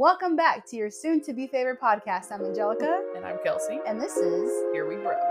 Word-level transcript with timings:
Welcome 0.00 0.34
back 0.34 0.64
to 0.68 0.76
your 0.76 0.90
soon 0.90 1.20
to 1.24 1.34
be 1.34 1.46
favorite 1.46 1.78
podcast. 1.78 2.32
I'm 2.32 2.42
Angelica. 2.42 3.02
And 3.14 3.22
I'm 3.22 3.36
Kelsi. 3.44 3.80
And 3.86 4.00
this 4.00 4.16
is 4.16 4.50
Here 4.72 4.88
We 4.88 4.94
Grow. 4.94 5.29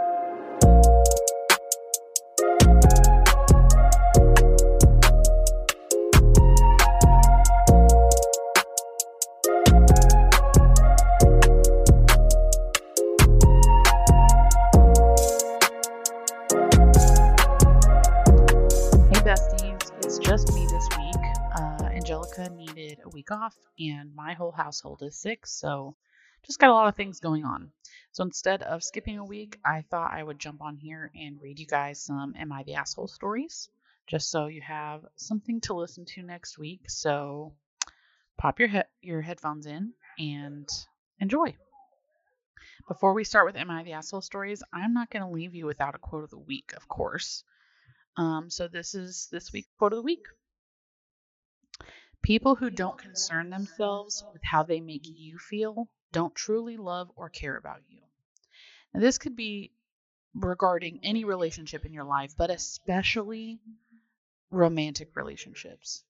Off, 23.31 23.55
and 23.79 24.13
my 24.15 24.33
whole 24.33 24.51
household 24.51 25.01
is 25.03 25.19
sick, 25.19 25.45
so 25.45 25.95
just 26.43 26.59
got 26.59 26.69
a 26.69 26.73
lot 26.73 26.87
of 26.87 26.95
things 26.95 27.19
going 27.19 27.45
on. 27.45 27.71
So 28.11 28.23
instead 28.23 28.63
of 28.63 28.83
skipping 28.83 29.17
a 29.17 29.25
week, 29.25 29.59
I 29.63 29.83
thought 29.89 30.13
I 30.13 30.23
would 30.23 30.39
jump 30.39 30.61
on 30.61 30.77
here 30.77 31.11
and 31.15 31.41
read 31.41 31.59
you 31.59 31.67
guys 31.67 32.01
some 32.01 32.33
Am 32.37 32.51
I 32.51 32.63
the 32.63 32.75
Asshole 32.75 33.07
stories, 33.07 33.69
just 34.07 34.31
so 34.31 34.47
you 34.47 34.61
have 34.61 35.05
something 35.15 35.61
to 35.61 35.73
listen 35.73 36.05
to 36.05 36.23
next 36.23 36.57
week. 36.57 36.89
So 36.89 37.53
pop 38.37 38.59
your 38.59 38.69
he- 38.69 38.81
your 39.01 39.21
headphones 39.21 39.65
in 39.65 39.93
and 40.17 40.67
enjoy. 41.19 41.55
Before 42.87 43.13
we 43.13 43.23
start 43.23 43.45
with 43.45 43.55
Am 43.55 43.69
I 43.69 43.83
the 43.83 43.93
Asshole 43.93 44.21
stories, 44.21 44.63
I'm 44.73 44.93
not 44.93 45.11
going 45.11 45.23
to 45.23 45.29
leave 45.29 45.53
you 45.53 45.65
without 45.65 45.95
a 45.95 45.99
quote 45.99 46.23
of 46.23 46.29
the 46.29 46.39
week, 46.39 46.73
of 46.75 46.87
course. 46.87 47.43
Um, 48.17 48.49
so 48.49 48.67
this 48.67 48.95
is 48.95 49.27
this 49.31 49.53
week's 49.53 49.69
quote 49.77 49.93
of 49.93 49.97
the 49.97 50.03
week. 50.03 50.25
People 52.21 52.55
who 52.55 52.69
don't 52.69 52.97
concern 52.97 53.49
themselves 53.49 54.23
with 54.33 54.41
how 54.43 54.63
they 54.63 54.79
make 54.79 55.07
you 55.07 55.37
feel 55.37 55.89
don't 56.11 56.35
truly 56.35 56.77
love 56.77 57.11
or 57.15 57.29
care 57.29 57.57
about 57.57 57.81
you. 57.87 58.01
Now, 58.93 59.01
this 59.01 59.17
could 59.17 59.35
be 59.35 59.71
regarding 60.33 60.99
any 61.03 61.25
relationship 61.25 61.85
in 61.85 61.93
your 61.93 62.05
life, 62.05 62.33
but 62.37 62.49
especially 62.51 63.59
romantic 64.51 65.09
relationships. 65.15 66.03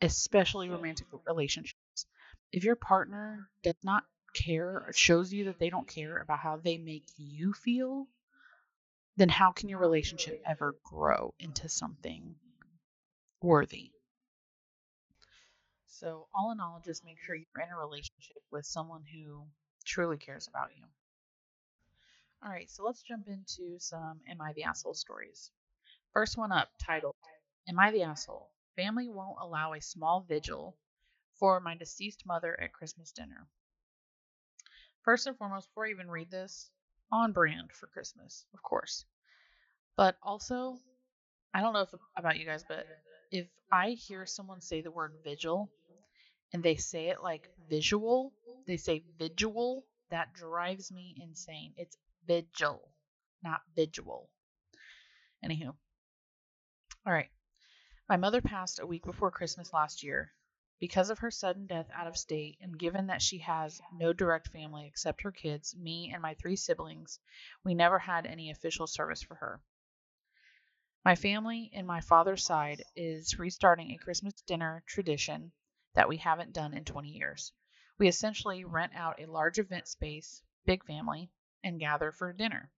Especially 0.00 0.68
romantic 0.70 1.08
relationships. 1.26 2.06
If 2.52 2.64
your 2.64 2.76
partner 2.76 3.50
does 3.62 3.76
not 3.82 4.04
care 4.34 4.84
or 4.86 4.92
shows 4.94 5.32
you 5.32 5.44
that 5.46 5.58
they 5.58 5.70
don't 5.70 5.88
care 5.88 6.18
about 6.18 6.40
how 6.40 6.56
they 6.56 6.78
make 6.78 7.06
you 7.16 7.52
feel, 7.52 8.08
then 9.16 9.28
how 9.28 9.52
can 9.52 9.68
your 9.68 9.78
relationship 9.80 10.40
ever 10.46 10.76
grow 10.82 11.34
into 11.38 11.68
something 11.68 12.36
worthy? 13.42 13.92
So, 16.00 16.28
all 16.32 16.52
in 16.52 16.60
all, 16.60 16.80
just 16.84 17.04
make 17.04 17.18
sure 17.18 17.34
you're 17.34 17.64
in 17.64 17.72
a 17.72 17.76
relationship 17.76 18.36
with 18.52 18.64
someone 18.64 19.02
who 19.12 19.48
truly 19.84 20.16
cares 20.16 20.46
about 20.46 20.68
you. 20.76 20.84
All 22.40 22.52
right, 22.52 22.70
so 22.70 22.84
let's 22.84 23.02
jump 23.02 23.26
into 23.26 23.80
some 23.80 24.20
Am 24.28 24.40
I 24.40 24.52
the 24.52 24.62
Asshole 24.62 24.94
stories. 24.94 25.50
First 26.12 26.38
one 26.38 26.52
up, 26.52 26.68
titled 26.80 27.16
Am 27.68 27.80
I 27.80 27.90
the 27.90 28.04
Asshole? 28.04 28.48
Family 28.76 29.08
won't 29.08 29.40
allow 29.40 29.72
a 29.72 29.80
small 29.80 30.20
vigil 30.20 30.76
for 31.34 31.58
my 31.58 31.74
deceased 31.74 32.24
mother 32.24 32.58
at 32.60 32.72
Christmas 32.72 33.10
dinner. 33.10 33.48
First 35.02 35.26
and 35.26 35.36
foremost, 35.36 35.68
before 35.70 35.86
I 35.86 35.90
even 35.90 36.08
read 36.08 36.30
this, 36.30 36.70
on 37.10 37.32
brand 37.32 37.72
for 37.72 37.88
Christmas, 37.88 38.44
of 38.54 38.62
course. 38.62 39.04
But 39.96 40.16
also, 40.22 40.78
I 41.52 41.60
don't 41.60 41.72
know 41.72 41.82
if 41.82 41.94
about 42.16 42.38
you 42.38 42.46
guys, 42.46 42.62
but 42.62 42.86
if 43.32 43.48
I 43.72 43.90
hear 43.90 44.26
someone 44.26 44.60
say 44.60 44.80
the 44.80 44.92
word 44.92 45.12
vigil 45.24 45.68
and 46.52 46.62
they 46.62 46.76
say 46.76 47.08
it 47.08 47.22
like 47.22 47.50
visual, 47.68 48.32
they 48.66 48.76
say 48.76 49.04
vigil, 49.18 49.84
that 50.10 50.32
drives 50.32 50.90
me 50.90 51.14
insane. 51.20 51.74
It's 51.76 51.96
vigil, 52.26 52.88
not 53.42 53.60
visual. 53.74 54.30
Anywho. 55.44 55.74
All 57.06 57.12
right. 57.12 57.30
My 58.08 58.16
mother 58.16 58.40
passed 58.40 58.80
a 58.80 58.86
week 58.86 59.04
before 59.04 59.30
Christmas 59.30 59.72
last 59.72 60.02
year. 60.02 60.32
Because 60.80 61.10
of 61.10 61.18
her 61.18 61.30
sudden 61.30 61.66
death 61.66 61.90
out 61.92 62.06
of 62.06 62.16
state, 62.16 62.56
and 62.60 62.78
given 62.78 63.08
that 63.08 63.20
she 63.20 63.38
has 63.38 63.80
no 63.92 64.12
direct 64.12 64.48
family 64.48 64.86
except 64.86 65.22
her 65.22 65.32
kids, 65.32 65.74
me, 65.76 66.12
and 66.12 66.22
my 66.22 66.34
three 66.34 66.54
siblings, 66.54 67.18
we 67.64 67.74
never 67.74 67.98
had 67.98 68.26
any 68.26 68.50
official 68.50 68.86
service 68.86 69.22
for 69.22 69.34
her. 69.34 69.60
My 71.04 71.16
family 71.16 71.68
in 71.72 71.84
my 71.84 72.00
father's 72.00 72.44
side 72.44 72.84
is 72.94 73.38
restarting 73.38 73.90
a 73.90 73.98
Christmas 73.98 74.34
dinner 74.46 74.84
tradition 74.86 75.52
that 75.98 76.08
we 76.08 76.18
haven't 76.18 76.52
done 76.52 76.72
in 76.74 76.84
20 76.84 77.08
years. 77.08 77.52
We 77.98 78.06
essentially 78.06 78.64
rent 78.64 78.92
out 78.94 79.20
a 79.20 79.26
large 79.26 79.58
event 79.58 79.88
space, 79.88 80.40
big 80.64 80.84
family, 80.84 81.28
and 81.64 81.80
gather 81.80 82.12
for 82.12 82.32
dinner. 82.32 82.70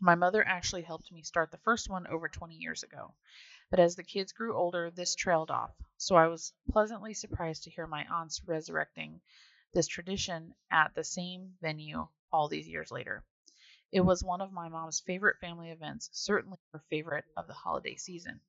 My 0.00 0.14
mother 0.14 0.46
actually 0.46 0.82
helped 0.82 1.10
me 1.10 1.24
start 1.24 1.50
the 1.50 1.58
first 1.58 1.90
one 1.90 2.06
over 2.06 2.28
20 2.28 2.54
years 2.54 2.84
ago. 2.84 3.16
But 3.68 3.80
as 3.80 3.96
the 3.96 4.04
kids 4.04 4.30
grew 4.32 4.56
older, 4.56 4.92
this 4.92 5.16
trailed 5.16 5.50
off, 5.50 5.74
so 5.96 6.14
I 6.14 6.28
was 6.28 6.52
pleasantly 6.70 7.14
surprised 7.14 7.64
to 7.64 7.70
hear 7.70 7.88
my 7.88 8.04
aunts 8.04 8.40
resurrecting 8.46 9.20
this 9.74 9.88
tradition 9.88 10.54
at 10.70 10.94
the 10.94 11.02
same 11.02 11.56
venue 11.60 12.06
all 12.32 12.46
these 12.46 12.68
years 12.68 12.92
later. 12.92 13.24
It 13.90 14.02
was 14.02 14.22
one 14.22 14.40
of 14.40 14.52
my 14.52 14.68
mom's 14.68 15.00
favorite 15.00 15.40
family 15.40 15.70
events, 15.72 16.10
certainly 16.12 16.58
her 16.70 16.84
favorite 16.90 17.24
of 17.36 17.48
the 17.48 17.54
holiday 17.54 17.96
season. 17.96 18.40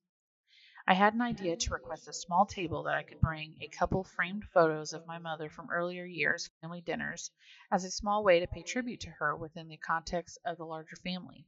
I 0.90 0.94
had 0.94 1.12
an 1.12 1.20
idea 1.20 1.54
to 1.54 1.74
request 1.74 2.08
a 2.08 2.14
small 2.14 2.46
table 2.46 2.84
that 2.84 2.94
I 2.94 3.02
could 3.02 3.20
bring 3.20 3.58
a 3.60 3.68
couple 3.68 4.04
framed 4.04 4.46
photos 4.54 4.94
of 4.94 5.06
my 5.06 5.18
mother 5.18 5.50
from 5.50 5.68
earlier 5.70 6.06
years' 6.06 6.48
family 6.62 6.80
dinners 6.80 7.30
as 7.70 7.84
a 7.84 7.90
small 7.90 8.24
way 8.24 8.40
to 8.40 8.46
pay 8.46 8.62
tribute 8.62 9.00
to 9.00 9.10
her 9.10 9.36
within 9.36 9.68
the 9.68 9.76
context 9.76 10.38
of 10.46 10.56
the 10.56 10.64
larger 10.64 10.96
family. 10.96 11.44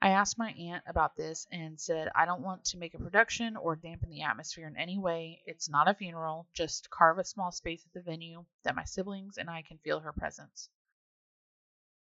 I 0.00 0.12
asked 0.12 0.38
my 0.38 0.52
aunt 0.52 0.84
about 0.86 1.16
this 1.16 1.46
and 1.52 1.78
said, 1.78 2.08
I 2.14 2.24
don't 2.24 2.40
want 2.40 2.64
to 2.64 2.78
make 2.78 2.94
a 2.94 2.98
production 2.98 3.58
or 3.58 3.76
dampen 3.76 4.08
the 4.08 4.22
atmosphere 4.22 4.66
in 4.66 4.78
any 4.78 4.96
way. 4.96 5.42
It's 5.44 5.68
not 5.68 5.86
a 5.86 5.92
funeral, 5.92 6.48
just 6.54 6.88
carve 6.88 7.18
a 7.18 7.24
small 7.24 7.52
space 7.52 7.84
at 7.84 7.92
the 7.92 8.00
venue 8.00 8.46
that 8.62 8.74
my 8.74 8.84
siblings 8.84 9.36
and 9.36 9.50
I 9.50 9.60
can 9.60 9.76
feel 9.76 10.00
her 10.00 10.14
presence. 10.14 10.70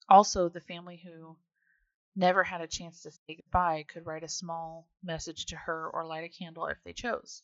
Also, 0.09 0.49
the 0.49 0.61
family 0.61 0.97
who 0.97 1.37
never 2.17 2.45
had 2.45 2.61
a 2.61 2.67
chance 2.67 3.03
to 3.03 3.11
say 3.11 3.37
goodbye 3.37 3.85
could 3.89 4.07
write 4.07 4.23
a 4.23 4.29
small 4.29 4.87
message 5.03 5.47
to 5.47 5.57
her 5.57 5.89
or 5.89 6.07
light 6.07 6.25
a 6.25 6.29
candle 6.29 6.67
if 6.67 6.79
they 6.85 6.93
chose. 6.93 7.43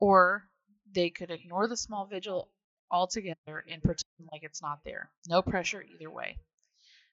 Or 0.00 0.48
they 0.94 1.10
could 1.10 1.30
ignore 1.30 1.68
the 1.68 1.76
small 1.76 2.06
vigil 2.06 2.50
altogether 2.90 3.64
and 3.70 3.82
pretend 3.82 4.28
like 4.32 4.42
it's 4.42 4.62
not 4.62 4.80
there. 4.84 5.10
No 5.28 5.42
pressure 5.42 5.82
either 5.82 6.10
way. 6.10 6.38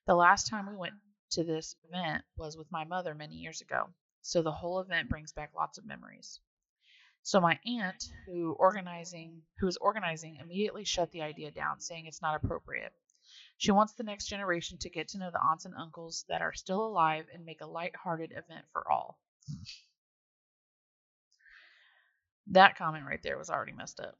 The 0.06 0.14
last 0.14 0.48
time 0.48 0.68
we 0.68 0.76
went 0.76 0.94
to 1.30 1.44
this 1.44 1.74
event 1.88 2.24
was 2.36 2.56
with 2.56 2.70
my 2.70 2.84
mother 2.84 3.14
many 3.14 3.34
years 3.34 3.60
ago, 3.60 3.90
so 4.22 4.42
the 4.42 4.52
whole 4.52 4.80
event 4.80 5.08
brings 5.08 5.32
back 5.32 5.50
lots 5.54 5.78
of 5.78 5.84
memories. 5.84 6.40
So 7.22 7.40
my 7.40 7.58
aunt, 7.66 8.04
who 8.24 8.52
organizing 8.52 9.42
who 9.58 9.66
was 9.66 9.76
organizing, 9.78 10.36
immediately 10.36 10.84
shut 10.84 11.10
the 11.10 11.22
idea 11.22 11.50
down, 11.50 11.80
saying 11.80 12.06
it's 12.06 12.22
not 12.22 12.36
appropriate. 12.36 12.92
She 13.58 13.70
wants 13.70 13.94
the 13.94 14.02
next 14.02 14.26
generation 14.26 14.76
to 14.78 14.90
get 14.90 15.08
to 15.08 15.18
know 15.18 15.30
the 15.30 15.40
aunts 15.40 15.64
and 15.64 15.74
uncles 15.74 16.24
that 16.28 16.42
are 16.42 16.52
still 16.52 16.86
alive 16.86 17.26
and 17.32 17.44
make 17.44 17.62
a 17.62 17.66
light-hearted 17.66 18.32
event 18.32 18.66
for 18.72 18.90
all. 18.90 19.18
That 22.48 22.76
comment 22.76 23.06
right 23.06 23.22
there 23.22 23.38
was 23.38 23.50
already 23.50 23.72
messed 23.72 23.98
up. 23.98 24.18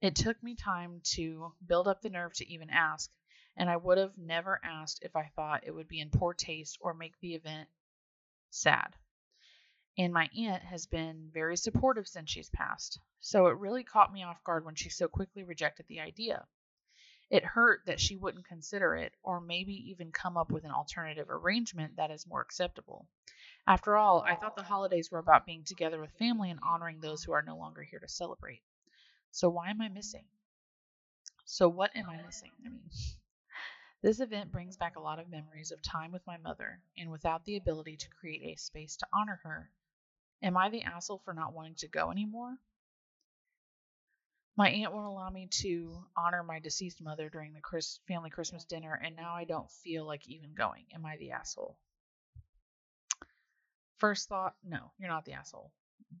It 0.00 0.16
took 0.16 0.42
me 0.42 0.56
time 0.56 1.00
to 1.14 1.52
build 1.66 1.88
up 1.88 2.02
the 2.02 2.10
nerve 2.10 2.34
to 2.34 2.52
even 2.52 2.70
ask, 2.70 3.10
and 3.56 3.70
I 3.70 3.76
would 3.76 3.98
have 3.98 4.18
never 4.18 4.60
asked 4.64 4.98
if 5.02 5.14
I 5.16 5.30
thought 5.36 5.64
it 5.64 5.70
would 5.70 5.88
be 5.88 6.00
in 6.00 6.10
poor 6.10 6.34
taste 6.34 6.76
or 6.80 6.92
make 6.92 7.18
the 7.20 7.34
event 7.34 7.68
sad. 8.50 8.96
And 9.96 10.12
my 10.12 10.28
aunt 10.36 10.64
has 10.64 10.86
been 10.86 11.30
very 11.32 11.56
supportive 11.56 12.08
since 12.08 12.30
she's 12.30 12.50
passed, 12.50 12.98
so 13.20 13.46
it 13.46 13.58
really 13.58 13.84
caught 13.84 14.12
me 14.12 14.24
off 14.24 14.42
guard 14.42 14.64
when 14.64 14.74
she 14.74 14.90
so 14.90 15.06
quickly 15.06 15.44
rejected 15.44 15.86
the 15.88 16.00
idea. 16.00 16.44
It 17.30 17.44
hurt 17.44 17.86
that 17.86 18.00
she 18.00 18.16
wouldn't 18.16 18.46
consider 18.46 18.94
it, 18.94 19.14
or 19.22 19.40
maybe 19.40 19.90
even 19.90 20.12
come 20.12 20.36
up 20.36 20.50
with 20.50 20.64
an 20.64 20.70
alternative 20.70 21.30
arrangement 21.30 21.96
that 21.96 22.10
is 22.10 22.26
more 22.26 22.40
acceptable. 22.40 23.06
After 23.66 23.96
all, 23.96 24.22
I 24.22 24.36
thought 24.36 24.56
the 24.56 24.62
holidays 24.62 25.10
were 25.10 25.18
about 25.18 25.46
being 25.46 25.64
together 25.64 26.00
with 26.00 26.12
family 26.18 26.50
and 26.50 26.60
honoring 26.62 27.00
those 27.00 27.24
who 27.24 27.32
are 27.32 27.42
no 27.42 27.56
longer 27.56 27.82
here 27.82 27.98
to 27.98 28.08
celebrate. 28.08 28.62
So 29.30 29.48
why 29.48 29.70
am 29.70 29.80
I 29.80 29.88
missing? 29.88 30.26
So 31.46 31.68
what 31.68 31.96
am 31.96 32.08
I 32.08 32.20
missing? 32.22 32.52
I 32.64 32.68
mean, 32.68 32.90
this 34.02 34.20
event 34.20 34.52
brings 34.52 34.76
back 34.76 34.96
a 34.96 35.00
lot 35.00 35.18
of 35.18 35.28
memories 35.28 35.72
of 35.72 35.80
time 35.82 36.12
with 36.12 36.26
my 36.26 36.36
mother, 36.36 36.80
and 36.96 37.10
without 37.10 37.44
the 37.44 37.56
ability 37.56 37.96
to 37.96 38.08
create 38.10 38.42
a 38.42 38.60
space 38.60 38.96
to 38.98 39.08
honor 39.12 39.40
her, 39.44 39.70
am 40.42 40.56
I 40.56 40.68
the 40.68 40.82
asshole 40.82 41.22
for 41.24 41.32
not 41.32 41.54
wanting 41.54 41.76
to 41.76 41.88
go 41.88 42.10
anymore? 42.10 42.58
My 44.56 44.70
aunt 44.70 44.92
won't 44.92 45.06
allow 45.06 45.30
me 45.30 45.48
to 45.62 46.04
honor 46.16 46.44
my 46.44 46.60
deceased 46.60 47.02
mother 47.02 47.28
during 47.28 47.52
the 47.52 47.60
Chris- 47.60 47.98
family 48.06 48.30
Christmas 48.30 48.64
dinner, 48.64 48.94
and 48.94 49.16
now 49.16 49.34
I 49.34 49.44
don't 49.44 49.70
feel 49.70 50.06
like 50.06 50.28
even 50.28 50.54
going. 50.54 50.86
Am 50.92 51.04
I 51.04 51.16
the 51.16 51.32
asshole? 51.32 51.76
First 53.98 54.28
thought, 54.28 54.54
no, 54.62 54.92
you're 54.98 55.08
not 55.08 55.24
the 55.24 55.32
asshole. 55.32 55.72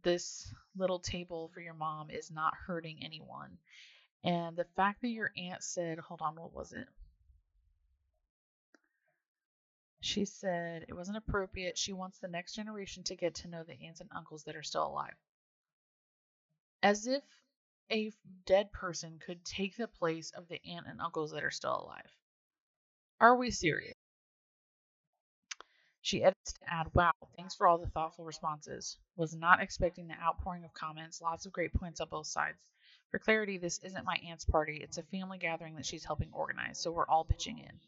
This 0.02 0.52
little 0.74 0.98
table 0.98 1.48
for 1.54 1.60
your 1.60 1.74
mom 1.74 2.10
is 2.10 2.30
not 2.30 2.54
hurting 2.54 3.04
anyone. 3.04 3.58
And 4.24 4.56
the 4.56 4.66
fact 4.76 5.02
that 5.02 5.08
your 5.08 5.30
aunt 5.36 5.62
said, 5.62 5.98
hold 5.98 6.22
on, 6.22 6.34
what 6.34 6.52
was 6.52 6.72
it? 6.72 6.88
She 10.00 10.24
said 10.24 10.86
it 10.88 10.94
wasn't 10.94 11.18
appropriate. 11.18 11.78
She 11.78 11.92
wants 11.92 12.18
the 12.18 12.28
next 12.28 12.54
generation 12.54 13.04
to 13.04 13.16
get 13.16 13.36
to 13.36 13.48
know 13.48 13.62
the 13.62 13.80
aunts 13.86 14.00
and 14.00 14.10
uncles 14.14 14.44
that 14.44 14.56
are 14.56 14.62
still 14.62 14.86
alive. 14.86 15.14
As 16.82 17.06
if 17.06 17.22
a 17.90 18.12
dead 18.46 18.72
person 18.72 19.18
could 19.18 19.44
take 19.44 19.76
the 19.76 19.88
place 19.88 20.30
of 20.30 20.48
the 20.48 20.60
aunt 20.64 20.86
and 20.86 21.00
uncles 21.00 21.32
that 21.32 21.44
are 21.44 21.50
still 21.50 21.82
alive. 21.84 22.10
Are 23.20 23.36
we 23.36 23.50
serious? 23.50 23.94
She 26.00 26.22
edits 26.22 26.52
to 26.52 26.60
add, 26.66 26.94
Wow, 26.94 27.12
thanks 27.36 27.54
for 27.54 27.66
all 27.66 27.78
the 27.78 27.88
thoughtful 27.88 28.26
responses. 28.26 28.98
Was 29.16 29.34
not 29.34 29.62
expecting 29.62 30.06
the 30.06 30.20
outpouring 30.20 30.64
of 30.64 30.74
comments, 30.74 31.22
lots 31.22 31.46
of 31.46 31.52
great 31.52 31.72
points 31.72 32.00
on 32.00 32.08
both 32.10 32.26
sides. 32.26 32.58
For 33.10 33.18
clarity, 33.18 33.56
this 33.56 33.78
isn't 33.78 34.04
my 34.04 34.16
aunt's 34.16 34.44
party, 34.44 34.82
it's 34.82 34.98
a 34.98 35.02
family 35.04 35.38
gathering 35.38 35.76
that 35.76 35.86
she's 35.86 36.04
helping 36.04 36.30
organize, 36.32 36.78
so 36.78 36.92
we're 36.92 37.08
all 37.08 37.24
pitching 37.24 37.58
in. 37.58 37.80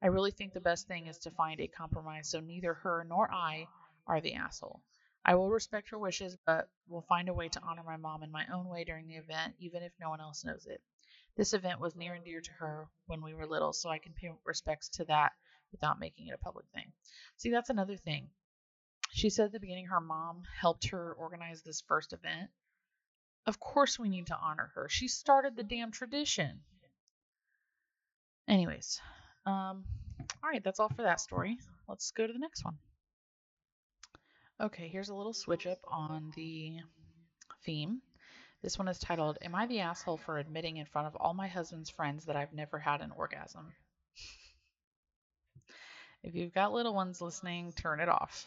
I 0.00 0.06
really 0.06 0.30
think 0.30 0.54
the 0.54 0.60
best 0.60 0.86
thing 0.86 1.06
is 1.06 1.18
to 1.18 1.30
find 1.30 1.60
a 1.60 1.66
compromise 1.66 2.28
so 2.30 2.40
neither 2.40 2.72
her 2.72 3.04
nor 3.04 3.30
I 3.30 3.68
are 4.06 4.22
the 4.22 4.34
asshole. 4.34 4.80
I 5.24 5.34
will 5.34 5.50
respect 5.50 5.90
her 5.90 5.98
wishes, 5.98 6.36
but 6.46 6.68
will 6.88 7.02
find 7.02 7.28
a 7.28 7.34
way 7.34 7.48
to 7.48 7.60
honor 7.62 7.82
my 7.84 7.96
mom 7.96 8.22
in 8.22 8.30
my 8.30 8.46
own 8.52 8.68
way 8.68 8.84
during 8.84 9.06
the 9.06 9.16
event, 9.16 9.54
even 9.58 9.82
if 9.82 9.92
no 10.00 10.08
one 10.08 10.20
else 10.20 10.44
knows 10.44 10.66
it. 10.66 10.80
This 11.36 11.52
event 11.52 11.80
was 11.80 11.94
near 11.94 12.14
and 12.14 12.24
dear 12.24 12.40
to 12.40 12.52
her 12.52 12.88
when 13.06 13.22
we 13.22 13.34
were 13.34 13.46
little, 13.46 13.72
so 13.72 13.90
I 13.90 13.98
can 13.98 14.12
pay 14.12 14.30
respects 14.44 14.88
to 14.90 15.04
that 15.06 15.32
without 15.72 16.00
making 16.00 16.28
it 16.28 16.34
a 16.34 16.38
public 16.38 16.66
thing. 16.74 16.92
See, 17.36 17.50
that's 17.50 17.70
another 17.70 17.96
thing. 17.96 18.30
She 19.12 19.30
said 19.30 19.46
at 19.46 19.52
the 19.52 19.60
beginning 19.60 19.86
her 19.86 20.00
mom 20.00 20.42
helped 20.60 20.88
her 20.88 21.12
organize 21.14 21.62
this 21.62 21.80
first 21.80 22.12
event. 22.12 22.50
Of 23.46 23.58
course, 23.58 23.98
we 23.98 24.08
need 24.08 24.26
to 24.28 24.36
honor 24.36 24.70
her. 24.74 24.88
She 24.88 25.08
started 25.08 25.56
the 25.56 25.62
damn 25.64 25.90
tradition. 25.90 26.60
Anyways, 28.48 29.00
um, 29.46 29.84
all 30.42 30.50
right, 30.50 30.62
that's 30.62 30.80
all 30.80 30.88
for 30.88 31.02
that 31.02 31.20
story. 31.20 31.58
Let's 31.88 32.10
go 32.10 32.26
to 32.26 32.32
the 32.32 32.38
next 32.38 32.64
one. 32.64 32.78
Okay, 34.60 34.88
here's 34.88 35.08
a 35.08 35.14
little 35.14 35.32
switch 35.32 35.66
up 35.66 35.78
on 35.88 36.32
the 36.36 36.80
theme. 37.64 38.02
This 38.60 38.78
one 38.78 38.88
is 38.88 38.98
titled, 38.98 39.38
Am 39.40 39.54
I 39.54 39.66
the 39.66 39.80
asshole 39.80 40.18
for 40.18 40.38
admitting 40.38 40.76
in 40.76 40.84
front 40.84 41.06
of 41.06 41.16
all 41.16 41.32
my 41.32 41.48
husband's 41.48 41.88
friends 41.88 42.26
that 42.26 42.36
I've 42.36 42.52
never 42.52 42.78
had 42.78 43.00
an 43.00 43.10
orgasm? 43.10 43.72
if 46.22 46.34
you've 46.34 46.52
got 46.52 46.74
little 46.74 46.92
ones 46.92 47.22
listening, 47.22 47.72
turn 47.72 48.00
it 48.00 48.10
off. 48.10 48.46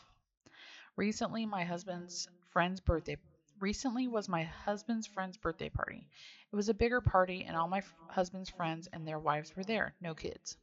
Recently, 0.98 1.48
my 1.48 1.63
husband's 1.63 2.27
friend's 2.51 2.80
birthday 2.80 3.18
recently 3.60 4.07
was 4.07 4.30
my 4.30 4.44
husband's 4.44 5.07
friend's 5.07 5.38
birthday 5.38 5.69
party. 5.69 6.07
It 6.51 6.56
was 6.56 6.69
a 6.69 6.75
bigger 6.75 7.01
party 7.01 7.44
and 7.44 7.57
all 7.57 7.68
my 7.68 7.80
f- 7.80 7.92
husband's 8.10 8.51
friends 8.51 8.88
and 8.94 9.07
their 9.07 9.18
wives 9.18 9.56
were 9.56 9.63
there, 9.63 9.95
no 10.00 10.13
kids. 10.13 10.57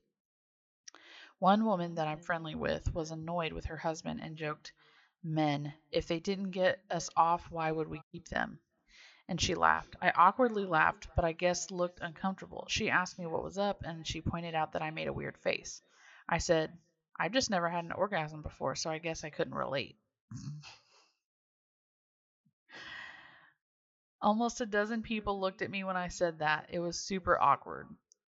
One 1.41 1.65
woman 1.65 1.97
that 1.97 2.07
I'm 2.07 2.21
friendly 2.21 2.55
with 2.55 2.95
was 2.95 3.11
annoyed 3.11 3.53
with 3.53 3.65
her 3.65 3.79
husband 3.79 4.21
and 4.23 4.37
joked, 4.37 4.73
Men, 5.23 5.73
if 5.91 6.07
they 6.07 6.19
didn't 6.19 6.51
get 6.51 6.81
us 6.91 7.11
off, 7.17 7.51
why 7.51 7.71
would 7.71 7.89
we 7.89 8.01
keep 8.11 8.29
them? 8.29 8.59
And 9.29 9.41
she 9.41 9.55
laughed. 9.55 9.95
I 10.01 10.11
awkwardly 10.11 10.65
laughed, 10.65 11.09
but 11.15 11.25
I 11.25 11.33
guess 11.33 11.71
looked 11.71 12.01
uncomfortable. 12.01 12.67
She 12.69 12.91
asked 12.91 13.19
me 13.19 13.27
what 13.27 13.45
was 13.45 13.59
up, 13.59 13.83
and 13.85 14.07
she 14.07 14.21
pointed 14.23 14.55
out 14.55 14.73
that 14.73 14.83
I 14.83 14.91
made 14.91 15.09
a 15.09 15.13
weird 15.13 15.37
face. 15.39 15.83
I 16.29 16.39
said, 16.39 16.73
I've 17.19 17.33
just 17.33 17.51
never 17.51 17.69
had 17.69 17.85
an 17.85 17.93
orgasm 17.93 18.43
before, 18.43 18.75
so 18.75 18.91
I 18.91 18.99
guess 18.99 19.23
I 19.23 19.31
couldn't 19.31 19.55
relate. 19.55 19.97
Almost 24.23 24.61
a 24.61 24.67
dozen 24.67 25.03
people 25.03 25.41
looked 25.41 25.63
at 25.63 25.71
me 25.71 25.85
when 25.85 25.97
I 25.97 26.09
said 26.09 26.39
that. 26.39 26.67
It 26.71 26.79
was 26.79 26.99
super 26.99 27.39
awkward. 27.41 27.89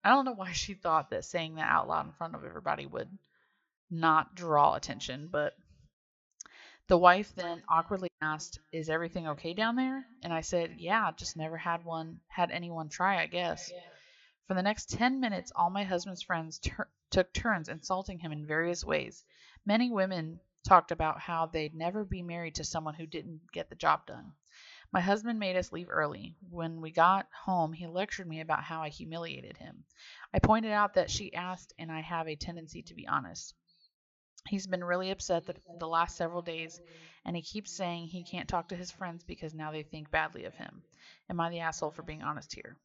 I 0.05 0.11
don't 0.11 0.25
know 0.25 0.35
why 0.35 0.53
she 0.53 0.75
thought 0.75 1.11
that 1.11 1.25
saying 1.25 1.57
that 1.57 1.69
out 1.69 1.89
loud 1.89 2.07
in 2.07 2.13
front 2.13 2.35
of 2.35 2.45
everybody 2.45 2.87
would 2.87 3.11
not 3.91 4.35
draw 4.35 4.75
attention, 4.75 5.29
but 5.31 5.55
the 6.89 6.99
wife 6.99 7.35
then 7.35 7.63
awkwardly 7.69 8.09
asked, 8.21 8.61
"Is 8.71 8.89
everything 8.89 9.27
okay 9.29 9.55
down 9.55 9.75
there?" 9.77 10.07
And 10.23 10.33
I 10.33 10.41
said, 10.41 10.79
"Yeah, 10.79 11.11
just 11.13 11.37
never 11.37 11.57
had 11.57 11.85
one 11.85 12.21
had 12.29 12.51
anyone 12.51 12.89
try, 12.89 13.21
I 13.21 13.27
guess." 13.27 13.73
For 14.47 14.55
the 14.55 14.63
next 14.63 14.91
10 14.91 15.19
minutes, 15.19 15.51
all 15.57 15.71
my 15.71 15.83
husband's 15.83 16.23
friends 16.23 16.61
took 17.11 17.33
turns 17.33 17.69
insulting 17.69 18.21
him 18.21 18.31
in 18.31 18.47
various 18.47 18.85
ways. 18.85 19.25
Many 19.65 19.91
women 19.91 20.39
talked 20.63 20.93
about 20.93 21.21
how 21.21 21.47
they'd 21.47 21.75
never 21.75 22.05
be 22.05 22.23
married 22.23 22.55
to 22.57 22.65
someone 22.65 22.95
who 22.95 23.07
didn't 23.07 23.41
get 23.53 23.69
the 23.69 23.75
job 23.75 24.07
done. 24.07 24.33
My 24.93 25.01
husband 25.01 25.41
made 25.41 25.57
us 25.57 25.73
leave 25.73 25.91
early. 25.91 26.37
When 26.51 26.81
we 26.81 26.93
got 26.93 27.29
home, 27.33 27.73
he 27.73 27.89
lectured 27.89 28.29
me 28.29 28.41
about 28.41 28.63
how 28.63 28.83
I 28.83 28.91
humiliated 28.91 29.57
him. 29.57 29.85
I 30.33 30.39
pointed 30.39 30.71
out 30.71 30.95
that 30.95 31.11
she 31.11 31.35
asked, 31.35 31.73
and 31.79 31.91
I 31.91 32.01
have 32.01 32.29
a 32.29 32.37
tendency 32.37 32.83
to 32.83 32.95
be 32.95 33.09
honest. 33.09 33.55
He's 34.49 34.67
been 34.67 34.85
really 34.85 35.11
upset 35.11 35.47
the, 35.47 35.55
the 35.79 35.89
last 35.89 36.17
several 36.17 36.43
days, 36.43 36.81
and 37.25 37.35
he 37.35 37.43
keeps 37.43 37.73
saying 37.73 38.07
he 38.07 38.23
can't 38.23 38.49
talk 38.49 38.69
to 38.69 38.77
his 38.77 38.91
friends 38.91 39.25
because 39.25 39.55
now 39.55 39.73
they 39.73 39.83
think 39.83 40.11
badly 40.11 40.45
of 40.45 40.55
him. 40.55 40.83
Am 41.29 41.41
I 41.41 41.51
the 41.51 41.61
asshole 41.61 41.91
for 41.91 42.03
being 42.03 42.23
honest 42.23 42.55
here? 42.55 42.77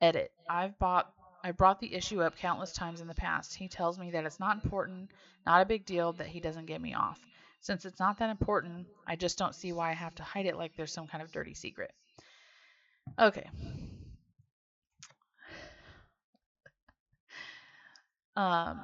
Edit. 0.00 0.32
I've 0.48 0.78
bought 0.78 1.12
I 1.44 1.50
brought 1.50 1.78
the 1.78 1.94
issue 1.94 2.22
up 2.22 2.38
countless 2.38 2.72
times 2.72 3.02
in 3.02 3.06
the 3.06 3.14
past. 3.14 3.54
He 3.54 3.68
tells 3.68 3.98
me 3.98 4.10
that 4.12 4.24
it's 4.24 4.40
not 4.40 4.64
important, 4.64 5.10
not 5.44 5.60
a 5.60 5.66
big 5.66 5.84
deal 5.84 6.14
that 6.14 6.26
he 6.26 6.40
doesn't 6.40 6.64
get 6.64 6.80
me 6.80 6.94
off. 6.94 7.20
Since 7.60 7.84
it's 7.84 8.00
not 8.00 8.18
that 8.18 8.30
important, 8.30 8.86
I 9.06 9.16
just 9.16 9.36
don't 9.36 9.54
see 9.54 9.72
why 9.72 9.90
I 9.90 9.94
have 9.94 10.14
to 10.14 10.22
hide 10.22 10.46
it 10.46 10.56
like 10.56 10.74
there's 10.74 10.92
some 10.92 11.06
kind 11.06 11.22
of 11.22 11.32
dirty 11.32 11.54
secret. 11.54 11.92
Okay. 13.18 13.48
Um, 18.36 18.80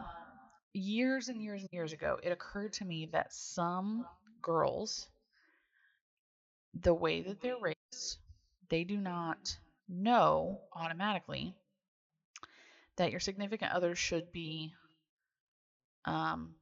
years 0.72 1.28
and 1.28 1.42
years 1.42 1.62
and 1.62 1.70
years 1.72 1.92
ago, 1.92 2.18
it 2.22 2.30
occurred 2.30 2.72
to 2.74 2.84
me 2.84 3.08
that 3.12 3.32
some 3.32 4.06
girls, 4.42 5.08
the 6.80 6.94
way 6.94 7.22
that 7.22 7.40
they're 7.40 7.58
raised, 7.60 8.18
they 8.68 8.84
do 8.84 8.96
not 8.96 9.56
know 9.88 10.60
automatically 10.74 11.54
that 12.96 13.10
your 13.10 13.20
significant 13.20 13.72
other 13.72 13.94
should 13.94 14.30
be 14.30 14.72
um, 16.04 16.54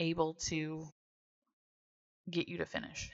able 0.00 0.34
to 0.34 0.86
get 2.30 2.48
you 2.48 2.58
to 2.58 2.66
finish. 2.66 3.10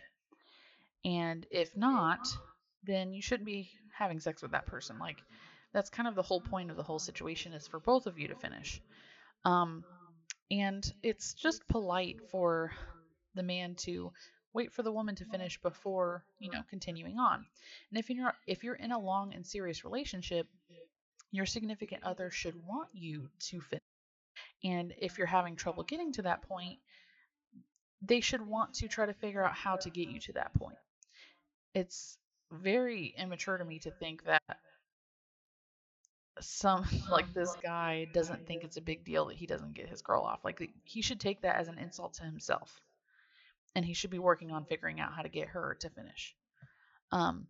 And 1.05 1.47
if 1.50 1.76
not, 1.76 2.26
then 2.85 3.12
you 3.12 3.23
shouldn't 3.23 3.47
be 3.47 3.70
having 3.97 4.20
sex 4.20 4.43
with 4.43 4.53
that 4.53 4.67
person. 4.67 4.99
Like, 4.99 5.23
that's 5.73 5.91
kind 5.91 6.09
of 6.09 6.15
the 6.15 6.23
whole 6.23 6.41
point 6.41 6.70
of 6.70 6.76
the 6.76 6.82
whole 6.82 6.99
situation 6.99 7.53
is 7.53 7.67
for 7.67 7.79
both 7.79 8.06
of 8.06 8.19
you 8.19 8.29
to 8.29 8.34
finish. 8.34 8.81
Um, 9.44 9.84
and 10.50 10.93
it's 11.02 11.34
just 11.34 11.67
polite 11.69 12.17
for 12.31 12.72
the 13.34 13.43
man 13.43 13.74
to 13.74 14.12
wait 14.55 14.72
for 14.72 14.82
the 14.82 14.93
woman 14.93 15.14
to 15.14 15.24
finish 15.26 15.60
before 15.60 16.24
you 16.38 16.50
know 16.50 16.62
continuing 16.70 17.19
on. 17.19 17.44
And 17.90 17.98
if 17.98 18.10
you're 18.10 18.32
if 18.46 18.64
you're 18.64 18.74
in 18.74 18.93
a 18.93 18.98
long 18.98 19.34
and 19.34 19.46
serious 19.46 19.84
relationship 19.84 20.46
your 21.31 21.46
significant 21.46 22.02
other 22.05 22.31
should 22.31 22.55
want 22.67 22.88
you 22.94 23.28
to 23.38 23.60
finish 23.60 23.82
and 24.64 24.94
if 24.98 25.19
you're 25.19 25.26
having 25.26 25.56
trouble 25.56 25.82
getting 25.82 26.12
to 26.12 26.22
that 26.22 26.43
point 26.43 26.78
they 28.02 28.20
should 28.20 28.46
want 28.46 28.74
to 28.74 28.88
try 28.88 29.06
to 29.06 29.12
figure 29.12 29.44
out 29.44 29.55
how 29.55 29.76
to 29.76 29.90
get 29.90 30.08
you 30.08 30.20
to 30.20 30.32
that 30.34 30.55
point. 30.55 30.78
It's 31.74 32.17
very 32.50 33.14
immature 33.17 33.58
to 33.58 33.64
me 33.64 33.78
to 33.81 33.90
think 33.90 34.24
that 34.24 34.43
some 36.41 36.85
like 37.11 37.33
this 37.35 37.55
guy 37.63 38.07
doesn't 38.13 38.47
think 38.47 38.65
it's 38.65 38.77
a 38.77 38.83
big 38.83 39.05
deal 39.05 39.27
that 39.27 39.37
he 39.37 39.47
doesn't 39.47 39.75
get 39.75 39.89
his 39.89 40.03
girl 40.03 40.23
off 40.23 40.45
like 40.45 40.71
he 40.85 41.03
should 41.03 41.21
take 41.21 41.43
that 41.43 41.57
as 41.57 41.69
an 41.69 41.79
insult 41.79 42.15
to 42.15 42.23
himself 42.23 42.81
and 43.75 43.85
he 43.85 43.95
should 43.95 44.11
be 44.11 44.19
working 44.19 44.51
on 44.51 44.65
figuring 44.65 45.01
out 45.01 45.13
how 45.13 45.23
to 45.23 45.29
get 45.29 45.49
her 45.49 45.77
to 45.81 45.91
finish. 45.91 46.35
Um, 47.13 47.47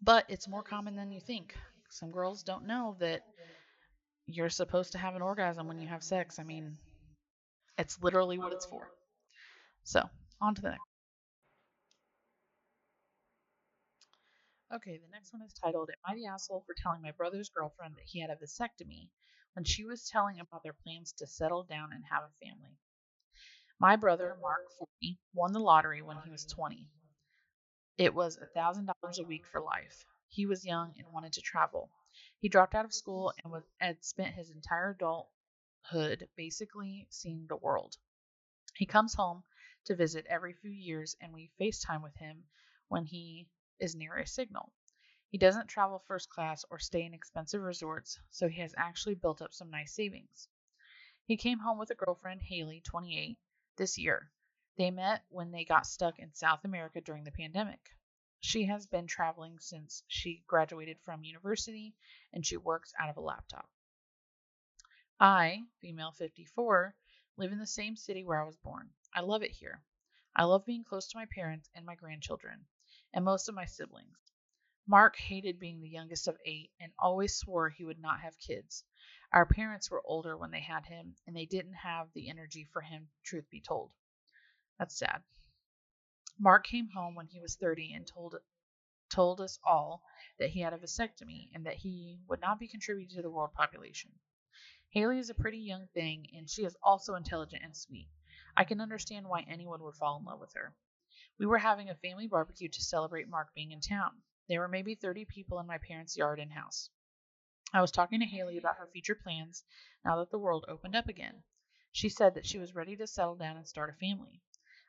but 0.00 0.24
it's 0.28 0.48
more 0.48 0.62
common 0.62 0.96
than 0.96 1.10
you 1.10 1.20
think. 1.20 1.54
Some 1.90 2.10
girls 2.10 2.42
don't 2.42 2.66
know 2.66 2.96
that 3.00 3.22
you're 4.26 4.50
supposed 4.50 4.92
to 4.92 4.98
have 4.98 5.16
an 5.16 5.22
orgasm 5.22 5.66
when 5.66 5.80
you 5.80 5.88
have 5.88 6.02
sex. 6.02 6.38
I 6.38 6.44
mean, 6.44 6.76
it's 7.76 8.00
literally 8.02 8.38
what 8.38 8.52
it's 8.52 8.66
for. 8.66 8.88
So, 9.82 10.08
on 10.40 10.54
to 10.54 10.62
the 10.62 10.70
next. 10.70 10.87
Okay, 14.70 14.98
the 14.98 15.08
next 15.10 15.32
one 15.32 15.40
is 15.40 15.54
titled 15.54 15.88
Am 15.88 15.96
I 16.04 16.14
the 16.14 16.26
asshole 16.26 16.62
for 16.66 16.74
telling 16.74 17.00
my 17.00 17.12
brother's 17.12 17.48
girlfriend 17.48 17.96
that 17.96 18.04
he 18.04 18.20
had 18.20 18.28
a 18.28 18.36
vasectomy 18.36 19.08
when 19.54 19.64
she 19.64 19.86
was 19.86 20.06
telling 20.06 20.40
about 20.40 20.62
their 20.62 20.74
plans 20.74 21.12
to 21.14 21.26
settle 21.26 21.62
down 21.62 21.90
and 21.94 22.04
have 22.04 22.24
a 22.24 22.44
family? 22.46 22.76
My 23.80 23.96
brother, 23.96 24.36
Mark 24.42 24.70
40, 24.78 25.18
won 25.32 25.52
the 25.52 25.58
lottery 25.58 26.02
when 26.02 26.18
he 26.22 26.30
was 26.30 26.44
20. 26.44 26.86
It 27.96 28.12
was 28.12 28.38
$1,000 28.54 28.92
a 29.18 29.22
week 29.24 29.46
for 29.46 29.62
life. 29.62 30.04
He 30.28 30.44
was 30.44 30.66
young 30.66 30.92
and 30.98 31.10
wanted 31.14 31.32
to 31.32 31.40
travel. 31.40 31.88
He 32.38 32.50
dropped 32.50 32.74
out 32.74 32.84
of 32.84 32.92
school 32.92 33.32
and 33.42 33.50
was, 33.50 33.64
had 33.78 34.04
spent 34.04 34.34
his 34.34 34.50
entire 34.50 34.90
adulthood 34.90 36.28
basically 36.36 37.06
seeing 37.08 37.46
the 37.46 37.56
world. 37.56 37.96
He 38.74 38.84
comes 38.84 39.14
home 39.14 39.44
to 39.86 39.96
visit 39.96 40.26
every 40.28 40.52
few 40.52 40.70
years, 40.70 41.16
and 41.22 41.32
we 41.32 41.50
FaceTime 41.58 42.02
with 42.02 42.16
him 42.16 42.44
when 42.88 43.06
he 43.06 43.48
is 43.80 43.94
near 43.94 44.16
a 44.16 44.26
signal. 44.26 44.72
He 45.28 45.38
doesn't 45.38 45.68
travel 45.68 45.98
first 45.98 46.30
class 46.30 46.64
or 46.70 46.78
stay 46.78 47.04
in 47.04 47.12
expensive 47.12 47.62
resorts, 47.62 48.18
so 48.30 48.48
he 48.48 48.60
has 48.60 48.74
actually 48.76 49.14
built 49.14 49.42
up 49.42 49.52
some 49.52 49.70
nice 49.70 49.92
savings. 49.92 50.48
He 51.26 51.36
came 51.36 51.58
home 51.58 51.78
with 51.78 51.90
a 51.90 51.94
girlfriend, 51.94 52.42
Haley, 52.42 52.80
28, 52.80 53.38
this 53.76 53.98
year. 53.98 54.30
They 54.78 54.90
met 54.90 55.24
when 55.28 55.50
they 55.50 55.64
got 55.64 55.86
stuck 55.86 56.18
in 56.18 56.32
South 56.32 56.64
America 56.64 57.00
during 57.00 57.24
the 57.24 57.32
pandemic. 57.32 57.90
She 58.40 58.64
has 58.66 58.86
been 58.86 59.06
traveling 59.06 59.58
since 59.58 60.02
she 60.06 60.44
graduated 60.46 61.00
from 61.00 61.24
university 61.24 61.94
and 62.32 62.46
she 62.46 62.56
works 62.56 62.94
out 62.98 63.10
of 63.10 63.16
a 63.16 63.20
laptop. 63.20 63.68
I, 65.20 65.64
female 65.80 66.12
54, 66.12 66.94
live 67.36 67.52
in 67.52 67.58
the 67.58 67.66
same 67.66 67.96
city 67.96 68.24
where 68.24 68.40
I 68.40 68.46
was 68.46 68.56
born. 68.56 68.90
I 69.12 69.20
love 69.20 69.42
it 69.42 69.50
here. 69.50 69.82
I 70.34 70.44
love 70.44 70.64
being 70.64 70.84
close 70.84 71.08
to 71.08 71.18
my 71.18 71.26
parents 71.26 71.68
and 71.74 71.84
my 71.84 71.96
grandchildren, 71.96 72.64
and 73.12 73.24
most 73.24 73.48
of 73.48 73.54
my 73.54 73.64
siblings. 73.64 74.16
Mark 74.86 75.16
hated 75.16 75.58
being 75.58 75.80
the 75.80 75.88
youngest 75.88 76.28
of 76.28 76.38
eight 76.44 76.70
and 76.80 76.92
always 76.98 77.36
swore 77.36 77.68
he 77.68 77.84
would 77.84 78.00
not 78.00 78.20
have 78.20 78.38
kids. 78.38 78.84
Our 79.32 79.44
parents 79.44 79.90
were 79.90 80.02
older 80.06 80.36
when 80.36 80.50
they 80.50 80.60
had 80.60 80.86
him, 80.86 81.14
and 81.26 81.36
they 81.36 81.44
didn't 81.44 81.74
have 81.74 82.12
the 82.14 82.30
energy 82.30 82.64
for 82.72 82.80
him, 82.80 83.10
truth 83.22 83.50
be 83.50 83.60
told. 83.60 83.92
That's 84.78 84.96
sad. 84.96 85.22
Mark 86.38 86.66
came 86.66 86.88
home 86.88 87.14
when 87.14 87.26
he 87.26 87.40
was 87.40 87.56
30 87.56 87.92
and 87.94 88.06
told 88.06 88.36
told 89.10 89.40
us 89.40 89.58
all 89.64 90.02
that 90.38 90.50
he 90.50 90.60
had 90.60 90.72
a 90.72 90.78
vasectomy 90.78 91.50
and 91.52 91.66
that 91.66 91.76
he 91.76 92.20
would 92.28 92.40
not 92.40 92.58
be 92.58 92.68
contributing 92.68 93.16
to 93.16 93.22
the 93.22 93.30
world 93.30 93.52
population. 93.52 94.12
Haley 94.90 95.18
is 95.18 95.28
a 95.28 95.34
pretty 95.34 95.58
young 95.58 95.88
thing, 95.88 96.30
and 96.34 96.48
she 96.48 96.64
is 96.64 96.76
also 96.82 97.14
intelligent 97.14 97.62
and 97.62 97.76
sweet. 97.76 98.08
I 98.56 98.64
can 98.64 98.80
understand 98.80 99.28
why 99.28 99.42
anyone 99.42 99.82
would 99.82 99.96
fall 99.96 100.18
in 100.18 100.24
love 100.24 100.40
with 100.40 100.54
her. 100.54 100.74
We 101.38 101.46
were 101.46 101.58
having 101.58 101.88
a 101.88 101.94
family 101.94 102.26
barbecue 102.26 102.68
to 102.68 102.82
celebrate 102.82 103.28
Mark 103.28 103.54
being 103.54 103.70
in 103.70 103.80
town. 103.80 104.22
There 104.48 104.60
were 104.60 104.68
maybe 104.68 104.94
30 104.94 105.24
people 105.26 105.60
in 105.60 105.66
my 105.66 105.78
parents' 105.78 106.16
yard 106.16 106.40
and 106.40 106.52
house. 106.52 106.90
I 107.72 107.80
was 107.80 107.92
talking 107.92 108.20
to 108.20 108.26
Haley 108.26 108.58
about 108.58 108.76
her 108.76 108.88
future 108.88 109.14
plans 109.14 109.62
now 110.04 110.16
that 110.18 110.30
the 110.30 110.38
world 110.38 110.64
opened 110.68 110.96
up 110.96 111.08
again. 111.08 111.42
She 111.92 112.08
said 112.08 112.34
that 112.34 112.46
she 112.46 112.58
was 112.58 112.74
ready 112.74 112.96
to 112.96 113.06
settle 113.06 113.36
down 113.36 113.56
and 113.56 113.68
start 113.68 113.90
a 113.90 113.92
family. 113.92 114.40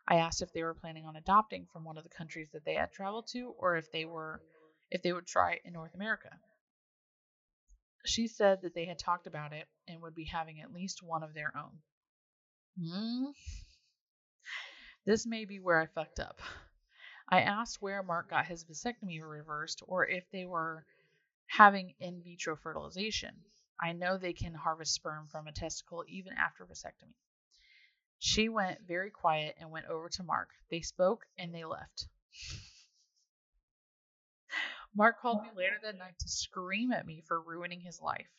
I 0.08 0.16
asked 0.16 0.42
if 0.42 0.52
they 0.54 0.64
were 0.64 0.74
planning 0.74 1.06
on 1.06 1.16
adopting 1.16 1.68
from 1.68 1.84
one 1.84 1.98
of 1.98 2.04
the 2.04 2.10
countries 2.10 2.50
that 2.52 2.66
they 2.66 2.76
had 2.76 2.92
traveled 2.92 3.28
to 3.28 3.54
or 3.58 3.78
if 3.78 3.92
they 3.92 4.06
were 4.06 4.42
if 4.90 5.04
they 5.04 5.14
would 5.14 5.28
try 5.28 5.60
in 5.64 5.74
North 5.74 5.94
America. 5.94 6.40
She 8.06 8.28
said 8.28 8.62
that 8.64 8.74
they 8.74 8.86
had 8.86 8.98
talked 8.98 9.28
about 9.28 9.54
it 9.54 9.68
and 9.88 10.02
would 10.02 10.16
be 10.16 10.26
having 10.26 10.62
at 10.62 10.74
least 10.74 11.04
one 11.04 11.22
of 11.22 11.34
their 11.36 11.54
own. 11.56 11.82
Hmm. 12.82 13.32
This 15.10 15.26
may 15.26 15.46
be 15.46 15.60
where 15.60 15.82
I 15.82 15.88
fucked 15.88 16.20
up. 16.20 16.40
I 17.30 17.42
asked 17.42 17.82
where 17.82 18.04
Mark 18.04 18.30
got 18.30 18.46
his 18.46 18.64
vasectomy 18.64 19.28
reversed 19.28 19.82
or 19.88 20.06
if 20.06 20.30
they 20.30 20.46
were 20.46 20.86
having 21.48 21.96
in 22.00 22.22
vitro 22.22 22.56
fertilization. 22.56 23.34
I 23.82 23.94
know 23.94 24.20
they 24.20 24.34
can 24.34 24.54
harvest 24.54 24.94
sperm 24.94 25.26
from 25.26 25.48
a 25.48 25.52
testicle 25.52 26.06
even 26.08 26.34
after 26.34 26.64
vasectomy. 26.64 27.16
She 28.20 28.50
went 28.50 28.82
very 28.88 29.10
quiet 29.10 29.56
and 29.60 29.72
went 29.72 29.88
over 29.88 30.10
to 30.10 30.22
Mark. 30.22 30.52
They 30.70 30.82
spoke 30.82 31.26
and 31.40 31.56
they 31.56 31.66
left. 31.66 32.08
Mark 34.94 35.20
called 35.20 35.42
me 35.42 35.50
later 35.56 35.80
that 35.82 35.98
night 35.98 36.20
to 36.20 36.30
scream 36.30 36.92
at 36.92 37.08
me 37.08 37.24
for 37.28 37.42
ruining 37.42 37.82
his 37.82 38.00
life. 38.00 38.30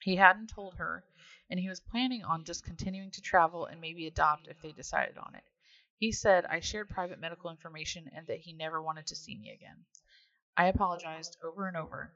He 0.00 0.16
hadn't 0.16 0.48
told 0.48 0.76
her, 0.76 1.04
and 1.50 1.60
he 1.60 1.68
was 1.68 1.80
planning 1.80 2.24
on 2.24 2.44
just 2.44 2.64
continuing 2.64 3.10
to 3.10 3.20
travel 3.20 3.66
and 3.66 3.78
maybe 3.78 4.06
adopt 4.06 4.48
if 4.48 4.58
they 4.62 4.72
decided 4.72 5.18
on 5.18 5.34
it. 5.34 5.44
He 5.98 6.12
said 6.12 6.44
I 6.46 6.60
shared 6.60 6.88
private 6.88 7.20
medical 7.20 7.50
information 7.50 8.10
and 8.14 8.26
that 8.26 8.40
he 8.40 8.52
never 8.52 8.82
wanted 8.82 9.06
to 9.08 9.16
see 9.16 9.36
me 9.36 9.50
again. 9.50 9.84
I 10.56 10.66
apologized 10.66 11.36
over 11.42 11.68
and 11.68 11.76
over. 11.76 12.12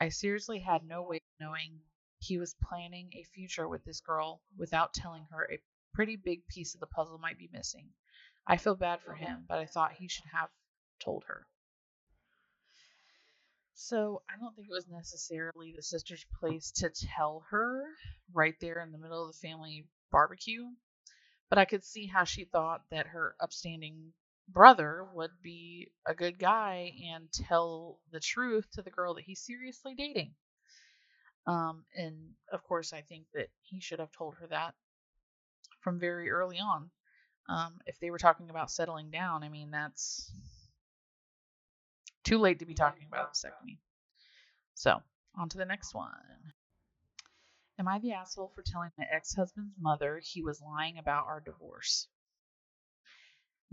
I 0.00 0.08
seriously 0.08 0.58
had 0.58 0.84
no 0.84 1.02
way 1.02 1.16
of 1.16 1.40
knowing 1.40 1.80
he 2.18 2.38
was 2.38 2.56
planning 2.62 3.10
a 3.14 3.24
future 3.34 3.68
with 3.68 3.84
this 3.84 4.00
girl 4.00 4.42
without 4.56 4.94
telling 4.94 5.26
her 5.30 5.48
a 5.50 5.62
pretty 5.92 6.16
big 6.16 6.46
piece 6.48 6.74
of 6.74 6.80
the 6.80 6.86
puzzle 6.86 7.18
might 7.18 7.38
be 7.38 7.50
missing. 7.52 7.88
I 8.46 8.56
feel 8.56 8.74
bad 8.74 9.00
for 9.02 9.14
him, 9.14 9.44
but 9.48 9.58
I 9.58 9.66
thought 9.66 9.92
he 9.92 10.08
should 10.08 10.26
have 10.32 10.50
told 10.98 11.24
her. 11.26 11.46
So 13.74 14.22
I 14.28 14.38
don't 14.38 14.54
think 14.54 14.68
it 14.68 14.72
was 14.72 14.88
necessarily 14.88 15.72
the 15.74 15.82
sister's 15.82 16.24
place 16.40 16.70
to 16.72 16.90
tell 16.90 17.44
her 17.50 17.84
right 18.32 18.54
there 18.60 18.80
in 18.80 18.92
the 18.92 18.98
middle 18.98 19.26
of 19.26 19.32
the 19.32 19.38
family 19.48 19.86
barbecue, 20.10 20.64
but 21.52 21.58
I 21.58 21.66
could 21.66 21.84
see 21.84 22.06
how 22.06 22.24
she 22.24 22.46
thought 22.46 22.80
that 22.90 23.08
her 23.08 23.36
upstanding 23.38 24.14
brother 24.48 25.06
would 25.12 25.32
be 25.42 25.92
a 26.06 26.14
good 26.14 26.38
guy 26.38 26.94
and 27.12 27.30
tell 27.30 27.98
the 28.10 28.20
truth 28.20 28.66
to 28.72 28.80
the 28.80 28.88
girl 28.90 29.12
that 29.12 29.24
he's 29.24 29.44
seriously 29.44 29.94
dating. 29.94 30.32
Um, 31.46 31.84
and 31.94 32.16
of 32.50 32.64
course, 32.64 32.94
I 32.94 33.02
think 33.02 33.26
that 33.34 33.48
he 33.60 33.80
should 33.80 33.98
have 33.98 34.10
told 34.12 34.36
her 34.36 34.46
that 34.46 34.72
from 35.82 36.00
very 36.00 36.30
early 36.30 36.58
on. 36.58 36.90
Um, 37.50 37.74
if 37.84 38.00
they 38.00 38.10
were 38.10 38.16
talking 38.16 38.48
about 38.48 38.70
settling 38.70 39.10
down, 39.10 39.42
I 39.42 39.50
mean, 39.50 39.72
that's 39.72 40.32
too 42.24 42.38
late 42.38 42.60
to 42.60 42.66
be 42.66 42.72
talking 42.72 43.04
about 43.06 43.34
vasectomy. 43.34 43.76
So, 44.72 45.02
on 45.36 45.50
to 45.50 45.58
the 45.58 45.66
next 45.66 45.94
one. 45.94 46.12
Am 47.82 47.88
I 47.88 47.98
the 47.98 48.12
asshole 48.12 48.52
for 48.54 48.62
telling 48.62 48.92
my 48.96 49.06
ex 49.12 49.34
husband's 49.34 49.74
mother 49.76 50.20
he 50.22 50.40
was 50.40 50.62
lying 50.62 50.98
about 50.98 51.26
our 51.26 51.40
divorce? 51.40 52.06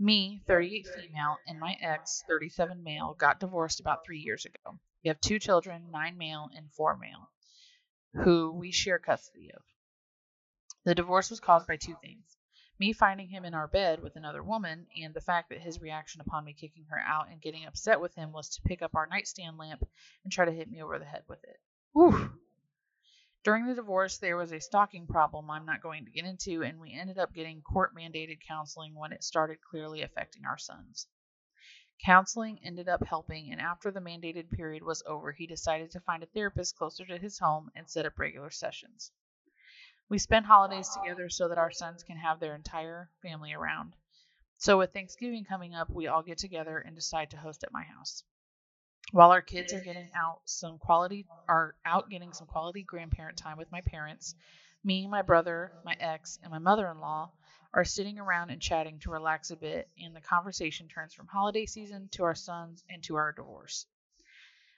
Me, 0.00 0.42
38 0.48 0.88
female, 0.88 1.36
and 1.46 1.60
my 1.60 1.76
ex, 1.80 2.24
37 2.26 2.82
male, 2.82 3.14
got 3.14 3.38
divorced 3.38 3.78
about 3.78 4.04
three 4.04 4.18
years 4.18 4.44
ago. 4.44 4.80
We 5.04 5.08
have 5.10 5.20
two 5.20 5.38
children, 5.38 5.92
nine 5.92 6.18
male 6.18 6.50
and 6.56 6.72
four 6.72 6.96
male 6.96 7.30
who 8.24 8.50
we 8.50 8.72
share 8.72 8.98
custody 8.98 9.52
of. 9.54 9.62
The 10.82 10.96
divorce 10.96 11.30
was 11.30 11.38
caused 11.38 11.68
by 11.68 11.76
two 11.76 11.94
things 12.02 12.36
me 12.80 12.92
finding 12.92 13.28
him 13.28 13.44
in 13.44 13.54
our 13.54 13.68
bed 13.68 14.02
with 14.02 14.16
another 14.16 14.42
woman, 14.42 14.88
and 15.00 15.14
the 15.14 15.20
fact 15.20 15.50
that 15.50 15.60
his 15.60 15.80
reaction 15.80 16.20
upon 16.20 16.44
me 16.44 16.52
kicking 16.52 16.86
her 16.86 16.98
out 16.98 17.28
and 17.30 17.40
getting 17.40 17.64
upset 17.64 18.00
with 18.00 18.16
him 18.16 18.32
was 18.32 18.48
to 18.48 18.62
pick 18.62 18.82
up 18.82 18.96
our 18.96 19.06
nightstand 19.06 19.56
lamp 19.56 19.88
and 20.24 20.32
try 20.32 20.44
to 20.46 20.50
hit 20.50 20.68
me 20.68 20.82
over 20.82 20.98
the 20.98 21.04
head 21.04 21.22
with 21.28 21.44
it. 21.44 21.60
Whew. 21.92 22.39
During 23.42 23.66
the 23.66 23.74
divorce, 23.74 24.18
there 24.18 24.36
was 24.36 24.52
a 24.52 24.60
stalking 24.60 25.06
problem 25.06 25.50
I'm 25.50 25.64
not 25.64 25.80
going 25.80 26.04
to 26.04 26.10
get 26.10 26.26
into, 26.26 26.62
and 26.62 26.78
we 26.78 26.92
ended 26.92 27.16
up 27.16 27.32
getting 27.32 27.62
court 27.62 27.94
mandated 27.94 28.40
counseling 28.46 28.94
when 28.94 29.12
it 29.12 29.24
started 29.24 29.62
clearly 29.62 30.02
affecting 30.02 30.44
our 30.44 30.58
sons. 30.58 31.06
Counseling 32.04 32.58
ended 32.62 32.86
up 32.86 33.02
helping, 33.06 33.50
and 33.50 33.58
after 33.58 33.90
the 33.90 34.00
mandated 34.00 34.50
period 34.50 34.82
was 34.82 35.02
over, 35.06 35.32
he 35.32 35.46
decided 35.46 35.90
to 35.90 36.00
find 36.00 36.22
a 36.22 36.26
therapist 36.26 36.76
closer 36.76 37.06
to 37.06 37.16
his 37.16 37.38
home 37.38 37.70
and 37.74 37.88
set 37.88 38.04
up 38.04 38.18
regular 38.18 38.50
sessions. 38.50 39.10
We 40.10 40.18
spend 40.18 40.44
holidays 40.44 40.90
together 40.90 41.30
so 41.30 41.48
that 41.48 41.56
our 41.56 41.70
sons 41.70 42.02
can 42.02 42.18
have 42.18 42.40
their 42.40 42.54
entire 42.54 43.10
family 43.22 43.54
around. 43.54 43.96
So, 44.58 44.76
with 44.76 44.92
Thanksgiving 44.92 45.46
coming 45.46 45.74
up, 45.74 45.88
we 45.88 46.06
all 46.06 46.22
get 46.22 46.36
together 46.36 46.78
and 46.78 46.94
decide 46.94 47.30
to 47.30 47.38
host 47.38 47.64
at 47.64 47.72
my 47.72 47.84
house. 47.84 48.22
While 49.12 49.32
our 49.32 49.42
kids 49.42 49.72
are 49.72 49.80
getting 49.80 50.08
out 50.14 50.40
some 50.44 50.78
quality 50.78 51.26
are 51.48 51.74
out 51.84 52.10
getting 52.10 52.32
some 52.32 52.46
quality 52.46 52.84
grandparent 52.84 53.36
time 53.36 53.58
with 53.58 53.72
my 53.72 53.80
parents, 53.80 54.36
me, 54.84 55.08
my 55.08 55.22
brother, 55.22 55.72
my 55.84 55.96
ex, 55.98 56.38
and 56.42 56.52
my 56.52 56.60
mother-in-law 56.60 57.32
are 57.74 57.84
sitting 57.84 58.20
around 58.20 58.50
and 58.50 58.62
chatting 58.62 59.00
to 59.00 59.10
relax 59.10 59.50
a 59.50 59.56
bit, 59.56 59.88
and 59.98 60.14
the 60.14 60.20
conversation 60.20 60.86
turns 60.86 61.12
from 61.12 61.26
holiday 61.26 61.66
season 61.66 62.08
to 62.12 62.22
our 62.22 62.36
sons 62.36 62.84
and 62.88 63.02
to 63.02 63.16
our 63.16 63.32
divorce. 63.32 63.86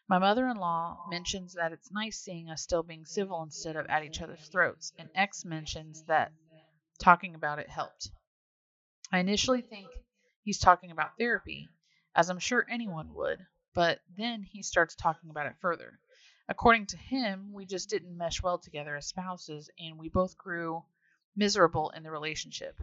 My 0.08 0.18
mother 0.18 0.48
in 0.48 0.56
law 0.56 1.04
mentions 1.10 1.52
that 1.54 1.72
it's 1.72 1.92
nice 1.92 2.18
seeing 2.18 2.48
us 2.48 2.62
still 2.62 2.82
being 2.82 3.04
civil 3.04 3.42
instead 3.42 3.76
of 3.76 3.86
at 3.86 4.02
each 4.02 4.22
other's 4.22 4.48
throats, 4.48 4.94
and 4.98 5.10
X 5.14 5.44
mentions 5.44 6.04
that 6.04 6.32
talking 6.98 7.34
about 7.34 7.58
it 7.58 7.68
helped. 7.68 8.10
I 9.12 9.18
initially 9.18 9.60
think 9.60 9.88
he's 10.42 10.58
talking 10.58 10.90
about 10.90 11.18
therapy, 11.18 11.68
as 12.14 12.30
I'm 12.30 12.38
sure 12.38 12.66
anyone 12.70 13.12
would, 13.12 13.46
but 13.74 14.00
then 14.16 14.42
he 14.42 14.62
starts 14.62 14.94
talking 14.94 15.30
about 15.30 15.46
it 15.46 15.56
further. 15.60 15.98
According 16.48 16.86
to 16.86 16.96
him, 16.96 17.52
we 17.52 17.64
just 17.64 17.88
didn't 17.88 18.16
mesh 18.16 18.42
well 18.42 18.58
together 18.58 18.96
as 18.96 19.06
spouses, 19.06 19.70
and 19.78 19.98
we 19.98 20.08
both 20.08 20.36
grew 20.36 20.84
miserable 21.36 21.90
in 21.90 22.02
the 22.02 22.10
relationship. 22.10 22.80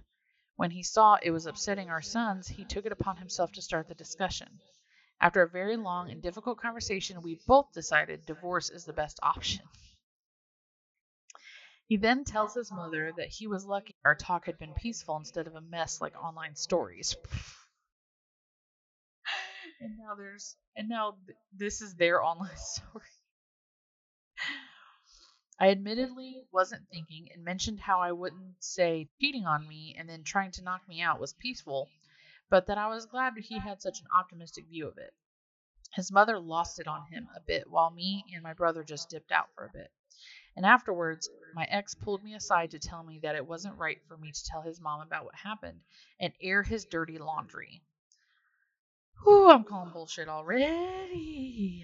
When 0.55 0.71
he 0.71 0.83
saw 0.83 1.17
it 1.21 1.31
was 1.31 1.45
upsetting 1.45 1.89
our 1.89 2.01
sons, 2.01 2.47
he 2.47 2.65
took 2.65 2.85
it 2.85 2.91
upon 2.91 3.17
himself 3.17 3.51
to 3.53 3.61
start 3.61 3.87
the 3.87 3.95
discussion. 3.95 4.59
After 5.21 5.41
a 5.41 5.49
very 5.49 5.77
long 5.77 6.09
and 6.09 6.21
difficult 6.21 6.59
conversation, 6.59 7.21
we 7.21 7.39
both 7.45 7.71
decided 7.73 8.25
divorce 8.25 8.69
is 8.69 8.85
the 8.85 8.93
best 8.93 9.19
option. 9.21 9.67
He 11.87 11.97
then 11.97 12.23
tells 12.23 12.53
his 12.53 12.71
mother 12.71 13.11
that 13.17 13.29
he 13.29 13.47
was 13.47 13.65
lucky 13.65 13.95
our 14.05 14.15
talk 14.15 14.45
had 14.45 14.57
been 14.57 14.73
peaceful 14.73 15.17
instead 15.17 15.47
of 15.47 15.55
a 15.55 15.61
mess 15.61 16.01
like 16.01 16.15
online 16.15 16.55
stories. 16.55 17.15
And 19.81 19.97
now 19.97 20.15
there's 20.15 20.55
and 20.75 20.89
now 20.89 21.15
th- 21.25 21.37
this 21.53 21.81
is 21.81 21.95
their 21.95 22.23
online 22.29 22.55
story. 22.55 23.05
I 25.59 25.71
admittedly 25.71 26.43
wasn't 26.53 26.87
thinking 26.89 27.29
and 27.33 27.43
mentioned 27.43 27.81
how 27.81 27.99
I 27.99 28.13
wouldn't 28.13 28.63
say 28.63 29.09
cheating 29.19 29.45
on 29.45 29.67
me 29.67 29.93
and 29.97 30.07
then 30.09 30.23
trying 30.23 30.51
to 30.51 30.63
knock 30.63 30.87
me 30.87 31.01
out 31.01 31.19
was 31.19 31.33
peaceful, 31.33 31.89
but 32.49 32.67
that 32.67 32.77
I 32.77 32.87
was 32.87 33.05
glad 33.05 33.33
he 33.37 33.59
had 33.59 33.81
such 33.81 33.99
an 33.99 34.07
optimistic 34.17 34.67
view 34.69 34.87
of 34.87 34.97
it. 34.97 35.13
His 35.93 36.11
mother 36.13 36.39
lost 36.39 36.79
it 36.79 36.87
on 36.87 37.05
him 37.07 37.27
a 37.35 37.41
bit 37.41 37.69
while 37.69 37.89
me 37.89 38.23
and 38.33 38.41
my 38.41 38.53
brother 38.53 38.83
just 38.83 39.09
dipped 39.09 39.33
out 39.33 39.49
for 39.53 39.65
a 39.65 39.73
bit. 39.73 39.91
And 40.55 40.65
afterwards, 40.65 41.29
my 41.53 41.65
ex 41.65 41.93
pulled 41.93 42.23
me 42.23 42.35
aside 42.35 42.71
to 42.71 42.79
tell 42.79 43.03
me 43.03 43.19
that 43.19 43.35
it 43.35 43.45
wasn't 43.45 43.77
right 43.77 43.99
for 44.07 44.17
me 44.17 44.31
to 44.31 44.45
tell 44.45 44.61
his 44.61 44.79
mom 44.79 45.01
about 45.01 45.25
what 45.25 45.35
happened 45.35 45.81
and 46.19 46.33
air 46.41 46.63
his 46.63 46.85
dirty 46.85 47.17
laundry. 47.17 47.81
I'm 49.27 49.63
calling 49.63 49.91
bullshit 49.91 50.29
already. 50.29 51.83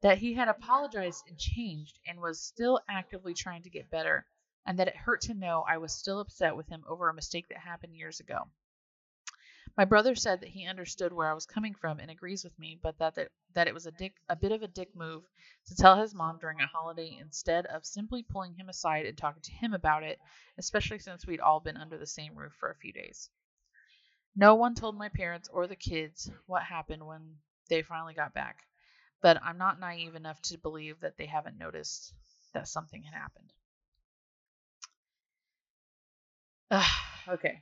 That 0.00 0.18
he 0.18 0.34
had 0.34 0.48
apologized 0.48 1.24
and 1.28 1.38
changed 1.38 1.98
and 2.06 2.20
was 2.20 2.42
still 2.42 2.80
actively 2.88 3.34
trying 3.34 3.62
to 3.62 3.70
get 3.70 3.90
better, 3.90 4.26
and 4.66 4.78
that 4.78 4.88
it 4.88 4.96
hurt 4.96 5.20
to 5.22 5.34
know 5.34 5.64
I 5.68 5.78
was 5.78 5.92
still 5.92 6.20
upset 6.20 6.56
with 6.56 6.68
him 6.68 6.84
over 6.88 7.08
a 7.08 7.14
mistake 7.14 7.48
that 7.48 7.58
happened 7.58 7.94
years 7.94 8.20
ago. 8.20 8.50
My 9.76 9.84
brother 9.84 10.14
said 10.14 10.40
that 10.40 10.48
he 10.48 10.66
understood 10.66 11.12
where 11.12 11.28
I 11.30 11.34
was 11.34 11.46
coming 11.46 11.74
from 11.74 12.00
and 12.00 12.10
agrees 12.10 12.44
with 12.44 12.58
me, 12.58 12.78
but 12.82 12.96
that, 12.98 13.14
that, 13.16 13.30
that 13.54 13.68
it 13.68 13.74
was 13.74 13.86
a, 13.86 13.92
dick, 13.92 14.14
a 14.28 14.36
bit 14.36 14.52
of 14.52 14.62
a 14.62 14.68
dick 14.68 14.94
move 14.94 15.24
to 15.66 15.74
tell 15.74 16.00
his 16.00 16.14
mom 16.14 16.38
during 16.38 16.60
a 16.60 16.66
holiday 16.66 17.18
instead 17.20 17.66
of 17.66 17.84
simply 17.84 18.22
pulling 18.22 18.54
him 18.54 18.68
aside 18.68 19.04
and 19.04 19.18
talking 19.18 19.42
to 19.42 19.52
him 19.52 19.74
about 19.74 20.02
it, 20.02 20.18
especially 20.58 20.98
since 20.98 21.26
we'd 21.26 21.40
all 21.40 21.60
been 21.60 21.76
under 21.76 21.98
the 21.98 22.06
same 22.06 22.34
roof 22.34 22.52
for 22.54 22.70
a 22.70 22.76
few 22.76 22.92
days. 22.92 23.30
No 24.36 24.54
one 24.56 24.74
told 24.74 24.96
my 24.96 25.08
parents 25.08 25.48
or 25.52 25.66
the 25.66 25.76
kids 25.76 26.30
what 26.46 26.62
happened 26.62 27.06
when 27.06 27.36
they 27.68 27.82
finally 27.82 28.14
got 28.14 28.34
back, 28.34 28.64
but 29.22 29.40
I'm 29.42 29.58
not 29.58 29.80
naive 29.80 30.14
enough 30.14 30.40
to 30.42 30.58
believe 30.58 31.00
that 31.00 31.16
they 31.16 31.26
haven't 31.26 31.58
noticed 31.58 32.12
that 32.52 32.68
something 32.68 33.02
had 33.02 33.14
happened. 33.14 33.52
okay, 37.28 37.60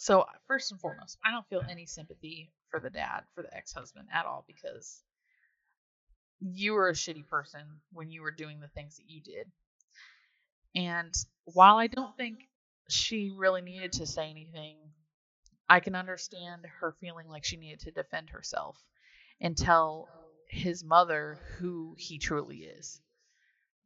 so, 0.00 0.24
first 0.46 0.70
and 0.70 0.80
foremost, 0.80 1.18
I 1.22 1.30
don't 1.30 1.46
feel 1.50 1.62
any 1.68 1.84
sympathy 1.84 2.48
for 2.70 2.80
the 2.80 2.88
dad, 2.88 3.24
for 3.34 3.42
the 3.42 3.54
ex 3.54 3.74
husband 3.74 4.08
at 4.10 4.24
all, 4.24 4.46
because 4.46 5.02
you 6.40 6.72
were 6.72 6.88
a 6.88 6.94
shitty 6.94 7.28
person 7.28 7.60
when 7.92 8.10
you 8.10 8.22
were 8.22 8.30
doing 8.30 8.60
the 8.60 8.68
things 8.68 8.96
that 8.96 9.10
you 9.10 9.20
did. 9.20 9.46
And 10.74 11.14
while 11.44 11.76
I 11.76 11.86
don't 11.86 12.16
think 12.16 12.48
she 12.88 13.30
really 13.36 13.60
needed 13.60 13.92
to 13.92 14.06
say 14.06 14.30
anything, 14.30 14.78
I 15.70 15.78
can 15.78 15.94
understand 15.94 16.66
her 16.80 16.96
feeling 17.00 17.28
like 17.28 17.44
she 17.44 17.56
needed 17.56 17.78
to 17.80 17.92
defend 17.92 18.30
herself 18.30 18.76
and 19.40 19.56
tell 19.56 20.08
his 20.48 20.82
mother 20.82 21.38
who 21.58 21.94
he 21.96 22.18
truly 22.18 22.64
is. 22.64 23.00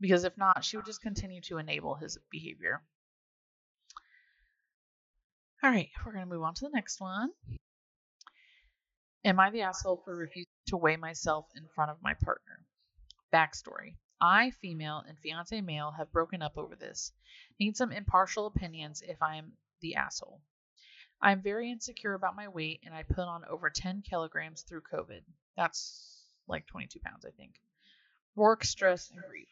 Because 0.00 0.24
if 0.24 0.34
not, 0.38 0.64
she 0.64 0.78
would 0.78 0.86
just 0.86 1.02
continue 1.02 1.42
to 1.42 1.58
enable 1.58 1.94
his 1.94 2.16
behavior. 2.30 2.82
All 5.62 5.70
right, 5.70 5.90
we're 6.04 6.12
going 6.12 6.24
to 6.26 6.34
move 6.34 6.42
on 6.42 6.54
to 6.54 6.64
the 6.64 6.70
next 6.70 7.02
one. 7.02 7.30
Am 9.22 9.38
I 9.38 9.50
the 9.50 9.60
asshole 9.60 10.00
for 10.06 10.16
refusing 10.16 10.48
to 10.68 10.78
weigh 10.78 10.96
myself 10.96 11.46
in 11.54 11.68
front 11.74 11.90
of 11.90 12.02
my 12.02 12.14
partner? 12.14 12.64
Backstory 13.30 13.96
I, 14.22 14.52
female, 14.52 15.04
and 15.06 15.18
fiance 15.18 15.60
male 15.60 15.90
have 15.90 16.12
broken 16.12 16.40
up 16.40 16.56
over 16.56 16.76
this. 16.76 17.12
Need 17.60 17.76
some 17.76 17.92
impartial 17.92 18.46
opinions 18.46 19.02
if 19.02 19.20
I 19.20 19.36
am 19.36 19.52
the 19.82 19.96
asshole. 19.96 20.40
I 21.20 21.32
am 21.32 21.42
very 21.42 21.70
insecure 21.70 22.14
about 22.14 22.36
my 22.36 22.48
weight 22.48 22.80
and 22.84 22.94
I 22.94 23.02
put 23.02 23.26
on 23.26 23.44
over 23.48 23.70
10 23.70 24.02
kilograms 24.02 24.62
through 24.62 24.82
COVID. 24.82 25.22
That's 25.56 26.26
like 26.48 26.66
22 26.66 27.00
pounds, 27.00 27.24
I 27.24 27.30
think. 27.30 27.54
Work, 28.36 28.64
stress, 28.64 29.10
and 29.10 29.20
grief. 29.28 29.48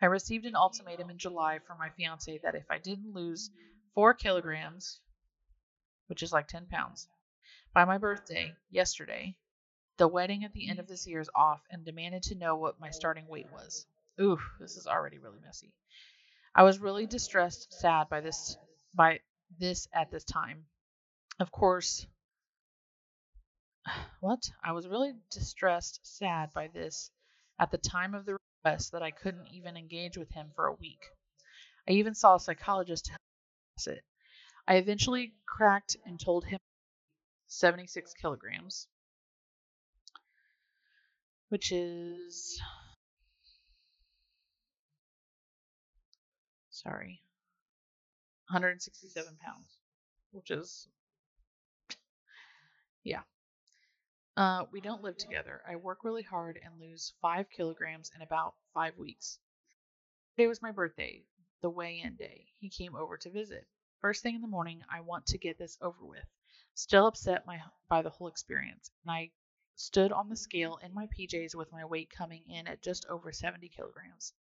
I 0.00 0.06
received 0.06 0.46
an 0.46 0.56
ultimatum 0.56 1.10
in 1.10 1.18
July 1.18 1.58
from 1.66 1.78
my 1.78 1.90
fiance 1.90 2.38
that 2.42 2.54
if 2.54 2.70
I 2.70 2.78
didn't 2.78 3.14
lose 3.14 3.50
four 3.94 4.14
kilograms, 4.14 5.00
which 6.06 6.22
is 6.22 6.32
like 6.32 6.48
10 6.48 6.66
pounds, 6.66 7.08
by 7.72 7.84
my 7.84 7.98
birthday, 7.98 8.54
yesterday. 8.70 9.36
The 9.98 10.08
wedding 10.08 10.44
at 10.44 10.52
the 10.52 10.68
end 10.68 10.78
of 10.78 10.86
this 10.86 11.06
year 11.06 11.20
is 11.20 11.30
off 11.34 11.60
and 11.70 11.84
demanded 11.84 12.22
to 12.24 12.34
know 12.34 12.56
what 12.56 12.80
my 12.80 12.90
starting 12.90 13.26
weight 13.28 13.50
was. 13.52 13.86
Ooh, 14.20 14.38
this 14.60 14.76
is 14.76 14.86
already 14.86 15.18
really 15.18 15.40
messy. 15.44 15.72
I 16.54 16.62
was 16.62 16.78
really 16.78 17.06
distressed, 17.06 17.72
sad 17.72 18.08
by 18.08 18.20
this 18.22 18.56
by 18.94 19.20
this 19.58 19.88
at 19.92 20.10
this 20.10 20.24
time. 20.24 20.66
Of 21.38 21.50
course, 21.50 22.06
what? 24.20 24.50
I 24.64 24.72
was 24.72 24.88
really 24.88 25.14
distressed, 25.30 26.00
sad 26.02 26.52
by 26.52 26.68
this 26.68 27.10
at 27.58 27.70
the 27.70 27.78
time 27.78 28.14
of 28.14 28.26
the 28.26 28.38
request 28.64 28.92
that 28.92 29.02
I 29.02 29.10
couldn't 29.10 29.48
even 29.48 29.76
engage 29.76 30.16
with 30.16 30.30
him 30.30 30.50
for 30.54 30.66
a 30.66 30.74
week. 30.74 31.00
I 31.88 31.92
even 31.92 32.14
saw 32.14 32.36
a 32.36 32.40
psychologist 32.40 33.10
to 33.78 33.92
it. 33.92 34.04
I 34.66 34.76
eventually 34.76 35.34
cracked 35.46 35.96
and 36.04 36.18
told 36.18 36.44
him 36.44 36.58
76 37.46 38.12
kilograms, 38.14 38.88
which 41.48 41.70
is. 41.70 42.60
Sorry. 46.70 47.22
167 48.48 49.36
pounds, 49.42 49.78
which 50.32 50.50
is. 50.50 50.88
Yeah. 53.02 53.22
Uh, 54.36 54.64
we 54.70 54.80
don't 54.80 55.02
live 55.02 55.16
together. 55.16 55.62
I 55.68 55.76
work 55.76 56.04
really 56.04 56.22
hard 56.22 56.60
and 56.62 56.80
lose 56.80 57.14
five 57.22 57.46
kilograms 57.50 58.10
in 58.14 58.22
about 58.22 58.54
five 58.74 58.96
weeks. 58.98 59.38
Today 60.36 60.46
was 60.46 60.60
my 60.60 60.70
birthday, 60.70 61.24
the 61.62 61.70
weigh 61.70 62.00
in 62.04 62.16
day. 62.16 62.46
He 62.58 62.68
came 62.68 62.94
over 62.94 63.16
to 63.16 63.30
visit. 63.30 63.66
First 64.00 64.22
thing 64.22 64.34
in 64.34 64.42
the 64.42 64.46
morning, 64.46 64.82
I 64.90 65.00
want 65.00 65.26
to 65.26 65.38
get 65.38 65.58
this 65.58 65.78
over 65.80 66.04
with. 66.04 66.26
Still 66.74 67.06
upset 67.06 67.46
my, 67.46 67.60
by 67.88 68.02
the 68.02 68.10
whole 68.10 68.28
experience, 68.28 68.90
and 69.02 69.10
I 69.10 69.30
stood 69.76 70.12
on 70.12 70.28
the 70.28 70.36
scale 70.36 70.78
in 70.82 70.92
my 70.92 71.08
PJs 71.18 71.54
with 71.54 71.72
my 71.72 71.84
weight 71.84 72.10
coming 72.10 72.42
in 72.48 72.66
at 72.66 72.82
just 72.82 73.06
over 73.06 73.32
70 73.32 73.68
kilograms, 73.70 74.34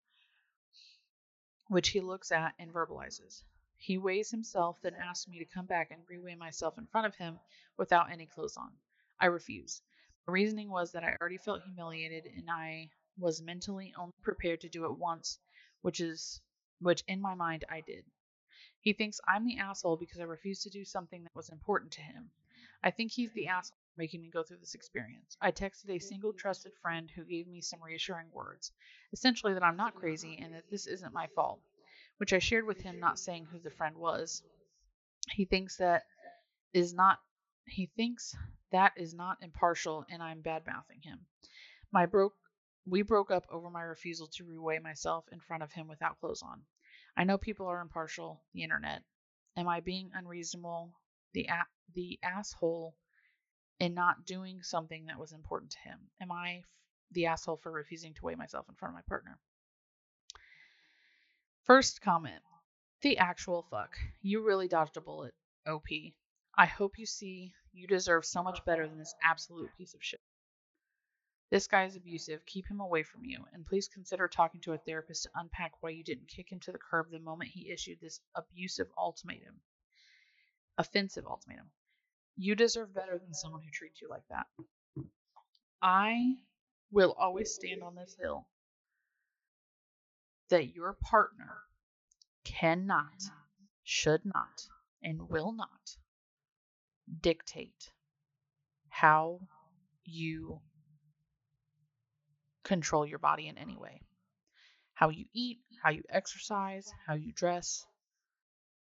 which 1.69 1.91
he 1.91 2.01
looks 2.01 2.33
at 2.33 2.55
and 2.59 2.73
verbalizes. 2.73 3.45
He 3.87 3.99
weighs 3.99 4.31
himself, 4.31 4.81
then 4.81 4.95
asks 4.95 5.29
me 5.29 5.39
to 5.41 5.45
come 5.45 5.67
back 5.67 5.91
and 5.91 6.07
reweigh 6.07 6.39
myself 6.39 6.79
in 6.79 6.87
front 6.87 7.07
of 7.07 7.17
him 7.17 7.39
without 7.77 8.11
any 8.11 8.25
clothes 8.25 8.57
on. 8.57 8.73
I 9.21 9.27
refuse. 9.27 9.83
The 10.25 10.33
reasoning 10.33 10.71
was 10.71 10.93
that 10.93 11.05
I 11.05 11.19
already 11.21 11.37
felt 11.37 11.65
humiliated 11.65 12.25
and 12.35 12.51
I 12.51 12.89
was 13.19 13.43
mentally 13.43 13.93
only 13.99 14.15
prepared 14.23 14.63
to 14.63 14.71
do 14.71 14.87
it 14.87 14.97
once, 14.97 15.39
which 15.83 16.01
is 16.01 16.41
which 16.81 17.05
in 17.09 17.21
my 17.21 17.35
mind 17.35 17.67
I 17.69 17.83
did. 17.83 18.07
He 18.81 18.95
thinks 18.95 19.21
I'm 19.29 19.45
the 19.45 19.59
asshole 19.59 19.99
because 19.99 20.19
I 20.19 20.25
refused 20.25 20.63
to 20.63 20.71
do 20.71 20.87
something 20.87 21.23
that 21.23 21.37
was 21.37 21.51
important 21.51 21.93
to 21.93 22.01
him. 22.01 22.31
I 22.83 22.91
think 22.91 23.13
he's 23.13 23.35
the 23.35 23.49
asshole 23.49 23.77
for 23.77 24.01
making 24.01 24.23
me 24.23 24.31
go 24.31 24.43
through 24.43 24.61
this 24.61 24.75
experience. 24.75 25.37
I 25.43 25.53
texted 25.53 25.91
a 25.91 25.99
single 25.99 26.33
trusted 26.33 26.73
friend 26.81 27.11
who 27.11 27.25
gave 27.25 27.47
me 27.49 27.61
some 27.61 27.83
reassuring 27.83 28.31
words, 28.33 28.73
essentially 29.13 29.53
that 29.53 29.63
I'm 29.63 29.77
not 29.77 29.95
crazy 29.95 30.39
and 30.41 30.55
that 30.55 30.71
this 30.71 30.87
isn't 30.87 31.13
my 31.13 31.27
fault, 31.35 31.61
which 32.19 32.33
I 32.33 32.39
shared 32.39 32.67
with 32.67 32.81
him, 32.81 33.01
not 33.01 33.19
saying 33.19 33.47
who 33.47 33.59
the 33.61 33.71
friend 33.71 33.97
was. 33.97 34.43
He 35.33 35.45
thinks 35.45 35.77
that 35.79 36.05
is 36.73 36.95
not 36.95 37.21
he 37.67 37.87
thinks 37.97 38.37
that 38.73 38.93
is 38.97 39.15
not 39.15 39.43
impartial 39.43 40.05
and 40.11 40.23
I'm 40.23 40.43
bad 40.43 40.67
mouthing 40.67 41.01
him. 41.03 41.27
My 41.93 42.07
broke 42.07 42.37
we 42.87 43.03
broke 43.03 43.31
up 43.31 43.47
over 43.51 43.71
my 43.71 43.83
refusal 43.83 44.29
to 44.29 44.45
reweigh 44.45 44.83
myself 44.83 45.27
in 45.33 45.41
front 45.41 45.63
of 45.63 45.73
him 45.73 45.89
without 45.89 46.21
clothes 46.21 46.43
on. 46.43 46.65
I 47.17 47.25
know 47.25 47.39
people 47.39 47.67
are 47.69 47.81
impartial, 47.81 48.43
the 48.53 48.63
internet. 48.63 49.03
Am 49.57 49.69
I 49.69 49.81
being 49.81 50.11
unreasonable, 50.15 50.93
the 51.33 51.47
a- 51.47 51.69
the 51.95 52.19
asshole, 52.23 52.97
in 53.81 53.95
not 53.95 54.27
doing 54.27 54.63
something 54.63 55.07
that 55.07 55.19
was 55.19 55.33
important 55.33 55.73
to 55.73 55.79
him? 55.81 56.11
Am 56.21 56.33
I 56.33 56.59
f- 56.59 56.65
the 57.13 57.27
asshole 57.27 57.59
for 57.59 57.73
refusing 57.73 58.15
to 58.15 58.25
weigh 58.25 58.35
myself 58.35 58.69
in 58.69 58.75
front 58.75 58.93
of 58.93 58.97
my 58.97 59.03
partner? 59.09 59.39
First 61.65 62.03
comment. 62.03 62.43
The 63.01 63.17
actual 63.17 63.63
fuck. 63.71 63.97
You 64.21 64.43
really 64.43 64.69
dodged 64.69 64.99
a 64.99 65.01
bullet, 65.01 65.33
OP. 65.67 65.87
I 66.59 66.67
hope 66.67 66.99
you 66.99 67.07
see 67.07 67.55
you 67.73 67.87
deserve 67.87 68.27
so 68.27 68.43
much 68.43 68.63
better 68.67 68.87
than 68.87 68.99
this 68.99 69.15
absolute 69.23 69.71
piece 69.79 69.95
of 69.95 70.05
shit. 70.05 70.21
This 71.51 71.67
guy 71.67 71.87
is 71.87 71.97
abusive. 71.97 72.45
Keep 72.45 72.69
him 72.69 72.81
away 72.81 73.03
from 73.03 73.25
you. 73.25 73.47
And 73.55 73.65
please 73.65 73.89
consider 73.89 74.29
talking 74.29 74.61
to 74.61 74.75
a 74.75 74.79
therapist 74.79 75.23
to 75.23 75.31
unpack 75.37 75.73
why 75.81 75.91
you 75.91 76.05
didn't 76.05 76.29
kick 76.29 76.53
him 76.53 76.61
to 76.61 76.73
the 76.73 76.79
curb 76.79 77.11
the 77.11 77.19
moment 77.19 77.51
he 77.51 77.71
issued 77.71 77.99
this 77.99 78.21
abusive 78.35 78.89
ultimatum. 78.99 79.59
Offensive 80.77 81.25
ultimatum. 81.27 81.71
You 82.37 82.57
deserve 82.57 82.93
better 82.93 83.19
than 83.19 83.33
someone 83.33 83.63
who 83.63 83.71
treats 83.71 84.03
you 84.03 84.11
like 84.11 84.29
that. 84.29 84.47
I 85.81 86.35
will 86.91 87.15
always 87.19 87.55
stand 87.55 87.83
on 87.83 87.95
this 87.95 88.15
hill 88.21 88.47
that 90.51 90.75
your 90.75 90.93
partner 90.95 91.59
cannot, 92.45 93.19
mm. 93.21 93.31
should 93.83 94.25
not, 94.25 94.69
and 95.03 95.29
will 95.29 95.53
not 95.53 95.97
dictate 97.21 97.91
how 98.89 99.41
you 100.05 100.61
control 102.63 103.07
your 103.07 103.19
body 103.19 103.49
in 103.49 103.59
any 103.59 103.77
way. 103.77 104.01
How 104.95 105.11
you 105.11 105.27
eat, 105.35 105.59
how 105.83 105.91
you 105.91 106.03
exercise, 106.09 106.91
how 107.07 107.15
you 107.15 107.33
dress. 107.33 107.85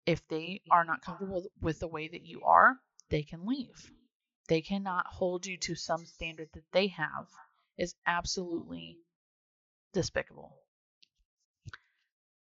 If 0.04 0.26
they 0.28 0.60
are 0.70 0.84
not 0.84 1.02
comfortable 1.02 1.46
with 1.60 1.80
the 1.80 1.88
way 1.88 2.06
that 2.08 2.24
you 2.24 2.42
are, 2.42 2.76
they 3.08 3.22
can 3.22 3.46
leave. 3.46 3.90
they 4.48 4.60
cannot 4.60 5.06
hold 5.06 5.46
you 5.46 5.56
to 5.58 5.74
some 5.74 6.06
standard 6.06 6.48
that 6.54 6.70
they 6.72 6.88
have 6.88 7.26
is 7.76 7.94
absolutely 8.06 8.98
despicable. 9.92 10.56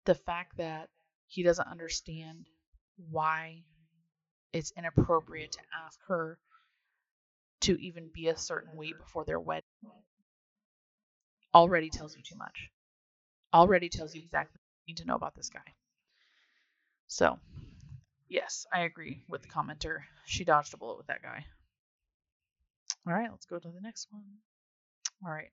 The 0.04 0.14
fact 0.14 0.56
that 0.58 0.88
he 1.26 1.42
doesn't 1.42 1.66
understand 1.66 2.46
why 3.10 3.62
it's 4.52 4.72
inappropriate 4.76 5.52
to 5.52 5.60
ask 5.84 5.98
her 6.06 6.38
to 7.62 7.80
even 7.80 8.10
be 8.12 8.28
a 8.28 8.36
certain 8.36 8.76
weight 8.76 8.98
before 8.98 9.24
their 9.24 9.40
wedding 9.40 9.62
already 11.54 11.88
tells 11.88 12.16
you 12.16 12.22
too 12.22 12.36
much. 12.36 12.70
Already 13.52 13.88
tells 13.88 14.14
you 14.14 14.22
exactly 14.22 14.58
what 14.58 14.86
you 14.86 14.92
need 14.92 14.98
to 14.98 15.06
know 15.06 15.14
about 15.14 15.34
this 15.34 15.48
guy. 15.48 15.74
So, 17.06 17.38
yes, 18.28 18.66
I 18.72 18.80
agree 18.80 19.22
with 19.28 19.42
the 19.42 19.48
commenter. 19.48 20.00
She 20.26 20.44
dodged 20.44 20.74
a 20.74 20.76
bullet 20.76 20.98
with 20.98 21.06
that 21.06 21.22
guy. 21.22 21.44
All 23.06 23.12
right, 23.12 23.30
let's 23.30 23.46
go 23.46 23.58
to 23.58 23.68
the 23.68 23.80
next 23.80 24.08
one. 24.10 24.24
All 25.24 25.30
right. 25.30 25.52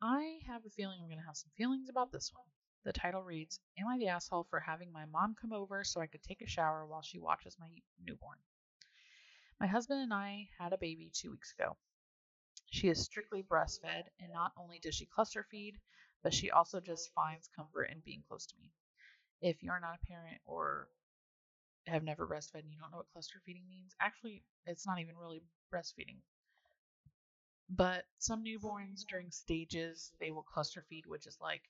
I 0.00 0.38
have 0.46 0.62
a 0.66 0.70
feeling 0.70 0.98
I'm 1.00 1.08
going 1.08 1.20
to 1.20 1.26
have 1.26 1.36
some 1.36 1.50
feelings 1.56 1.88
about 1.88 2.12
this 2.12 2.30
one. 2.34 2.46
The 2.84 2.92
title 2.92 3.22
reads 3.22 3.60
Am 3.78 3.88
I 3.88 3.96
the 3.96 4.08
asshole 4.08 4.44
for 4.44 4.60
having 4.60 4.92
my 4.92 5.06
mom 5.06 5.34
come 5.34 5.54
over 5.54 5.84
so 5.84 6.02
I 6.02 6.06
could 6.06 6.22
take 6.22 6.42
a 6.42 6.46
shower 6.46 6.86
while 6.86 7.00
she 7.00 7.18
watches 7.18 7.58
my 7.58 7.68
newborn? 7.98 8.38
My 9.58 9.66
husband 9.66 10.02
and 10.02 10.12
I 10.12 10.50
had 10.58 10.74
a 10.74 10.78
baby 10.78 11.10
two 11.10 11.30
weeks 11.30 11.52
ago. 11.52 11.78
She 12.70 12.88
is 12.88 13.02
strictly 13.02 13.42
breastfed, 13.42 14.08
and 14.20 14.32
not 14.32 14.52
only 14.58 14.80
does 14.80 14.94
she 14.94 15.06
cluster 15.06 15.44
feed, 15.50 15.80
but 16.22 16.34
she 16.34 16.50
also 16.50 16.78
just 16.78 17.12
finds 17.14 17.48
comfort 17.48 17.84
in 17.84 18.00
being 18.00 18.22
close 18.28 18.44
to 18.46 18.58
me. 18.58 18.70
If 19.40 19.62
you're 19.62 19.80
not 19.80 19.98
a 20.02 20.06
parent 20.06 20.40
or 20.44 20.88
have 21.86 22.02
never 22.02 22.26
breastfed 22.26 22.60
and 22.60 22.70
you 22.70 22.78
don't 22.78 22.90
know 22.90 22.98
what 22.98 23.12
cluster 23.12 23.40
feeding 23.46 23.66
means, 23.68 23.94
actually, 23.98 24.44
it's 24.66 24.86
not 24.86 25.00
even 25.00 25.16
really 25.16 25.42
breastfeeding. 25.72 26.18
But 27.70 28.04
some 28.18 28.44
newborns 28.44 29.06
during 29.08 29.30
stages, 29.30 30.12
they 30.20 30.30
will 30.30 30.42
cluster 30.42 30.82
feed, 30.82 31.06
which 31.06 31.26
is 31.26 31.38
like 31.40 31.62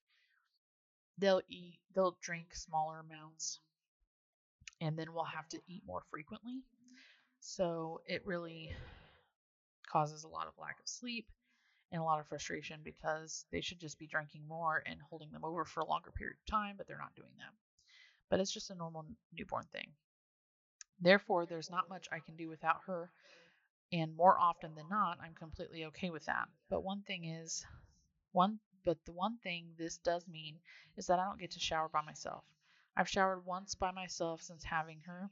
they'll 1.18 1.42
eat, 1.48 1.78
they'll 1.94 2.16
drink 2.20 2.54
smaller 2.54 3.00
amounts, 3.00 3.60
and 4.80 4.98
then 4.98 5.12
we'll 5.12 5.24
have 5.24 5.48
to 5.50 5.60
eat 5.68 5.82
more 5.86 6.02
frequently. 6.10 6.62
So 7.40 8.00
it 8.06 8.26
really 8.26 8.74
causes 9.90 10.24
a 10.24 10.28
lot 10.28 10.46
of 10.46 10.54
lack 10.58 10.80
of 10.80 10.88
sleep 10.88 11.26
and 11.92 12.00
a 12.00 12.04
lot 12.04 12.18
of 12.18 12.26
frustration 12.26 12.80
because 12.82 13.44
they 13.52 13.60
should 13.60 13.78
just 13.78 13.98
be 13.98 14.06
drinking 14.06 14.42
more 14.48 14.82
and 14.86 14.98
holding 15.08 15.30
them 15.30 15.44
over 15.44 15.64
for 15.64 15.80
a 15.80 15.86
longer 15.86 16.10
period 16.10 16.36
of 16.36 16.50
time, 16.50 16.74
but 16.76 16.86
they're 16.86 16.98
not 16.98 17.14
doing 17.14 17.30
that. 17.38 17.52
But 18.30 18.40
it's 18.40 18.52
just 18.52 18.70
a 18.70 18.74
normal 18.74 19.04
newborn 19.32 19.66
thing. 19.72 19.92
Therefore, 21.00 21.46
there's 21.46 21.70
not 21.70 21.88
much 21.88 22.08
I 22.10 22.20
can 22.20 22.36
do 22.36 22.48
without 22.48 22.80
her, 22.86 23.10
and 23.92 24.16
more 24.16 24.38
often 24.38 24.74
than 24.74 24.88
not, 24.88 25.18
I'm 25.22 25.34
completely 25.34 25.84
okay 25.86 26.10
with 26.10 26.24
that. 26.26 26.48
But 26.70 26.82
one 26.82 27.02
thing 27.02 27.24
is, 27.26 27.64
one 28.32 28.58
but 28.84 29.04
the 29.04 29.12
one 29.12 29.38
thing 29.38 29.74
this 29.76 29.96
does 29.98 30.28
mean 30.28 30.58
is 30.96 31.06
that 31.06 31.18
I 31.18 31.24
don't 31.24 31.40
get 31.40 31.52
to 31.52 31.60
shower 31.60 31.88
by 31.88 32.02
myself. 32.02 32.44
I've 32.96 33.08
showered 33.08 33.44
once 33.44 33.74
by 33.74 33.90
myself 33.90 34.42
since 34.42 34.62
having 34.62 35.00
her, 35.00 35.30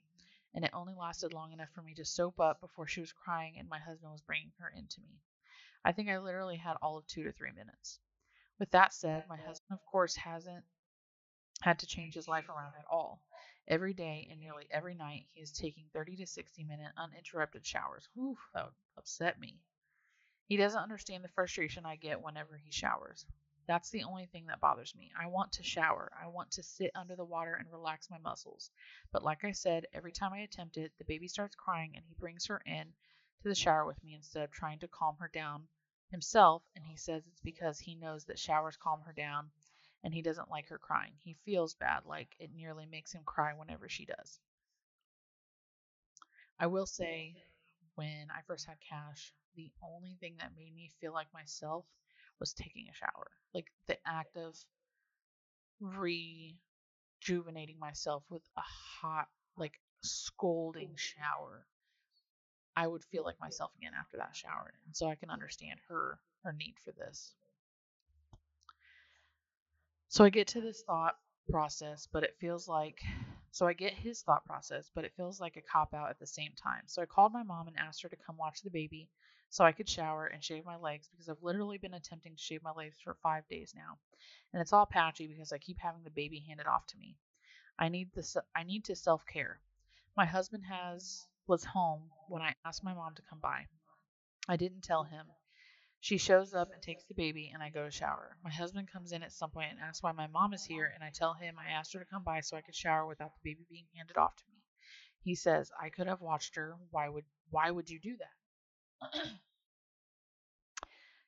and 0.55 0.65
it 0.65 0.71
only 0.75 0.95
lasted 0.95 1.33
long 1.33 1.53
enough 1.53 1.71
for 1.71 1.83
me 1.83 1.95
to 1.95 2.05
soap 2.05 2.41
up 2.41 2.61
before 2.61 2.87
she 2.87 3.01
was 3.01 3.13
crying 3.13 3.57
and 3.59 3.69
my 3.69 3.79
husband 3.79 4.13
was 4.13 4.21
bringing 4.21 4.53
her 4.59 4.69
into 4.77 5.01
me. 5.01 5.21
I 5.85 5.93
think 5.93 6.09
I 6.09 6.19
literally 6.19 6.57
had 6.57 6.77
all 6.83 6.97
of 6.97 7.07
two 7.07 7.25
to 7.25 7.33
three 7.33 7.53
minutes. 7.53 7.99
With 8.59 8.71
that 8.71 8.93
said, 8.93 9.29
my 9.29 9.37
husband, 9.37 9.73
of 9.73 9.85
course, 9.87 10.15
hasn't 10.17 10.65
had 11.61 11.79
to 11.81 11.87
change 11.87 12.15
his 12.15 12.29
life 12.29 12.49
around 12.49 12.75
at 12.79 12.87
all. 12.91 13.21
Every 13.69 13.95
day 13.95 14.29
and 14.31 14.41
nearly 14.41 14.67
every 14.71 14.95
night, 14.95 15.27
he 15.33 15.41
is 15.41 15.53
taking 15.53 15.85
30 15.93 16.17
to 16.17 16.27
60 16.27 16.65
minute 16.65 16.93
uninterrupted 16.97 17.65
showers. 17.65 18.09
Whew, 18.15 18.37
that 18.55 18.65
would 18.65 18.75
upset 18.97 19.39
me. 19.39 19.61
He 20.47 20.57
doesn't 20.57 20.83
understand 20.83 21.25
the 21.25 21.29
frustration 21.29 21.87
I 21.87 21.97
get 21.97 22.21
whenever 22.21 22.57
he 22.57 22.71
showers. 22.71 23.25
That's 23.67 23.91
the 23.91 24.03
only 24.05 24.27
thing 24.27 24.47
that 24.47 24.61
bothers 24.61 24.95
me. 24.95 25.13
I 25.19 25.27
want 25.27 25.53
to 25.53 25.63
shower. 25.63 26.11
I 26.21 26.27
want 26.27 26.51
to 26.53 26.63
sit 26.63 26.91
under 26.95 27.17
the 27.17 27.25
water 27.25 27.55
and 27.55 27.71
relax 27.71 28.11
my 28.11 28.19
muscles. 28.19 28.71
But 29.13 29.23
like 29.23 29.45
I 29.45 29.53
said, 29.53 29.87
every 29.93 30.13
time 30.13 30.33
I 30.33 30.41
attempt 30.41 30.77
it, 30.77 30.93
the 30.99 31.05
baby 31.05 31.29
starts 31.29 31.55
crying 31.55 31.93
and 31.95 32.05
he 32.07 32.15
brings 32.15 32.47
her 32.47 32.63
in 32.67 32.93
to 33.43 33.49
the 33.49 33.55
shower 33.55 33.87
with 33.87 34.03
me 34.03 34.15
instead 34.15 34.45
of 34.45 34.51
trying 34.51 34.79
to 34.81 34.89
calm 34.89 35.17
her 35.19 35.31
down 35.33 35.69
himself. 36.11 36.63
And 36.75 36.85
he 36.85 36.97
says 36.97 37.23
it's 37.27 37.41
because 37.41 37.79
he 37.79 37.95
knows 37.95 38.25
that 38.25 38.39
showers 38.39 38.77
calm 38.77 39.01
her 39.03 39.13
down 39.13 39.51
and 40.05 40.13
he 40.13 40.23
doesn't 40.23 40.51
like 40.51 40.69
her 40.69 40.79
crying. 40.79 41.13
He 41.23 41.37
feels 41.45 41.75
bad, 41.75 42.05
like 42.07 42.35
it 42.39 42.51
nearly 42.55 42.87
makes 42.87 43.13
him 43.13 43.23
cry 43.25 43.53
whenever 43.55 43.89
she 43.89 44.05
does. 44.05 44.41
I 46.59 46.67
will 46.67 46.87
say, 46.87 47.37
when 47.95 48.31
I 48.31 48.43
first 48.47 48.67
had 48.67 48.81
Cash, 48.81 49.33
the 49.55 49.71
only 49.83 50.17
thing 50.21 50.37
that 50.39 50.57
made 50.57 50.75
me 50.75 50.91
feel 51.01 51.13
like 51.13 51.33
myself 51.33 51.85
was 52.43 52.53
taking 52.53 52.87
a 52.91 52.95
shower. 52.95 53.31
Like 53.55 53.71
the 53.87 53.97
act 54.05 54.37
of 54.37 54.57
rejuvenating 55.81 57.79
myself 57.79 58.25
with 58.29 58.43
a 58.57 58.63
hot, 58.63 59.29
like 59.57 59.79
scolding 60.03 60.91
shower. 60.97 61.65
I 62.77 62.89
would 62.89 63.05
feel 63.05 63.23
like 63.23 63.39
myself 63.39 63.71
again 63.79 63.93
after 63.97 64.17
that 64.17 64.35
shower. 64.35 64.73
And 64.87 64.97
so 64.97 65.07
I 65.09 65.15
can 65.15 65.31
understand 65.31 65.79
her 65.89 66.19
her 66.43 66.53
need 66.53 66.75
for 66.85 66.91
this. 66.91 67.33
So 70.09 70.25
I 70.25 70.31
get 70.31 70.49
to 70.49 70.61
this 70.61 70.83
thought 70.83 71.15
process, 71.49 72.09
but 72.13 72.25
it 72.25 72.35
feels 72.41 72.67
like 72.67 73.01
so 73.53 73.69
I 73.69 73.73
get 73.73 73.93
his 73.93 74.21
thought 74.23 74.45
process, 74.45 74.91
but 74.93 75.05
it 75.05 75.13
feels 75.17 75.41
like 75.41 75.57
a 75.57 75.63
cop 75.63 75.95
out 75.95 76.11
at 76.11 76.19
the 76.19 76.27
same 76.27 76.55
time. 76.61 76.83
So 76.87 77.03
I 77.03 77.07
called 77.07 77.33
my 77.33 77.45
mom 77.45 77.69
and 77.69 77.79
asked 77.79 78.03
her 78.03 78.09
to 78.09 78.17
come 78.17 78.37
watch 78.37 78.63
the 78.63 78.71
baby 78.71 79.09
so 79.53 79.65
I 79.67 79.73
could 79.73 79.87
shower 79.87 80.29
and 80.29 80.43
shave 80.43 80.65
my 80.65 80.79
legs 80.79 81.11
because 81.11 81.29
I've 81.29 81.43
literally 81.43 81.77
been 81.77 81.93
attempting 81.93 82.35
to 82.35 82.43
shave 82.43 82.63
my 82.63 82.73
legs 82.73 82.97
for 83.05 83.19
five 83.23 83.47
days 83.49 83.75
now. 83.77 83.99
And 84.51 84.63
it's 84.63 84.73
all 84.73 84.87
patchy 84.87 85.27
because 85.27 85.53
I 85.53 85.59
keep 85.59 85.79
having 85.79 86.03
the 86.03 86.11
baby 86.11 86.43
handed 86.49 86.67
off 86.67 86.87
to 86.87 86.97
me. 86.97 87.19
I 87.79 87.91
need 87.91 88.09
this 88.15 88.35
I 88.57 88.63
need 88.63 88.87
to 88.87 88.97
self-care. 88.97 89.61
My 90.17 90.25
husband 90.25 90.65
has 90.65 91.27
was 91.47 91.65
home 91.65 92.11
when 92.29 92.41
I 92.41 92.55
asked 92.65 92.83
my 92.83 92.95
mom 92.95 93.15
to 93.17 93.23
come 93.29 93.41
by. 93.41 93.67
I 94.49 94.57
didn't 94.57 94.85
tell 94.85 95.05
him. 95.05 95.27
She 96.01 96.17
shows 96.17 96.55
up 96.55 96.73
and 96.73 96.81
takes 96.83 97.05
the 97.05 97.13
baby 97.13 97.51
and 97.53 97.63
I 97.63 97.69
go 97.69 97.85
to 97.85 97.91
shower. 97.91 98.39
My 98.43 98.51
husband 98.51 98.91
comes 98.91 99.13
in 99.13 99.23
at 99.23 99.33
some 99.33 99.51
point 99.51 99.73
and 99.73 99.81
asks 99.81 100.03
why 100.03 100.13
my 100.13 100.29
mom 100.29 100.55
is 100.55 100.65
here 100.65 100.91
and 100.95 101.05
I 101.05 101.11
tell 101.11 101.35
him 101.35 101.59
I 101.59 101.73
asked 101.73 101.93
her 101.93 101.99
to 101.99 102.07
come 102.07 102.25
by 102.25 102.41
so 102.41 102.57
I 102.57 102.63
could 102.63 102.75
shower 102.75 103.07
without 103.07 103.35
the 103.35 103.51
baby 103.51 103.67
being 103.69 103.85
handed 103.95 104.17
off 104.17 104.35
to 104.35 104.45
me. 104.51 104.63
He 105.21 105.35
says, 105.35 105.71
"I 105.79 105.91
could 105.91 106.07
have 106.07 106.23
watched 106.23 106.55
her. 106.55 106.79
Why 106.91 107.11
would 107.11 107.27
why 107.51 107.71
would 107.71 107.91
you 107.91 108.01
do 108.01 108.17
that?" 108.17 108.33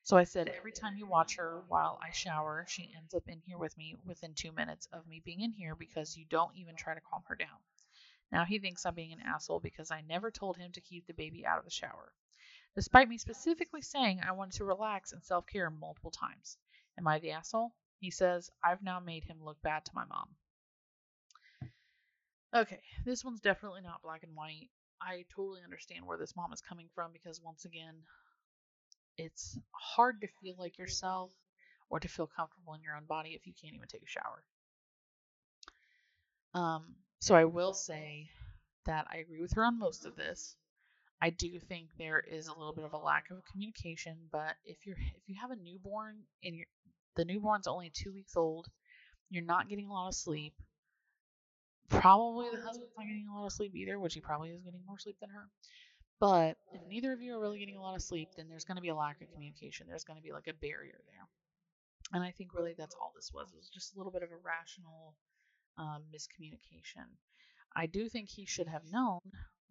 So 0.03 0.17
I 0.17 0.23
said, 0.23 0.49
every 0.49 0.71
time 0.71 0.97
you 0.97 1.07
watch 1.07 1.37
her 1.37 1.63
while 1.67 1.99
I 2.01 2.11
shower, 2.11 2.65
she 2.67 2.93
ends 2.95 3.13
up 3.13 3.23
in 3.27 3.41
here 3.45 3.57
with 3.57 3.77
me 3.77 3.95
within 4.05 4.33
two 4.33 4.51
minutes 4.51 4.87
of 4.93 5.07
me 5.07 5.21
being 5.23 5.41
in 5.41 5.51
here 5.51 5.75
because 5.75 6.17
you 6.17 6.25
don't 6.29 6.55
even 6.55 6.75
try 6.75 6.93
to 6.93 7.01
calm 7.01 7.23
her 7.27 7.35
down. 7.35 7.59
Now 8.31 8.45
he 8.45 8.59
thinks 8.59 8.85
I'm 8.85 8.95
being 8.95 9.13
an 9.13 9.21
asshole 9.25 9.59
because 9.59 9.91
I 9.91 10.01
never 10.01 10.31
told 10.31 10.57
him 10.57 10.71
to 10.73 10.81
keep 10.81 11.05
the 11.07 11.13
baby 11.13 11.45
out 11.45 11.59
of 11.59 11.65
the 11.65 11.71
shower, 11.71 12.11
despite 12.75 13.07
me 13.07 13.17
specifically 13.17 13.81
saying 13.81 14.21
I 14.21 14.31
wanted 14.31 14.57
to 14.57 14.65
relax 14.65 15.11
and 15.11 15.23
self 15.23 15.45
care 15.45 15.69
multiple 15.69 16.11
times. 16.11 16.57
Am 16.97 17.07
I 17.07 17.19
the 17.19 17.31
asshole? 17.31 17.73
He 17.99 18.11
says, 18.11 18.49
I've 18.63 18.81
now 18.83 18.99
made 18.99 19.23
him 19.23 19.43
look 19.43 19.61
bad 19.61 19.85
to 19.85 19.95
my 19.95 20.05
mom. 20.05 20.35
Okay, 22.53 22.81
this 23.03 23.23
one's 23.23 23.41
definitely 23.41 23.81
not 23.81 24.01
black 24.01 24.23
and 24.23 24.35
white. 24.35 24.69
I 25.01 25.25
totally 25.35 25.61
understand 25.63 26.05
where 26.05 26.17
this 26.17 26.35
mom 26.35 26.53
is 26.53 26.61
coming 26.61 26.87
from 26.95 27.11
because 27.11 27.41
once 27.41 27.65
again, 27.65 27.95
it's 29.17 29.57
hard 29.71 30.21
to 30.21 30.27
feel 30.41 30.55
like 30.57 30.77
yourself 30.77 31.31
or 31.89 31.99
to 31.99 32.07
feel 32.07 32.27
comfortable 32.27 32.73
in 32.73 32.81
your 32.81 32.95
own 32.95 33.05
body 33.05 33.31
if 33.31 33.45
you 33.45 33.53
can't 33.59 33.75
even 33.75 33.87
take 33.87 34.03
a 34.03 34.07
shower. 34.07 34.43
Um, 36.53 36.95
so 37.19 37.35
I 37.35 37.45
will 37.45 37.73
say 37.73 38.29
that 38.85 39.07
I 39.11 39.17
agree 39.17 39.41
with 39.41 39.53
her 39.53 39.65
on 39.65 39.79
most 39.79 40.05
of 40.05 40.15
this. 40.15 40.55
I 41.21 41.29
do 41.29 41.59
think 41.59 41.89
there 41.97 42.19
is 42.19 42.47
a 42.47 42.53
little 42.53 42.73
bit 42.73 42.83
of 42.85 42.93
a 42.93 42.97
lack 42.97 43.31
of 43.31 43.43
communication, 43.51 44.17
but 44.31 44.55
if 44.65 44.85
you're 44.85 44.97
if 44.97 45.23
you 45.27 45.35
have 45.41 45.51
a 45.51 45.55
newborn 45.55 46.17
and 46.43 46.55
you 46.55 46.65
the 47.15 47.25
newborn's 47.25 47.67
only 47.67 47.89
two 47.89 48.13
weeks 48.13 48.35
old, 48.35 48.67
you're 49.29 49.43
not 49.43 49.69
getting 49.69 49.87
a 49.87 49.93
lot 49.93 50.09
of 50.09 50.15
sleep, 50.15 50.53
Probably 51.89 52.49
the 52.49 52.61
husband's 52.61 52.93
not 52.97 53.05
getting 53.05 53.27
a 53.31 53.37
lot 53.37 53.45
of 53.45 53.53
sleep 53.53 53.75
either, 53.75 53.99
which 53.99 54.13
he 54.13 54.21
probably 54.21 54.49
is 54.49 54.61
getting 54.61 54.81
more 54.87 54.99
sleep 54.99 55.17
than 55.19 55.29
her. 55.29 55.47
But 56.19 56.57
if 56.73 56.81
neither 56.87 57.11
of 57.11 57.21
you 57.21 57.35
are 57.35 57.39
really 57.39 57.59
getting 57.59 57.75
a 57.75 57.81
lot 57.81 57.95
of 57.95 58.01
sleep, 58.01 58.29
then 58.35 58.47
there's 58.49 58.65
going 58.65 58.77
to 58.77 58.81
be 58.81 58.89
a 58.89 58.95
lack 58.95 59.21
of 59.21 59.31
communication. 59.33 59.85
There's 59.87 60.03
going 60.03 60.17
to 60.17 60.23
be 60.23 60.31
like 60.31 60.47
a 60.47 60.53
barrier 60.53 60.99
there. 61.05 61.27
And 62.13 62.23
I 62.23 62.31
think 62.31 62.53
really 62.53 62.73
that's 62.77 62.95
all 63.01 63.11
this 63.15 63.31
was. 63.33 63.49
It 63.51 63.57
was 63.57 63.69
just 63.69 63.93
a 63.93 63.97
little 63.97 64.11
bit 64.11 64.23
of 64.23 64.31
a 64.31 64.37
rational 64.43 65.15
um, 65.77 66.03
miscommunication. 66.13 67.05
I 67.75 67.85
do 67.87 68.07
think 68.07 68.29
he 68.29 68.45
should 68.45 68.67
have 68.67 68.83
known 68.91 69.19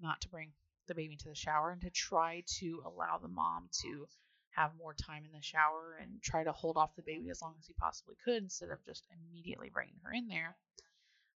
not 0.01 0.21
to 0.21 0.29
bring 0.29 0.53
the 0.87 0.95
baby 0.95 1.15
into 1.15 1.29
the 1.29 1.35
shower 1.35 1.71
and 1.71 1.81
to 1.81 1.91
try 1.91 2.43
to 2.59 2.83
allow 2.85 3.19
the 3.19 3.29
mom 3.29 3.69
to 3.83 4.07
have 4.51 4.71
more 4.79 4.95
time 4.95 5.25
in 5.25 5.33
the 5.33 5.43
shower 5.43 5.99
and 6.01 6.23
try 6.23 6.45
to 6.45 6.53
hold 6.53 6.77
off 6.77 6.95
the 6.97 7.03
baby 7.03 7.31
as 7.31 7.41
long 7.41 7.55
as 7.59 7.67
he 7.67 7.73
possibly 7.75 8.15
could 8.25 8.43
instead 8.43 8.71
of 8.71 8.85
just 8.85 9.07
immediately 9.11 9.71
bringing 9.73 9.99
her 10.05 10.13
in 10.13 10.29
there. 10.29 10.57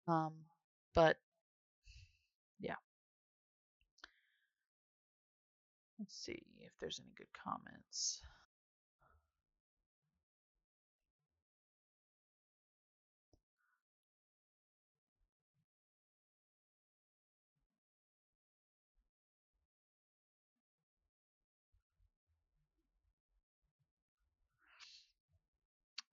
Um, 0.09 0.33
but 0.95 1.17
yeah. 2.61 2.77
Let's 5.99 6.17
see 6.17 6.43
if 6.61 6.73
there's 6.81 7.01
any 7.01 7.13
good 7.17 7.29
comments. 7.33 8.23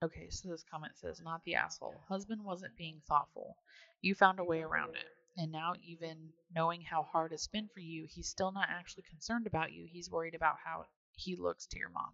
Okay, 0.03 0.31
so 0.31 0.49
this 0.49 0.63
comment 0.63 0.97
says, 0.97 1.21
not 1.21 1.43
the 1.43 1.53
asshole. 1.53 2.01
Husband 2.07 2.43
wasn't 2.43 2.75
being 2.75 3.01
thoughtful. 3.07 3.55
You 4.01 4.15
found 4.15 4.39
a 4.39 4.43
way 4.43 4.63
around 4.63 4.95
it. 4.95 5.05
And 5.37 5.51
now, 5.51 5.75
even 5.83 6.33
knowing 6.53 6.81
how 6.81 7.03
hard 7.03 7.31
it's 7.31 7.47
been 7.47 7.67
for 7.67 7.81
you, 7.81 8.07
he's 8.09 8.27
still 8.27 8.51
not 8.51 8.69
actually 8.69 9.03
concerned 9.03 9.45
about 9.45 9.71
you. 9.71 9.85
He's 9.85 10.09
worried 10.09 10.33
about 10.33 10.57
how 10.63 10.85
he 11.15 11.35
looks 11.35 11.67
to 11.67 11.79
your 11.79 11.89
mom, 11.89 12.13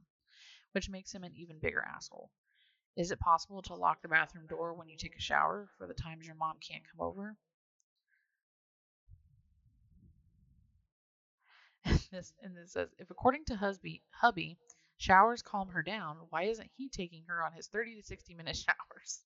which 0.73 0.89
makes 0.89 1.13
him 1.13 1.23
an 1.23 1.34
even 1.36 1.60
bigger 1.60 1.82
asshole. 1.82 2.30
Is 2.97 3.12
it 3.12 3.19
possible 3.19 3.62
to 3.63 3.76
lock 3.76 4.02
the 4.02 4.10
bathroom 4.10 4.47
door 4.47 4.73
when 4.73 4.89
you 4.89 4.97
take 4.97 5.15
a 5.15 5.21
shower 5.21 5.69
for 5.78 5.88
the 5.88 5.93
times 5.93 6.26
your 6.26 6.36
mom 6.36 6.58
can't 6.60 6.84
come 6.91 7.08
over? 7.08 7.38
And 11.86 12.00
this 12.12 12.34
and 12.43 12.56
this 12.56 12.73
says, 12.73 12.89
if 13.00 13.10
according 13.10 13.45
to 13.45 13.56
husby, 13.56 14.02
hubby, 14.12 14.58
showers 14.97 15.41
calm 15.41 15.69
her 15.69 15.83
down, 15.83 16.17
why 16.29 16.43
isn't 16.43 16.71
he 16.75 16.89
taking 16.89 17.23
her 17.27 17.43
on 17.43 17.53
his 17.53 17.67
30 17.67 17.95
to 17.95 18.03
60 18.03 18.33
minute 18.36 18.55
showers? 18.67 19.21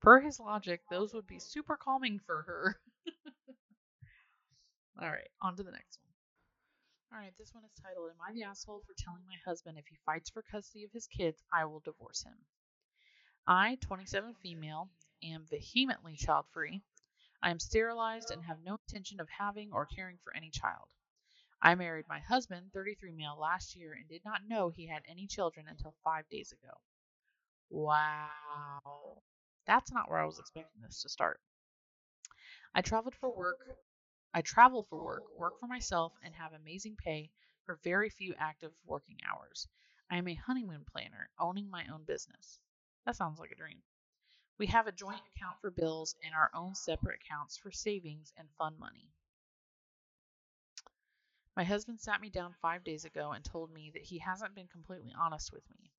Per 0.00 0.20
his 0.20 0.40
logic, 0.40 0.82
those 0.90 1.14
would 1.14 1.26
be 1.26 1.38
super 1.38 1.76
calming 1.76 2.18
for 2.26 2.42
her. 2.42 2.80
All 5.00 5.08
right, 5.08 5.30
on 5.40 5.56
to 5.56 5.62
the 5.62 5.70
next 5.70 5.98
one. 6.02 6.12
All 7.12 7.18
right, 7.18 7.32
this 7.38 7.54
one 7.54 7.64
is 7.64 7.72
titled 7.82 8.10
Am 8.10 8.16
I 8.26 8.32
the 8.32 8.44
asshole 8.44 8.82
for 8.86 8.94
telling 8.96 9.22
my 9.26 9.36
husband 9.44 9.78
if 9.78 9.86
he 9.86 9.96
fights 10.06 10.30
for 10.30 10.42
custody 10.42 10.84
of 10.84 10.92
his 10.92 11.06
kids, 11.06 11.42
I 11.52 11.64
will 11.64 11.80
divorce 11.80 12.22
him? 12.22 12.36
I, 13.46 13.76
27 13.80 14.34
female, 14.42 14.88
am 15.22 15.46
vehemently 15.50 16.16
child 16.16 16.46
free. 16.52 16.82
I 17.42 17.50
am 17.50 17.58
sterilized 17.58 18.30
and 18.30 18.44
have 18.44 18.62
no 18.62 18.78
intention 18.86 19.20
of 19.20 19.28
having 19.28 19.72
or 19.72 19.86
caring 19.86 20.18
for 20.22 20.34
any 20.36 20.50
child. 20.50 20.88
I 21.62 21.74
married 21.76 22.06
my 22.08 22.18
husband, 22.18 22.72
33 22.74 23.12
male, 23.12 23.38
last 23.38 23.74
year 23.74 23.94
and 23.94 24.06
did 24.06 24.22
not 24.26 24.46
know 24.46 24.68
he 24.68 24.86
had 24.86 25.02
any 25.08 25.26
children 25.26 25.66
until 25.66 25.94
five 26.04 26.28
days 26.28 26.52
ago. 26.52 26.74
Wow. 27.70 29.22
That's 29.66 29.92
not 29.92 30.10
where 30.10 30.18
I 30.20 30.26
was 30.26 30.38
expecting 30.38 30.82
this 30.82 31.02
to 31.02 31.08
start. 31.08 31.40
I 32.74 32.82
traveled 32.82 33.14
for 33.14 33.34
work. 33.34 33.78
I 34.34 34.42
travel 34.42 34.82
for 34.84 35.02
work, 35.02 35.22
work 35.38 35.58
for 35.58 35.66
myself, 35.66 36.12
and 36.22 36.34
have 36.34 36.52
amazing 36.52 36.96
pay 36.96 37.30
for 37.64 37.76
very 37.76 38.10
few 38.10 38.34
active 38.34 38.74
working 38.84 39.18
hours. 39.24 39.68
I 40.10 40.18
am 40.18 40.28
a 40.28 40.34
honeymoon 40.34 40.84
planner, 40.84 41.30
owning 41.38 41.70
my 41.70 41.86
own 41.88 42.04
business. 42.04 42.60
That 43.06 43.16
sounds 43.16 43.38
like 43.38 43.52
a 43.52 43.56
dream. 43.56 43.82
We 44.58 44.66
have 44.68 44.86
a 44.86 44.92
joint 44.92 45.22
account 45.36 45.60
for 45.60 45.70
bills 45.70 46.16
and 46.22 46.34
our 46.34 46.50
own 46.54 46.74
separate 46.74 47.20
accounts 47.22 47.56
for 47.58 47.72
savings 47.72 48.32
and 48.36 48.48
fun 48.58 48.78
money. 48.78 49.10
My 51.54 51.64
husband 51.64 52.00
sat 52.00 52.22
me 52.22 52.30
down 52.30 52.54
five 52.62 52.82
days 52.82 53.04
ago 53.04 53.32
and 53.32 53.44
told 53.44 53.70
me 53.70 53.90
that 53.90 54.04
he 54.04 54.18
hasn't 54.18 54.54
been 54.54 54.68
completely 54.68 55.12
honest 55.18 55.52
with 55.52 55.68
me 55.68 55.92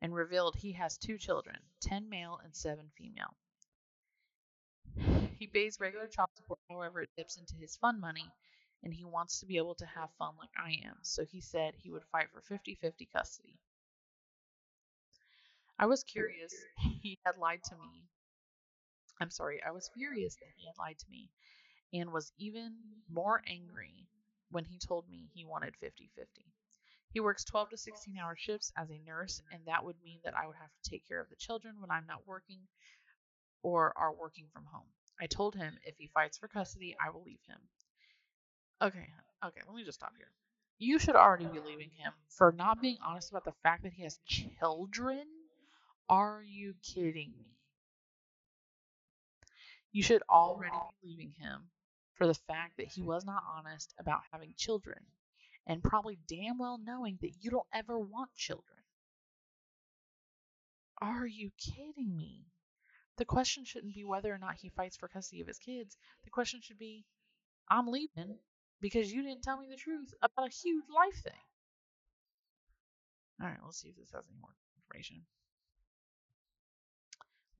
and 0.00 0.12
revealed 0.12 0.56
he 0.56 0.72
has 0.72 0.98
two 0.98 1.16
children 1.16 1.56
10 1.80 2.08
male 2.08 2.40
and 2.42 2.56
7 2.56 2.90
female. 2.96 3.36
He 5.38 5.46
pays 5.46 5.78
regular 5.78 6.08
child 6.08 6.30
support, 6.34 6.58
however, 6.68 7.02
it 7.02 7.10
dips 7.16 7.36
into 7.36 7.54
his 7.54 7.76
fun 7.76 8.00
money, 8.00 8.32
and 8.82 8.92
he 8.92 9.04
wants 9.04 9.38
to 9.38 9.46
be 9.46 9.58
able 9.58 9.74
to 9.76 9.86
have 9.86 10.10
fun 10.18 10.34
like 10.38 10.50
I 10.56 10.80
am, 10.84 10.96
so 11.02 11.24
he 11.24 11.40
said 11.40 11.74
he 11.76 11.90
would 11.90 12.04
fight 12.10 12.30
for 12.32 12.40
50 12.40 12.74
50 12.74 13.06
custody. 13.06 13.60
I 15.78 15.86
was 15.86 16.02
curious 16.02 16.52
he 17.00 17.18
had 17.24 17.36
lied 17.36 17.62
to 17.64 17.76
me. 17.76 18.08
I'm 19.20 19.30
sorry, 19.30 19.62
I 19.62 19.70
was 19.70 19.88
furious 19.94 20.34
that 20.36 20.50
he 20.56 20.66
had 20.66 20.78
lied 20.78 20.98
to 20.98 21.10
me 21.10 21.30
and 21.92 22.12
was 22.12 22.32
even 22.38 22.76
more 23.08 23.42
angry 23.46 24.08
when 24.50 24.64
he 24.64 24.78
told 24.78 25.08
me 25.08 25.28
he 25.34 25.44
wanted 25.44 25.76
50 25.76 26.10
50. 26.14 26.44
He 27.10 27.20
works 27.20 27.44
12 27.44 27.70
to 27.70 27.76
16 27.78 28.18
hour 28.18 28.36
shifts 28.36 28.72
as 28.76 28.90
a 28.90 28.98
nurse, 28.98 29.40
and 29.50 29.64
that 29.66 29.84
would 29.84 29.96
mean 30.04 30.20
that 30.24 30.36
I 30.36 30.46
would 30.46 30.56
have 30.56 30.70
to 30.70 30.90
take 30.90 31.06
care 31.08 31.20
of 31.20 31.30
the 31.30 31.36
children 31.36 31.80
when 31.80 31.90
I'm 31.90 32.06
not 32.06 32.26
working 32.26 32.60
or 33.62 33.92
are 33.96 34.12
working 34.12 34.48
from 34.52 34.66
home. 34.66 34.88
I 35.20 35.26
told 35.26 35.54
him 35.54 35.78
if 35.82 35.96
he 35.96 36.08
fights 36.08 36.36
for 36.36 36.48
custody, 36.48 36.94
I 37.00 37.10
will 37.10 37.22
leave 37.22 37.40
him. 37.48 37.58
Okay, 38.82 39.08
okay, 39.44 39.60
let 39.66 39.74
me 39.74 39.84
just 39.84 39.98
stop 39.98 40.12
here. 40.16 40.30
You 40.78 40.98
should 40.98 41.16
already 41.16 41.46
be 41.46 41.60
leaving 41.60 41.90
him 41.96 42.12
for 42.28 42.52
not 42.52 42.82
being 42.82 42.98
honest 43.02 43.30
about 43.30 43.44
the 43.44 43.54
fact 43.62 43.84
that 43.84 43.94
he 43.94 44.02
has 44.02 44.18
children. 44.26 45.24
Are 46.08 46.42
you 46.44 46.74
kidding 46.82 47.32
me? 47.38 47.56
You 49.92 50.02
should 50.02 50.22
already 50.28 50.76
be 51.02 51.08
leaving 51.08 51.32
him 51.38 51.70
for 52.16 52.26
the 52.26 52.34
fact 52.34 52.76
that 52.78 52.88
he 52.88 53.00
mm-hmm. 53.00 53.10
was 53.10 53.24
not 53.24 53.42
honest 53.56 53.94
about 53.98 54.20
having 54.32 54.54
children 54.56 54.98
and 55.66 55.82
probably 55.82 56.18
damn 56.28 56.58
well 56.58 56.78
knowing 56.82 57.18
that 57.20 57.32
you 57.40 57.50
don't 57.50 57.66
ever 57.72 57.98
want 57.98 58.34
children. 58.34 58.78
Are 61.00 61.26
you 61.26 61.50
kidding 61.58 62.16
me? 62.16 62.46
The 63.18 63.24
question 63.24 63.64
shouldn't 63.64 63.94
be 63.94 64.04
whether 64.04 64.32
or 64.32 64.38
not 64.38 64.56
he 64.56 64.70
fights 64.70 64.96
for 64.96 65.08
custody 65.08 65.40
of 65.40 65.48
his 65.48 65.58
kids. 65.58 65.96
The 66.24 66.30
question 66.30 66.60
should 66.62 66.78
be 66.78 67.04
I'm 67.68 67.88
leaving 67.88 68.38
because 68.80 69.12
you 69.12 69.22
didn't 69.22 69.42
tell 69.42 69.58
me 69.58 69.66
the 69.68 69.76
truth 69.76 70.12
about 70.22 70.48
a 70.48 70.50
huge 70.50 70.84
life 70.94 71.22
thing. 71.22 71.32
All 73.40 73.48
right, 73.48 73.58
let's 73.64 73.80
see 73.80 73.88
if 73.88 73.96
this 73.96 74.10
has 74.12 74.24
any 74.30 74.40
more 74.40 74.54
information. 74.78 75.22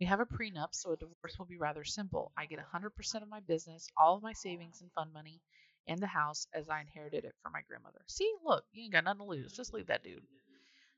We 0.00 0.06
have 0.06 0.20
a 0.20 0.24
prenup, 0.26 0.74
so 0.74 0.92
a 0.92 0.96
divorce 0.96 1.38
will 1.38 1.44
be 1.44 1.58
rather 1.58 1.84
simple. 1.84 2.32
I 2.36 2.46
get 2.46 2.58
100% 2.58 3.22
of 3.22 3.28
my 3.28 3.40
business, 3.40 3.88
all 3.96 4.16
of 4.16 4.22
my 4.22 4.32
savings 4.32 4.80
and 4.80 4.90
fund 4.92 5.12
money, 5.12 5.42
and 5.86 6.00
the 6.00 6.06
house 6.06 6.46
as 6.54 6.68
I 6.70 6.80
inherited 6.80 7.26
it 7.26 7.34
from 7.42 7.52
my 7.52 7.60
grandmother. 7.62 8.00
See, 8.06 8.32
look, 8.42 8.64
you 8.72 8.84
ain't 8.84 8.92
got 8.92 9.04
nothing 9.04 9.18
to 9.20 9.24
lose. 9.24 9.52
Just 9.52 9.74
leave 9.74 9.88
that 9.88 10.02
dude. 10.02 10.26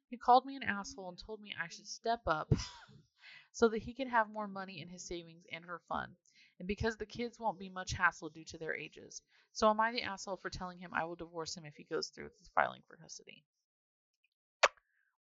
He 0.09 0.19
called 0.19 0.47
me 0.47 0.57
an 0.57 0.63
asshole 0.65 1.09
and 1.09 1.19
told 1.19 1.41
me 1.41 1.55
I 1.59 1.69
should 1.69 1.87
step 1.89 2.23
up 2.27 2.53
so 3.53 3.69
that 3.69 3.83
he 3.83 3.95
could 3.95 4.09
have 4.09 4.29
more 4.31 4.49
money 4.49 4.81
in 4.81 4.89
his 4.89 5.05
savings 5.07 5.47
and 5.53 5.65
her 5.65 5.81
fun. 5.89 6.17
And 6.59 6.69
because 6.69 6.97
the 6.97 7.07
kids 7.07 7.39
won't 7.39 7.59
be 7.59 7.69
much 7.69 7.93
hassle 7.93 8.31
due 8.31 8.45
to 8.47 8.59
their 8.59 8.75
ages. 8.77 9.23
So 9.53 9.71
am 9.71 9.81
I 9.81 9.93
the 9.93 10.03
asshole 10.03 10.37
for 10.39 10.51
telling 10.51 10.79
him 10.79 10.93
I 10.95 11.05
will 11.05 11.17
divorce 11.17 11.57
him 11.57 11.65
if 11.65 11.77
he 11.77 11.85
goes 11.85 12.09
through 12.09 12.25
with 12.25 12.39
his 12.39 12.49
filing 12.55 12.83
for 12.89 12.97
custody? 12.97 13.45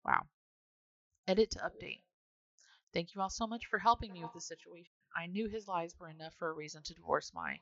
Wow. 0.05 0.27
Edit 1.29 1.53
to 1.53 1.61
update. 1.61 2.03
Thank 2.97 3.15
you 3.15 3.21
all 3.21 3.29
so 3.29 3.47
much 3.47 3.67
for 3.67 3.79
helping 3.79 4.15
me 4.15 4.23
with 4.23 4.33
this 4.33 4.47
situation. 4.47 4.95
I 5.15 5.27
knew 5.27 5.51
his 5.51 5.69
lies 5.69 5.95
were 6.01 6.09
enough 6.09 6.33
for 6.39 6.49
a 6.49 6.55
reason 6.55 6.83
to 6.83 6.95
divorce 6.95 7.31
my, 7.35 7.61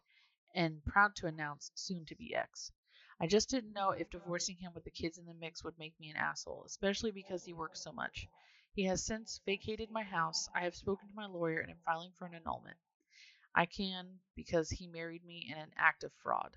and 0.55 0.81
proud 0.85 1.16
to 1.16 1.27
announce 1.27 1.73
soon 1.75 2.07
to 2.07 2.14
be 2.14 2.37
ex. 2.37 2.70
I 3.18 3.27
just 3.27 3.51
didn't 3.51 3.73
know 3.73 3.90
if 3.90 4.11
divorcing 4.11 4.59
him 4.59 4.73
with 4.73 4.85
the 4.85 4.92
kids 4.92 5.18
in 5.18 5.27
the 5.27 5.35
mix 5.35 5.64
would 5.64 5.77
make 5.77 5.99
me 5.99 6.09
an 6.09 6.16
asshole, 6.16 6.62
especially 6.64 7.11
because 7.11 7.44
he 7.44 7.53
works 7.53 7.83
so 7.83 7.90
much. 7.90 8.29
He 8.77 8.85
has 8.85 9.03
since 9.03 9.40
vacated 9.44 9.90
my 9.90 10.05
house. 10.05 10.49
I 10.55 10.61
have 10.61 10.77
spoken 10.77 11.09
to 11.09 11.16
my 11.16 11.27
lawyer 11.27 11.59
and 11.59 11.73
am 11.73 11.79
filing 11.85 12.12
for 12.12 12.27
an 12.27 12.35
annulment. 12.35 12.77
I 13.57 13.66
can 13.66 14.20
because 14.37 14.70
he 14.70 14.87
married 14.87 15.25
me 15.25 15.49
in 15.51 15.59
an 15.59 15.73
act 15.77 16.05
of 16.05 16.12
fraud. 16.23 16.57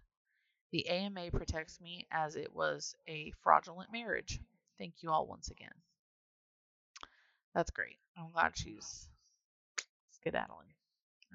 The 0.70 0.88
AMA 0.88 1.32
protects 1.32 1.82
me 1.82 2.06
as 2.12 2.36
it 2.36 2.54
was 2.54 2.96
a 3.08 3.32
fraudulent 3.42 3.92
marriage. 3.92 4.40
Thank 4.78 5.02
you 5.02 5.10
all 5.10 5.26
once 5.26 5.50
again. 5.50 5.74
That's 7.56 7.72
great. 7.72 7.98
I'm 8.18 8.32
glad 8.32 8.58
she's 8.58 9.08
skedaddling. 10.12 10.74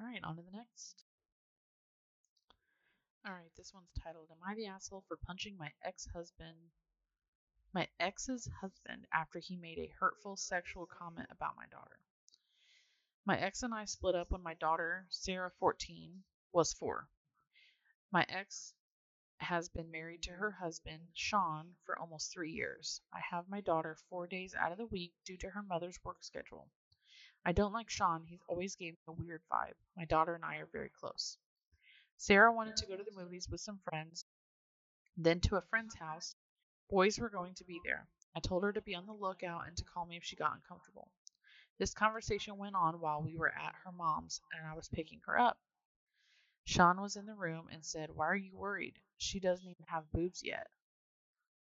All 0.01 0.07
right, 0.07 0.23
on 0.25 0.37
to 0.37 0.42
the 0.42 0.57
next. 0.57 1.05
All 3.25 3.33
right, 3.33 3.55
this 3.57 3.73
one's 3.73 3.92
titled 4.03 4.29
Am 4.31 4.38
I 4.45 4.55
the 4.55 4.66
asshole 4.66 5.05
for 5.07 5.16
punching 5.16 5.57
my 5.57 5.71
ex-husband 5.85 6.57
my 7.75 7.88
ex's 7.99 8.47
husband 8.61 9.07
after 9.14 9.38
he 9.38 9.57
made 9.57 9.79
a 9.79 9.95
hurtful 9.99 10.37
sexual 10.37 10.85
comment 10.85 11.29
about 11.31 11.57
my 11.57 11.64
daughter? 11.71 11.99
My 13.25 13.38
ex 13.38 13.62
and 13.62 13.73
I 13.73 13.87
split 13.87 14.14
up 14.14 14.31
when 14.31 14.42
my 14.42 14.55
daughter, 14.55 15.07
Sarah 15.09 15.51
14, 15.59 16.23
was 16.53 16.75
4. 16.75 17.09
My 18.11 18.27
ex 18.29 18.75
has 19.42 19.68
been 19.68 19.90
married 19.90 20.22
to 20.22 20.31
her 20.31 20.50
husband, 20.50 21.09
Sean, 21.14 21.74
for 21.85 21.98
almost 21.98 22.33
three 22.33 22.52
years. 22.52 23.00
I 23.12 23.20
have 23.31 23.48
my 23.48 23.61
daughter 23.61 23.96
four 24.09 24.26
days 24.26 24.55
out 24.55 24.72
of 24.72 24.78
the 24.78 24.87
week 24.87 25.12
due 25.24 25.37
to 25.38 25.50
her 25.50 25.62
mother's 25.62 25.98
work 26.05 26.22
schedule. 26.22 26.68
I 27.44 27.52
don't 27.52 27.72
like 27.72 27.90
Sean, 27.90 28.24
he's 28.24 28.42
always 28.48 28.76
gave 28.76 28.92
me 28.94 28.98
a 29.09 29.12
weird 29.12 29.42
vibe. 29.52 29.74
My 29.96 30.05
daughter 30.05 30.35
and 30.35 30.44
I 30.44 30.57
are 30.57 30.68
very 30.72 30.90
close. 30.90 31.37
Sarah 32.16 32.52
wanted 32.52 32.76
to 32.76 32.87
go 32.87 32.96
to 32.96 33.02
the 33.02 33.20
movies 33.20 33.48
with 33.48 33.61
some 33.61 33.81
friends, 33.81 34.24
then 35.16 35.40
to 35.40 35.57
a 35.57 35.62
friend's 35.62 35.96
house. 35.96 36.37
Boys 36.88 37.18
were 37.18 37.31
going 37.31 37.55
to 37.55 37.64
be 37.64 37.81
there. 37.85 38.07
I 38.37 38.40
told 38.40 38.62
her 38.62 38.72
to 38.72 38.81
be 38.81 38.94
on 38.94 39.07
the 39.07 39.12
lookout 39.12 39.66
and 39.66 39.76
to 39.76 39.85
call 39.85 40.07
me 40.07 40.16
if 40.16 40.24
she 40.24 40.37
got 40.37 40.55
uncomfortable. 40.55 41.11
This 41.78 41.94
conversation 41.94 42.59
went 42.59 42.76
on 42.76 43.00
while 43.00 43.22
we 43.22 43.35
were 43.35 43.52
at 43.52 43.74
her 43.85 43.92
mom's 43.92 44.40
and 44.52 44.66
I 44.66 44.74
was 44.74 44.88
picking 44.88 45.20
her 45.26 45.38
up. 45.38 45.59
Sean 46.64 47.01
was 47.01 47.16
in 47.16 47.27
the 47.27 47.35
room 47.35 47.68
and 47.70 47.85
said, 47.85 48.11
Why 48.11 48.27
are 48.29 48.37
you 48.37 48.57
worried? 48.57 49.01
She 49.18 49.40
doesn't 49.40 49.68
even 49.68 49.85
have 49.87 50.11
boobs 50.12 50.42
yet. 50.44 50.70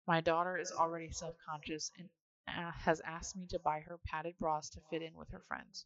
My 0.08 0.22
daughter 0.22 0.58
is 0.58 0.72
already 0.72 1.12
self 1.12 1.36
conscious 1.46 1.92
and 1.98 2.10
uh, 2.48 2.72
has 2.72 3.02
asked 3.02 3.36
me 3.36 3.48
to 3.48 3.60
buy 3.60 3.80
her 3.82 3.98
padded 4.00 4.38
bras 4.40 4.70
to 4.72 4.82
fit 4.90 5.02
in 5.02 5.16
with 5.16 5.30
her 5.30 5.42
friends. 5.48 5.86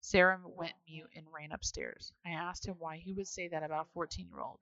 Sarah 0.00 0.40
went 0.44 0.74
mute 0.88 1.10
and 1.14 1.32
ran 1.32 1.52
upstairs. 1.52 2.12
I 2.24 2.30
asked 2.30 2.66
him 2.66 2.74
why 2.78 2.96
he 2.98 3.12
would 3.12 3.28
say 3.28 3.48
that 3.48 3.62
about 3.62 3.86
a 3.86 3.90
14 3.90 4.26
year 4.26 4.40
old. 4.40 4.60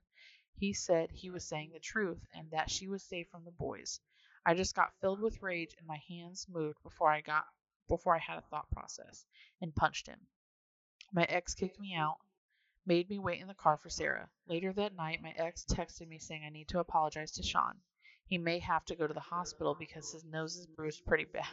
He 0.54 0.74
said 0.74 1.10
he 1.10 1.30
was 1.30 1.48
saying 1.48 1.70
the 1.72 1.80
truth 1.80 2.22
and 2.34 2.50
that 2.50 2.70
she 2.70 2.88
was 2.88 3.02
safe 3.02 3.28
from 3.30 3.44
the 3.44 3.50
boys. 3.50 4.00
I 4.44 4.54
just 4.54 4.74
got 4.74 4.94
filled 5.00 5.20
with 5.20 5.40
rage 5.40 5.74
and 5.78 5.86
my 5.86 5.96
hands 6.08 6.46
moved 6.48 6.82
before 6.82 7.10
I 7.10 7.22
got 7.22 7.46
before 7.88 8.14
I 8.14 8.18
had 8.18 8.38
a 8.38 8.42
thought 8.42 8.70
process 8.70 9.24
and 9.60 9.74
punched 9.74 10.06
him. 10.06 10.26
My 11.12 11.24
ex 11.24 11.54
kicked 11.54 11.80
me 11.80 11.94
out, 11.94 12.18
made 12.90 13.08
me 13.08 13.20
wait 13.20 13.40
in 13.40 13.46
the 13.46 13.54
car 13.54 13.76
for 13.76 13.88
Sarah. 13.88 14.28
Later 14.48 14.72
that 14.72 14.96
night, 14.96 15.22
my 15.22 15.32
ex 15.36 15.64
texted 15.64 16.08
me 16.08 16.18
saying 16.18 16.42
I 16.44 16.50
need 16.50 16.66
to 16.70 16.80
apologize 16.80 17.30
to 17.32 17.42
Sean. 17.44 17.80
He 18.26 18.36
may 18.36 18.58
have 18.58 18.84
to 18.86 18.96
go 18.96 19.06
to 19.06 19.14
the 19.14 19.20
hospital 19.20 19.76
because 19.78 20.10
his 20.10 20.24
nose 20.24 20.56
is 20.56 20.66
bruised 20.66 21.06
pretty 21.06 21.26
bad 21.26 21.46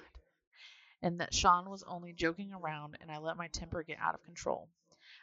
and 1.04 1.20
that 1.20 1.36
Sean 1.36 1.70
was 1.70 1.84
only 1.84 2.12
joking 2.12 2.54
around 2.54 2.98
and 3.02 3.12
I 3.12 3.20
let 3.20 3.38
my 3.38 3.48
temper 3.50 3.84
get 3.84 4.00
out 4.00 4.16
of 4.16 4.24
control. 4.24 4.68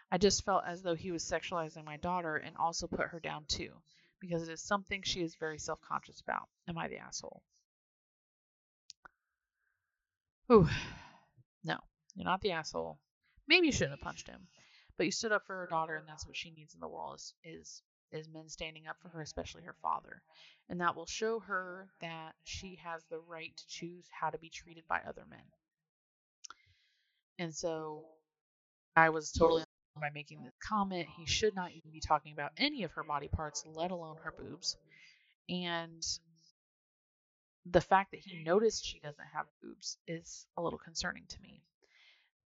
I 0.09 0.19
just 0.19 0.45
felt 0.45 0.63
as 0.65 0.83
though 0.83 0.95
he 0.95 1.11
was 1.11 1.25
sexualizing 1.25 1.85
my 1.85 1.97
daughter 1.97 2.37
and 2.37 2.57
also 2.57 2.87
put 2.87 3.09
her 3.09 3.19
down 3.19 3.45
too, 3.49 3.73
because 4.21 4.49
it 4.49 4.53
is 4.53 4.63
something 4.63 5.03
she 5.03 5.23
is 5.23 5.35
very 5.35 5.59
self 5.59 5.81
conscious 5.81 6.21
about. 6.21 6.49
Am 6.69 6.79
I 6.79 6.87
the 6.89 6.99
asshole? 6.99 7.43
Ooh, 10.53 10.69
no, 11.65 11.79
you're 12.15 12.25
not 12.25 12.41
the 12.41 12.53
asshole. 12.53 13.01
Maybe 13.49 13.67
you 13.67 13.73
shouldn't 13.73 13.99
have 13.99 14.01
punched 14.01 14.29
him, 14.29 14.47
but 14.97 15.07
you 15.07 15.13
stood 15.13 15.33
up 15.33 15.47
for 15.47 15.57
her 15.57 15.67
daughter, 15.67 15.97
and 15.97 16.09
that's 16.09 16.27
what 16.27 16.37
she 16.37 16.51
needs 16.51 16.75
in 16.75 16.81
the 16.81 16.89
world 16.89 17.17
is 17.17 17.35
is 17.45 17.83
is 18.13 18.29
men 18.29 18.49
standing 18.49 18.87
up 18.87 18.97
for 19.03 19.09
her, 19.09 19.23
especially 19.23 19.63
her 19.63 19.75
father. 19.83 20.23
And 20.69 20.81
that 20.81 20.95
will 20.95 21.07
show 21.07 21.41
her 21.41 21.89
that 22.01 22.35
she 22.45 22.79
has 22.85 23.03
the 23.11 23.19
right 23.19 23.53
to 23.57 23.67
choose 23.67 24.07
how 24.13 24.31
to 24.31 24.39
be 24.39 24.51
treated 24.51 24.85
by 24.89 25.01
other 25.07 25.25
men. 25.29 25.41
And 27.39 27.55
so 27.55 28.05
I 28.97 29.11
was 29.11 29.33
totally 29.33 29.65
by 30.01 30.11
making 30.15 30.43
this 30.43 30.55
comment. 30.63 31.09
He 31.17 31.27
should 31.27 31.55
not 31.55 31.71
even 31.73 31.91
be 31.93 32.01
talking 32.01 32.33
about 32.33 32.53
any 32.57 32.83
of 32.85 32.93
her 32.93 33.05
body 33.05 33.29
parts, 33.29 33.65
let 33.67 33.91
alone 33.91 34.17
her 34.23 34.33
boobs. 34.37 34.77
And 35.49 36.03
the 37.67 37.81
fact 37.81 38.11
that 38.11 38.21
he 38.21 38.43
noticed 38.43 38.85
she 38.85 39.01
doesn't 39.01 39.27
have 39.35 39.47
boobs 39.63 39.99
is 40.07 40.47
a 40.57 40.63
little 40.63 40.79
concerning 40.79 41.25
to 41.29 41.41
me. 41.41 41.63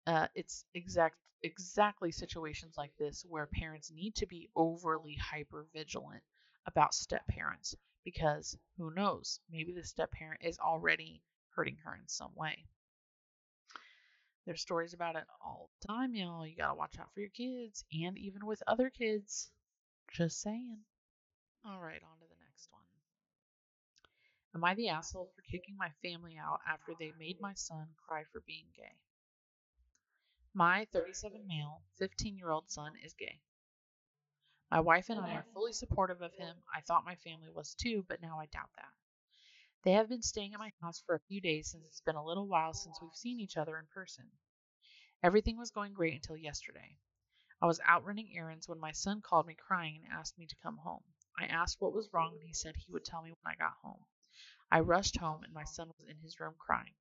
Uh, 0.08 0.28
it's 0.36 0.66
exact 0.74 1.18
exactly 1.44 2.12
situations 2.12 2.76
like 2.78 2.92
this 2.98 3.24
where 3.30 3.46
parents 3.46 3.92
need 3.92 4.16
to 4.16 4.26
be 4.26 4.50
overly 4.56 5.16
hyper 5.16 5.68
vigilant 5.74 6.24
about 6.66 6.96
step 6.96 7.28
parents 7.28 7.76
because 8.04 8.58
who 8.78 8.92
knows 8.92 9.40
maybe 9.52 9.72
the 9.74 9.84
step 9.84 10.12
parent 10.12 10.42
is 10.44 10.58
already 10.58 11.22
hurting 11.52 11.78
her 11.84 11.94
in 11.96 12.08
some 12.08 12.32
way 12.36 12.66
there's 14.48 14.62
stories 14.62 14.94
about 14.94 15.18
it 15.18 15.26
all 15.44 15.70
the 15.82 15.88
time, 15.90 16.16
y'all. 16.16 16.48
You 16.48 16.56
gotta 16.56 16.74
watch 16.74 16.98
out 17.00 17.14
for 17.14 17.20
your 17.20 17.30
kids 17.30 17.84
and 17.92 18.18
even 18.18 18.46
with 18.46 18.64
other 18.66 18.90
kids. 18.90 19.52
Just 20.10 20.42
saying. 20.42 20.80
All 21.66 21.82
right, 21.82 22.02
on 22.02 22.18
to 22.20 22.26
the 22.30 22.40
next 22.48 22.70
one. 22.72 22.84
Am 24.56 24.64
I 24.64 24.74
the 24.74 24.88
asshole 24.88 25.30
for 25.36 25.42
kicking 25.42 25.76
my 25.78 25.90
family 26.02 26.38
out 26.42 26.62
after 26.66 26.94
they 26.98 27.12
made 27.20 27.42
my 27.42 27.54
son 27.56 27.88
cry 28.08 28.24
for 28.32 28.42
being 28.48 28.68
gay? 28.74 28.96
My 30.58 30.86
37 30.92 31.46
male, 31.46 31.84
15 32.00 32.36
year 32.36 32.50
old 32.50 32.72
son 32.72 32.94
is 33.04 33.14
gay. 33.14 33.42
My 34.72 34.80
wife 34.80 35.08
and 35.12 35.20
I 35.20 35.36
are 35.36 35.46
fully 35.54 35.72
supportive 35.72 36.24
of 36.24 36.34
him. 36.34 36.64
I 36.74 36.82
thought 36.82 37.06
my 37.06 37.14
family 37.14 37.52
was 37.52 37.76
too, 37.76 38.04
but 38.10 38.24
now 38.24 38.40
I 38.40 38.48
doubt 38.48 38.72
that. 38.76 38.92
They 39.84 39.92
have 39.92 40.10
been 40.10 40.24
staying 40.24 40.56
at 40.56 40.60
my 40.60 40.72
house 40.82 41.00
for 41.06 41.14
a 41.14 41.20
few 41.20 41.40
days 41.42 41.70
since 41.70 41.86
it's 41.86 42.02
been 42.02 42.16
a 42.16 42.26
little 42.26 42.48
while 42.48 42.74
since 42.74 43.00
we've 43.00 43.14
seen 43.14 43.40
each 43.40 43.56
other 43.56 43.78
in 43.78 43.86
person. 43.94 44.32
Everything 45.22 45.60
was 45.60 45.70
going 45.70 45.94
great 45.94 46.16
until 46.16 46.36
yesterday. 46.36 46.98
I 47.62 47.68
was 47.68 47.80
out 47.86 48.04
running 48.04 48.36
errands 48.36 48.68
when 48.68 48.80
my 48.80 48.94
son 48.94 49.22
called 49.22 49.46
me 49.46 49.54
crying 49.54 50.02
and 50.06 50.12
asked 50.12 50.40
me 50.40 50.48
to 50.48 50.56
come 50.64 50.78
home. 50.78 51.04
I 51.38 51.46
asked 51.46 51.80
what 51.80 51.94
was 51.94 52.10
wrong 52.12 52.34
and 52.34 52.42
he 52.42 52.54
said 52.56 52.76
he 52.78 52.92
would 52.92 53.06
tell 53.06 53.22
me 53.22 53.30
when 53.30 53.54
I 53.54 53.56
got 53.58 53.78
home. 53.84 54.04
I 54.72 54.80
rushed 54.80 55.18
home 55.18 55.44
and 55.44 55.54
my 55.54 55.66
son 55.66 55.92
was 56.00 56.08
in 56.10 56.18
his 56.18 56.40
room 56.40 56.56
crying. 56.58 56.96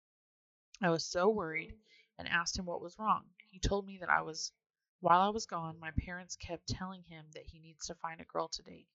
I 0.82 0.90
was 0.90 1.06
so 1.06 1.30
worried 1.30 1.72
and 2.18 2.28
asked 2.28 2.58
him 2.58 2.66
what 2.66 2.80
was 2.80 2.98
wrong. 2.98 3.24
He 3.50 3.58
told 3.58 3.86
me 3.86 3.98
that 3.98 4.10
I 4.10 4.22
was 4.22 4.52
while 5.00 5.20
I 5.20 5.28
was 5.28 5.46
gone, 5.46 5.78
my 5.78 5.90
parents 5.90 6.36
kept 6.36 6.68
telling 6.68 7.02
him 7.02 7.26
that 7.34 7.46
he 7.46 7.58
needs 7.58 7.86
to 7.86 7.94
find 7.96 8.20
a 8.20 8.24
girl 8.24 8.48
to 8.48 8.62
date 8.62 8.88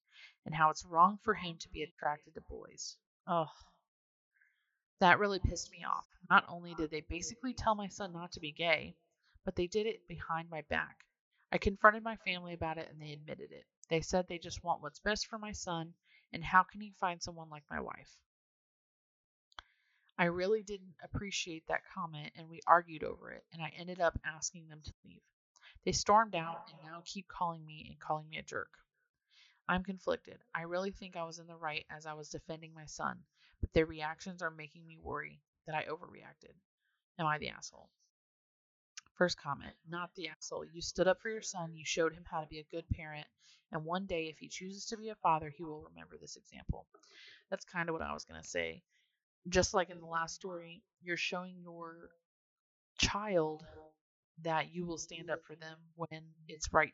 and 0.46 0.56
how 0.56 0.70
it's 0.70 0.84
wrong 0.84 1.20
for 1.24 1.36
him 1.36 1.58
to 1.60 1.70
be 1.70 1.84
attracted 1.84 2.34
to 2.34 2.42
boys. 2.42 2.98
Ugh. 3.28 3.48
That 5.00 5.20
really 5.20 5.40
pissed 5.40 5.72
me 5.72 5.84
off. 5.84 6.08
Not 6.30 6.46
only 6.50 6.74
did 6.74 6.90
they 6.90 7.02
basically 7.02 7.54
tell 7.54 7.76
my 7.76 7.88
son 7.88 8.14
not 8.14 8.32
to 8.34 8.40
be 8.40 8.52
gay, 8.52 8.96
but 9.46 9.56
they 9.56 9.68
did 9.68 9.86
it 9.86 10.08
behind 10.08 10.50
my 10.50 10.62
back. 10.64 11.06
I 11.52 11.58
confronted 11.58 12.04
my 12.04 12.16
family 12.18 12.54
about 12.54 12.78
it 12.78 12.90
and 12.90 13.02
they 13.02 13.14
admitted 13.14 13.52
it. 13.52 13.66
They 13.90 14.02
said 14.02 14.28
they 14.28 14.40
just 14.40 14.64
want 14.64 14.82
what's 14.82 15.00
best 15.00 15.28
for 15.28 15.38
my 15.38 15.52
son, 15.52 15.94
and 16.34 16.44
how 16.44 16.64
can 16.64 16.82
he 16.82 16.92
find 17.00 17.22
someone 17.22 17.50
like 17.50 17.64
my 17.70 17.80
wife? 17.80 18.18
I 20.22 20.26
really 20.26 20.62
didn't 20.62 20.94
appreciate 21.04 21.64
that 21.68 21.82
comment 21.96 22.32
and 22.36 22.48
we 22.48 22.62
argued 22.68 23.04
over 23.04 23.32
it, 23.32 23.44
and 23.52 23.60
I 23.60 23.74
ended 23.76 24.00
up 24.00 24.20
asking 24.24 24.70
them 24.70 24.80
to 24.84 24.94
leave. 25.04 25.24
They 25.84 25.94
stormed 25.94 26.36
out 26.36 26.70
and 26.72 26.92
now 26.92 27.02
keep 27.06 27.28
calling 27.28 27.66
me 27.66 27.88
and 27.90 28.00
calling 28.00 28.30
me 28.30 28.38
a 28.38 28.44
jerk. 28.44 28.70
I'm 29.68 29.84
conflicted. 29.84 30.38
I 30.54 30.62
really 30.62 30.92
think 30.92 31.16
I 31.16 31.24
was 31.24 31.40
in 31.40 31.48
the 31.48 31.56
right 31.56 31.88
as 31.90 32.06
I 32.06 32.14
was 32.14 32.30
defending 32.30 32.72
my 32.72 32.86
son, 32.86 33.18
but 33.62 33.74
their 33.74 33.88
reactions 33.88 34.44
are 34.44 34.52
making 34.52 34.86
me 34.86 35.00
worry 35.02 35.42
that 35.66 35.74
I 35.74 35.86
overreacted. 35.86 36.54
Am 37.18 37.26
I 37.26 37.40
the 37.40 37.50
asshole? 37.50 37.90
First 39.16 39.42
comment, 39.42 39.74
not 39.90 40.14
the 40.14 40.28
asshole. 40.28 40.66
You 40.72 40.84
stood 40.84 41.08
up 41.08 41.20
for 41.20 41.30
your 41.32 41.42
son, 41.42 41.74
you 41.74 41.84
showed 41.84 42.14
him 42.14 42.26
how 42.30 42.42
to 42.42 42.48
be 42.48 42.60
a 42.60 42.76
good 42.76 42.88
parent, 42.90 43.26
and 43.72 43.84
one 43.84 44.06
day, 44.06 44.26
if 44.26 44.38
he 44.38 44.50
chooses 44.50 44.86
to 44.86 44.98
be 44.98 45.10
a 45.10 45.16
father, 45.16 45.50
he 45.50 45.64
will 45.64 45.82
remember 45.90 46.16
this 46.20 46.36
example. 46.36 46.86
That's 47.50 47.66
kind 47.66 47.90
of 47.90 47.94
what 47.94 48.04
I 48.04 48.14
was 48.14 48.26
going 48.26 48.40
to 48.40 48.48
say. 48.48 48.84
Just 49.50 49.74
like 49.74 49.90
in 49.90 50.00
the 50.00 50.06
last 50.06 50.36
story, 50.36 50.84
you're 51.02 51.18
showing 51.18 51.56
your 51.62 52.10
child 53.00 53.64
that 54.44 54.74
you 54.74 54.86
will 54.86 54.98
stand 54.98 55.30
up 55.30 55.44
for 55.44 55.56
them 55.56 55.78
when 55.96 56.22
it's 56.48 56.72
right, 56.74 56.94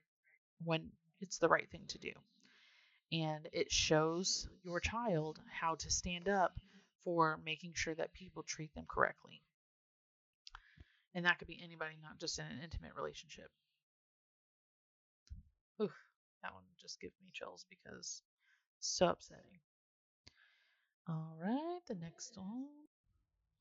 when 0.63 0.91
it's 1.21 1.37
the 1.39 1.49
right 1.49 1.69
thing 1.69 1.83
to 1.87 1.97
do 1.97 2.11
and 3.11 3.47
it 3.53 3.71
shows 3.71 4.47
your 4.63 4.79
child 4.79 5.39
how 5.49 5.75
to 5.75 5.89
stand 5.89 6.27
up 6.27 6.59
for 7.03 7.39
making 7.45 7.71
sure 7.73 7.95
that 7.95 8.13
people 8.13 8.43
treat 8.43 8.73
them 8.75 8.85
correctly. 8.87 9.41
And 11.15 11.25
that 11.25 11.39
could 11.39 11.47
be 11.47 11.59
anybody, 11.63 11.95
not 12.01 12.19
just 12.19 12.37
in 12.37 12.45
an 12.45 12.59
intimate 12.63 12.91
relationship. 12.95 13.49
Oof, 15.81 15.93
that 16.43 16.53
one 16.53 16.63
just 16.81 16.99
gives 16.99 17.15
me 17.23 17.31
chills 17.33 17.65
because 17.69 18.21
so 18.79 19.07
upsetting. 19.07 19.59
All 21.09 21.37
right, 21.41 21.79
the 21.87 21.95
next 21.95 22.37
one. 22.37 22.67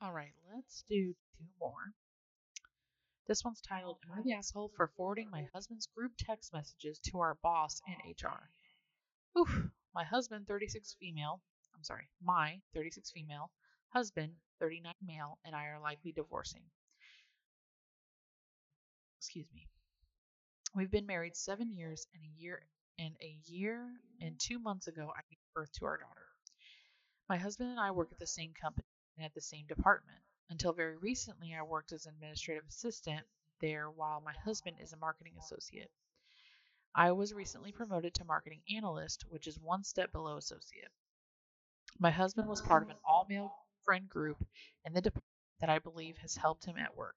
All 0.02 0.12
right, 0.12 0.32
let's 0.52 0.84
do 0.90 1.14
two 1.38 1.44
more. 1.60 1.92
This 3.28 3.44
one's 3.44 3.60
titled 3.60 3.98
Am 4.04 4.18
I 4.18 4.22
the 4.22 4.32
Asshole 4.32 4.72
for 4.76 4.90
Forwarding 4.96 5.30
My 5.30 5.46
Husband's 5.54 5.86
Group 5.86 6.12
Text 6.18 6.52
Messages 6.52 6.98
to 7.06 7.20
Our 7.20 7.36
Boss 7.42 7.80
and 7.86 7.96
HR? 8.20 8.50
Oof, 9.38 9.70
my 9.94 10.02
husband, 10.02 10.48
36 10.48 10.96
female, 10.98 11.40
I'm 11.76 11.84
sorry, 11.84 12.08
my 12.20 12.60
36 12.74 13.12
female, 13.12 13.50
husband, 13.90 14.32
39 14.58 14.92
male, 15.06 15.38
and 15.44 15.54
I 15.54 15.66
are 15.66 15.80
likely 15.80 16.10
divorcing. 16.10 16.62
Excuse 19.18 19.48
me. 19.54 19.68
We've 20.74 20.90
been 20.90 21.06
married 21.06 21.36
seven 21.36 21.72
years 21.72 22.06
and 22.12 22.22
a 22.24 22.42
year 22.42 22.62
and 22.98 23.14
a 23.20 23.38
year 23.44 23.86
and 24.20 24.38
two 24.38 24.58
months 24.58 24.88
ago 24.88 25.12
I 25.16 25.20
gave 25.30 25.38
birth 25.54 25.70
to 25.74 25.84
our 25.86 25.98
daughter. 25.98 26.25
My 27.28 27.36
husband 27.36 27.70
and 27.70 27.80
I 27.80 27.90
work 27.90 28.12
at 28.12 28.20
the 28.20 28.26
same 28.26 28.54
company 28.54 28.86
and 29.16 29.24
at 29.24 29.34
the 29.34 29.40
same 29.40 29.66
department. 29.66 30.22
Until 30.48 30.72
very 30.72 30.96
recently, 30.96 31.54
I 31.54 31.62
worked 31.62 31.90
as 31.90 32.06
an 32.06 32.14
administrative 32.14 32.68
assistant 32.68 33.26
there 33.60 33.90
while 33.90 34.20
my 34.20 34.32
husband 34.44 34.76
is 34.80 34.92
a 34.92 34.96
marketing 34.96 35.36
associate. 35.36 35.90
I 36.94 37.10
was 37.10 37.34
recently 37.34 37.72
promoted 37.72 38.14
to 38.14 38.24
marketing 38.24 38.62
analyst, 38.70 39.24
which 39.28 39.48
is 39.48 39.58
one 39.58 39.82
step 39.82 40.12
below 40.12 40.36
associate. 40.36 40.92
My 41.98 42.12
husband 42.12 42.48
was 42.48 42.62
part 42.62 42.84
of 42.84 42.90
an 42.90 42.96
all 43.04 43.26
male 43.28 43.52
friend 43.82 44.08
group 44.08 44.46
in 44.84 44.92
the 44.92 45.00
department 45.00 45.24
that 45.60 45.70
I 45.70 45.80
believe 45.80 46.18
has 46.18 46.36
helped 46.36 46.64
him 46.64 46.78
at 46.78 46.96
work. 46.96 47.16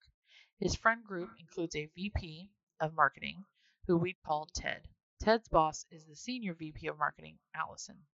His 0.58 0.74
friend 0.74 1.04
group 1.04 1.30
includes 1.40 1.76
a 1.76 1.86
VP 1.96 2.50
of 2.80 2.96
marketing, 2.96 3.46
who 3.86 3.96
we 3.98 4.14
call 4.26 4.48
Ted. 4.56 4.88
Ted's 5.20 5.48
boss 5.50 5.86
is 5.92 6.06
the 6.06 6.16
senior 6.16 6.56
VP 6.56 6.88
of 6.88 6.98
marketing, 6.98 7.38
Allison. 7.54 8.08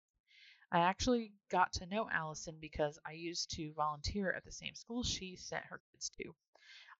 I 0.73 0.79
actually 0.79 1.33
got 1.49 1.71
to 1.73 1.85
know 1.85 2.09
Allison 2.09 2.57
because 2.59 2.97
I 3.05 3.11
used 3.11 3.51
to 3.51 3.73
volunteer 3.73 4.33
at 4.33 4.43
the 4.43 4.51
same 4.51 4.73
school 4.73 5.03
she 5.03 5.35
sent 5.35 5.65
her 5.65 5.79
kids 5.91 6.09
to. 6.17 6.33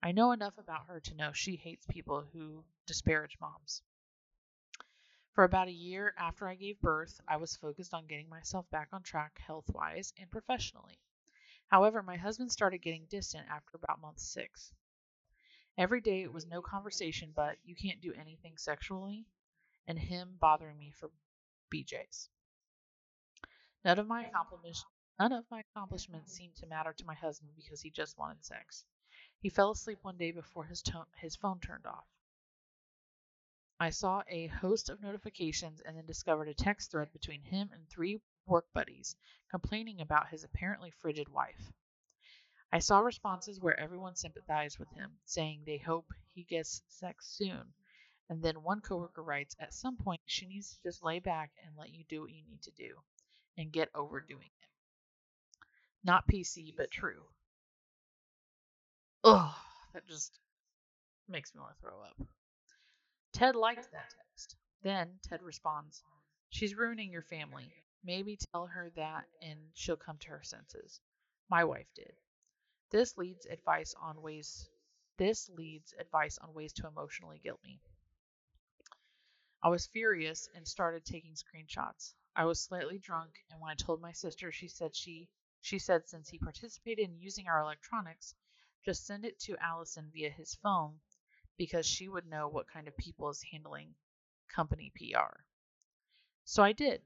I 0.04 0.12
know 0.12 0.32
enough 0.32 0.60
about 0.60 0.86
her 0.86 1.00
to 1.00 1.16
know 1.16 1.32
she 1.34 1.56
hates 1.56 1.84
people 1.88 2.22
who 2.22 2.64
disparage 2.86 3.36
moms. 3.42 3.82
For 5.32 5.44
about 5.44 5.70
a 5.70 5.72
year 5.72 6.14
after 6.20 6.48
I 6.48 6.54
gave 6.54 6.80
birth, 6.82 7.20
I 7.28 7.38
was 7.38 7.56
focused 7.56 7.96
on 7.96 8.06
getting 8.06 8.30
myself 8.30 8.70
back 8.70 8.90
on 8.94 9.02
track 9.02 9.40
health 9.40 9.68
wise 9.70 10.14
and 10.20 10.30
professionally. 10.30 11.00
However, 11.70 12.04
my 12.04 12.18
husband 12.18 12.52
started 12.52 12.84
getting 12.84 13.08
distant 13.08 13.50
after 13.50 13.76
about 13.76 14.00
month 14.00 14.20
six. 14.20 14.72
Every 15.80 16.00
day 16.00 16.22
it 16.22 16.32
was 16.32 16.46
no 16.46 16.62
conversation 16.62 17.34
but, 17.36 17.58
you 17.64 17.76
can't 17.76 18.02
do 18.02 18.14
anything 18.14 18.56
sexually, 18.56 19.26
and 19.88 19.98
him 19.98 20.38
bothering 20.40 20.78
me 20.78 20.92
for 20.92 21.10
BJs. 21.74 22.30
None 23.84 24.00
of 24.00 24.08
my 24.08 24.26
accomplishments 24.26 24.86
None 25.20 25.32
of 25.32 25.50
my 25.52 25.60
accomplishments 25.60 26.34
seemed 26.34 26.56
to 26.56 26.66
matter 26.66 26.92
to 26.92 27.06
my 27.06 27.14
husband 27.14 27.56
because 27.56 27.82
he 27.82 27.92
just 27.92 28.18
wanted 28.18 28.44
sex. 28.44 28.84
He 29.40 29.50
fell 29.50 29.70
asleep 29.70 30.00
one 30.02 30.18
day 30.18 30.32
before 30.32 30.66
his, 30.66 30.82
to- 30.82 31.06
his 31.18 31.36
phone 31.36 31.60
turned 31.60 31.86
off. 31.86 32.08
I 33.80 33.92
saw 33.92 34.24
a 34.28 34.48
host 34.48 34.90
of 34.90 35.02
notifications 35.02 35.82
and 35.82 35.96
then 35.96 36.08
discovered 36.08 36.48
a 36.48 36.56
text 36.56 36.90
thread 36.90 37.14
between 37.14 37.44
him 37.44 37.70
and 37.72 37.88
three 37.88 38.22
work 38.48 38.66
buddies 38.74 39.16
complaining 39.52 40.02
about 40.02 40.30
his 40.30 40.44
apparently 40.44 40.90
frigid 40.90 41.30
wife. 41.30 41.72
I 42.72 42.80
saw 42.80 43.02
responses 43.02 43.60
where 43.60 43.80
everyone 43.80 44.16
sympathized 44.16 44.80
with 44.80 44.90
him, 44.90 45.20
saying 45.26 45.64
they 45.64 45.78
hope 45.78 46.12
he 46.34 46.44
gets 46.44 46.82
sex 46.88 47.28
soon. 47.28 47.72
And 48.30 48.42
then 48.42 48.64
one 48.64 48.82
coworker 48.82 49.22
writes, 49.22 49.56
At 49.60 49.76
some 49.76 49.96
point, 49.96 50.22
she 50.26 50.48
needs 50.48 50.74
to 50.74 50.82
just 50.82 51.04
lay 51.04 51.20
back 51.20 51.52
and 51.64 51.78
let 51.78 51.94
you 51.94 52.04
do 52.06 52.22
what 52.22 52.32
you 52.32 52.44
need 52.44 52.64
to 52.64 52.72
do 52.72 53.04
and 53.58 53.72
get 53.72 53.90
over 53.96 54.20
doing 54.20 54.50
it. 54.62 54.68
Not 56.04 56.28
PC, 56.28 56.74
but 56.76 56.92
true. 56.92 57.24
Ugh, 59.24 59.54
that 59.94 60.08
just 60.08 60.40
makes 61.30 61.54
me 61.54 61.62
want 61.62 61.76
to 61.76 61.82
throw 61.82 62.02
up. 62.02 62.28
Ted 63.32 63.56
liked 63.56 63.92
that 63.92 64.14
text. 64.18 64.56
Then 64.82 65.20
Ted 65.24 65.42
responds, 65.42 66.04
She's 66.50 66.76
ruining 66.76 67.12
your 67.12 67.22
family. 67.24 67.74
Maybe 68.04 68.38
tell 68.52 68.68
her 68.68 68.92
that 68.96 69.26
and 69.42 69.60
she'll 69.74 69.96
come 69.96 70.18
to 70.20 70.30
her 70.30 70.44
senses. 70.44 71.00
My 71.50 71.64
wife 71.64 71.88
did. 71.96 72.14
This 72.92 73.18
leads 73.18 73.46
advice 73.46 73.96
on 74.00 74.22
ways 74.22 74.70
this 75.18 75.50
leads 75.50 75.94
advice 76.00 76.38
on 76.40 76.54
ways 76.54 76.74
to 76.74 76.88
emotionally 76.88 77.40
guilt 77.44 77.60
me. 77.64 77.80
I 79.62 79.70
was 79.70 79.88
furious 79.88 80.50
and 80.56 80.68
started 80.68 81.06
taking 81.06 81.36
screenshots. 81.36 82.14
I 82.36 82.46
was 82.46 82.60
slightly 82.60 82.98
drunk 82.98 83.44
and 83.52 83.62
when 83.62 83.72
I 83.72 83.76
told 83.76 84.02
my 84.02 84.12
sister 84.12 84.52
she 84.52 84.68
said 84.68 84.96
she 84.96 85.30
she 85.62 85.80
said 85.80 86.08
since 86.08 86.30
he 86.30 86.40
participated 86.40 87.10
in 87.10 87.20
using 87.20 87.48
our 87.48 87.60
electronics, 87.60 88.36
just 88.84 89.06
send 89.06 89.24
it 89.24 89.40
to 89.42 89.58
Allison 89.58 90.10
via 90.12 90.30
his 90.30 90.56
phone 90.56 91.00
because 91.58 91.86
she 91.86 92.10
would 92.10 92.26
know 92.26 92.48
what 92.48 92.68
kind 92.68 92.88
of 92.88 92.98
people 92.98 93.30
is 93.30 93.42
handling 93.52 93.96
company 94.50 94.92
PR. 94.96 95.44
So 96.44 96.64
I 96.64 96.74
did 96.74 97.02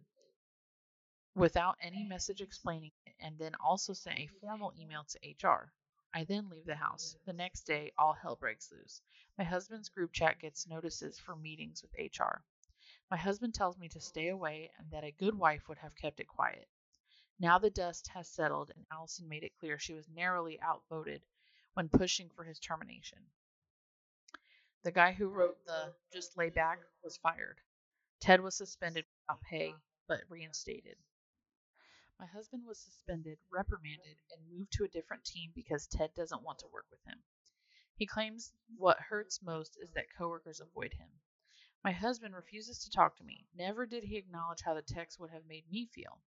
without 1.36 1.78
any 1.82 2.04
message 2.04 2.42
explaining 2.42 2.92
it 3.06 3.14
and 3.20 3.38
then 3.38 3.54
also 3.56 3.94
sent 3.94 4.18
a 4.18 4.30
formal 4.42 4.74
email 4.80 5.04
to 5.04 5.48
HR. 5.48 5.72
I 6.14 6.24
then 6.24 6.50
leave 6.50 6.66
the 6.66 6.76
house. 6.76 7.16
The 7.26 7.34
next 7.34 7.64
day, 7.68 7.92
all 7.98 8.14
hell 8.14 8.36
breaks 8.36 8.72
loose. 8.72 9.02
My 9.38 9.44
husband's 9.44 9.90
group 9.90 10.14
chat 10.14 10.40
gets 10.40 10.66
notices 10.66 11.20
for 11.20 11.36
meetings 11.36 11.84
with 11.84 11.94
HR. 12.00 12.44
My 13.10 13.16
husband 13.18 13.54
tells 13.54 13.78
me 13.78 13.88
to 13.90 14.02
stay 14.02 14.28
away 14.28 14.70
and 14.78 14.92
that 14.92 15.06
a 15.06 15.12
good 15.12 15.34
wife 15.34 15.70
would 15.70 15.78
have 15.78 15.96
kept 15.96 16.20
it 16.20 16.28
quiet. 16.28 16.68
Now 17.40 17.58
the 17.58 17.70
dust 17.70 18.08
has 18.10 18.28
settled, 18.28 18.72
and 18.76 18.86
Allison 18.92 19.30
made 19.30 19.44
it 19.44 19.58
clear 19.60 19.80
she 19.80 19.94
was 19.94 20.10
narrowly 20.10 20.60
outvoted 20.62 21.22
when 21.74 21.88
pushing 21.88 22.30
for 22.30 22.44
his 22.44 22.60
termination. 22.60 23.20
The 24.84 24.92
guy 24.92 25.14
who 25.14 25.30
wrote 25.30 25.64
the 25.66 25.96
just 26.12 26.36
lay 26.36 26.50
back 26.50 26.80
was 27.02 27.16
fired. 27.16 27.62
Ted 28.20 28.42
was 28.42 28.56
suspended 28.56 29.06
without 29.22 29.42
pay, 29.42 29.76
but 30.08 30.30
reinstated. 30.30 30.98
My 32.20 32.26
husband 32.26 32.66
was 32.66 32.80
suspended, 32.80 33.38
reprimanded, 33.50 34.18
and 34.32 34.50
moved 34.50 34.74
to 34.74 34.84
a 34.84 34.90
different 34.90 35.24
team 35.24 35.52
because 35.56 35.88
Ted 35.88 36.14
doesn't 36.16 36.44
want 36.44 36.60
to 36.60 36.68
work 36.68 36.88
with 36.90 37.04
him. 37.06 37.24
He 37.96 38.06
claims 38.06 38.52
what 38.76 39.00
hurts 39.00 39.42
most 39.42 39.78
is 39.82 39.92
that 39.92 40.14
coworkers 40.18 40.60
avoid 40.60 40.94
him. 40.94 41.22
My 41.88 41.94
husband 41.94 42.36
refuses 42.36 42.80
to 42.80 42.92
talk 42.92 43.16
to 43.16 43.24
me. 43.24 43.46
Never 43.56 43.86
did 43.86 44.04
he 44.04 44.18
acknowledge 44.18 44.60
how 44.62 44.74
the 44.74 44.82
text 44.82 45.22
would 45.22 45.30
have 45.30 45.46
made 45.48 45.64
me 45.72 45.86
feel 45.96 46.20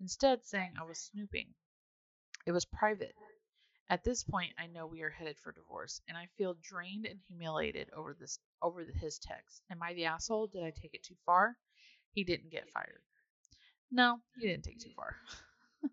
instead 0.00 0.42
saying 0.42 0.72
I 0.80 0.84
was 0.84 0.98
snooping. 1.00 1.52
It 2.46 2.52
was 2.52 2.64
private. 2.64 3.14
At 3.90 4.04
this 4.04 4.24
point, 4.24 4.54
I 4.58 4.68
know 4.68 4.86
we 4.86 5.02
are 5.02 5.10
headed 5.10 5.36
for 5.38 5.52
divorce, 5.52 6.00
and 6.08 6.16
I 6.16 6.28
feel 6.38 6.56
drained 6.62 7.04
and 7.04 7.20
humiliated 7.28 7.90
over 7.94 8.16
this 8.18 8.38
over 8.62 8.86
his 8.86 9.18
text. 9.18 9.60
Am 9.70 9.82
I 9.82 9.92
the 9.92 10.06
asshole? 10.06 10.46
Did 10.46 10.64
I 10.64 10.70
take 10.70 10.94
it 10.94 11.02
too 11.02 11.16
far? 11.26 11.58
He 12.14 12.24
didn't 12.24 12.50
get 12.50 12.70
fired. 12.70 13.02
No, 13.90 14.18
he 14.40 14.48
didn't 14.48 14.64
take 14.64 14.80
too 14.80 14.94
far. 14.96 15.14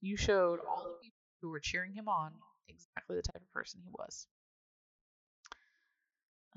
you 0.00 0.16
showed 0.16 0.60
all 0.60 0.84
the 0.84 1.02
people 1.02 1.20
who 1.42 1.50
were 1.50 1.60
cheering 1.60 1.92
him 1.92 2.08
on 2.08 2.32
exactly 2.66 3.16
the 3.16 3.22
type 3.30 3.42
of 3.42 3.52
person 3.52 3.82
he 3.84 3.90
was. 3.90 4.26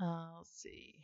Uh, 0.00 0.38
let's 0.38 0.58
see. 0.58 1.02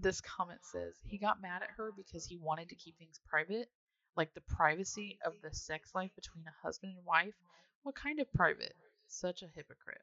This 0.00 0.20
comment 0.20 0.60
says 0.62 0.94
he 1.06 1.18
got 1.18 1.40
mad 1.40 1.62
at 1.62 1.70
her 1.76 1.90
because 1.96 2.26
he 2.26 2.36
wanted 2.36 2.68
to 2.68 2.74
keep 2.74 2.98
things 2.98 3.20
private, 3.28 3.68
like 4.16 4.34
the 4.34 4.42
privacy 4.42 5.18
of 5.24 5.34
the 5.42 5.54
sex 5.54 5.90
life 5.94 6.10
between 6.14 6.44
a 6.46 6.66
husband 6.66 6.92
and 6.96 7.04
wife. 7.04 7.34
What 7.82 7.94
kind 7.94 8.20
of 8.20 8.32
private? 8.32 8.74
Such 9.08 9.42
a 9.42 9.48
hypocrite. 9.54 10.02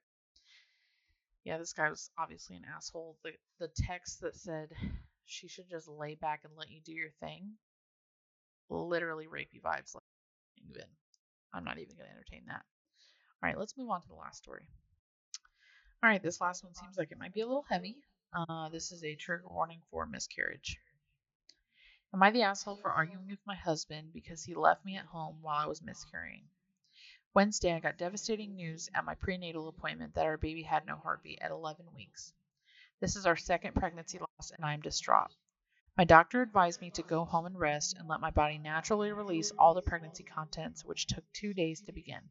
Yeah, 1.44 1.58
this 1.58 1.74
guy 1.74 1.90
was 1.90 2.10
obviously 2.18 2.56
an 2.56 2.66
asshole. 2.76 3.18
The 3.24 3.32
the 3.60 3.68
text 3.68 4.22
that 4.22 4.36
said 4.36 4.70
she 5.26 5.48
should 5.48 5.70
just 5.70 5.88
lay 5.88 6.16
back 6.16 6.42
and 6.44 6.54
let 6.58 6.72
you 6.72 6.80
do 6.82 6.94
your 6.94 7.12
thing, 7.20 7.52
literally 8.70 9.28
rapey 9.28 9.62
vibes. 9.62 9.94
Like 9.94 10.04
even, 10.70 10.88
I'm 11.54 11.66
not 11.66 11.80
even 11.80 11.96
gonna 11.98 12.10
entertain 12.10 12.44
that. 12.48 12.64
All 13.42 13.50
right, 13.50 13.60
let's 13.60 13.78
move 13.78 13.90
on 13.90 14.02
to 14.02 14.08
the 14.08 14.16
last 14.16 14.38
story. 14.38 14.68
All 16.02 16.10
right, 16.10 16.24
this 16.24 16.42
last 16.42 16.64
one 16.64 16.74
seems 16.74 16.98
like 16.98 17.12
it 17.12 17.20
might 17.20 17.34
be 17.34 17.42
a 17.42 17.48
little 17.48 17.66
heavy. 17.70 17.98
Uh, 18.36 18.68
this 18.70 18.92
is 18.92 19.04
a 19.04 19.14
trigger 19.14 19.48
warning 19.48 19.80
for 19.92 20.08
miscarriage. 20.08 20.80
Am 22.16 22.24
I 22.24 22.32
the 22.32 22.42
asshole 22.42 22.78
for 22.78 22.90
arguing 22.90 23.28
with 23.28 23.46
my 23.46 23.54
husband 23.56 24.12
because 24.12 24.44
he 24.44 24.56
left 24.56 24.84
me 24.84 24.98
at 24.98 25.06
home 25.06 25.38
while 25.44 25.60
I 25.60 25.68
was 25.68 25.84
miscarrying? 25.84 26.48
Wednesday, 27.36 27.74
I 27.74 27.80
got 27.80 28.00
devastating 28.00 28.56
news 28.56 28.90
at 28.96 29.06
my 29.06 29.14
prenatal 29.14 29.68
appointment 29.68 30.16
that 30.16 30.26
our 30.26 30.38
baby 30.38 30.64
had 30.64 30.88
no 30.88 30.96
heartbeat 30.96 31.44
at 31.44 31.52
11 31.52 31.86
weeks. 31.94 32.34
This 33.00 33.16
is 33.16 33.28
our 33.28 33.36
second 33.36 33.76
pregnancy 33.76 34.18
loss, 34.18 34.50
and 34.50 34.66
I 34.66 34.74
am 34.74 34.82
distraught. 34.82 35.36
My 35.96 36.04
doctor 36.04 36.42
advised 36.42 36.82
me 36.82 36.90
to 36.92 37.04
go 37.04 37.26
home 37.26 37.46
and 37.46 37.60
rest 37.60 37.98
and 37.98 38.08
let 38.08 38.20
my 38.20 38.32
body 38.32 38.58
naturally 38.58 39.12
release 39.12 39.52
all 39.60 39.76
the 39.76 39.84
pregnancy 39.84 40.24
contents, 40.24 40.84
which 40.84 41.06
took 41.06 41.24
two 41.34 41.54
days 41.54 41.82
to 41.82 41.92
begin. 41.92 42.28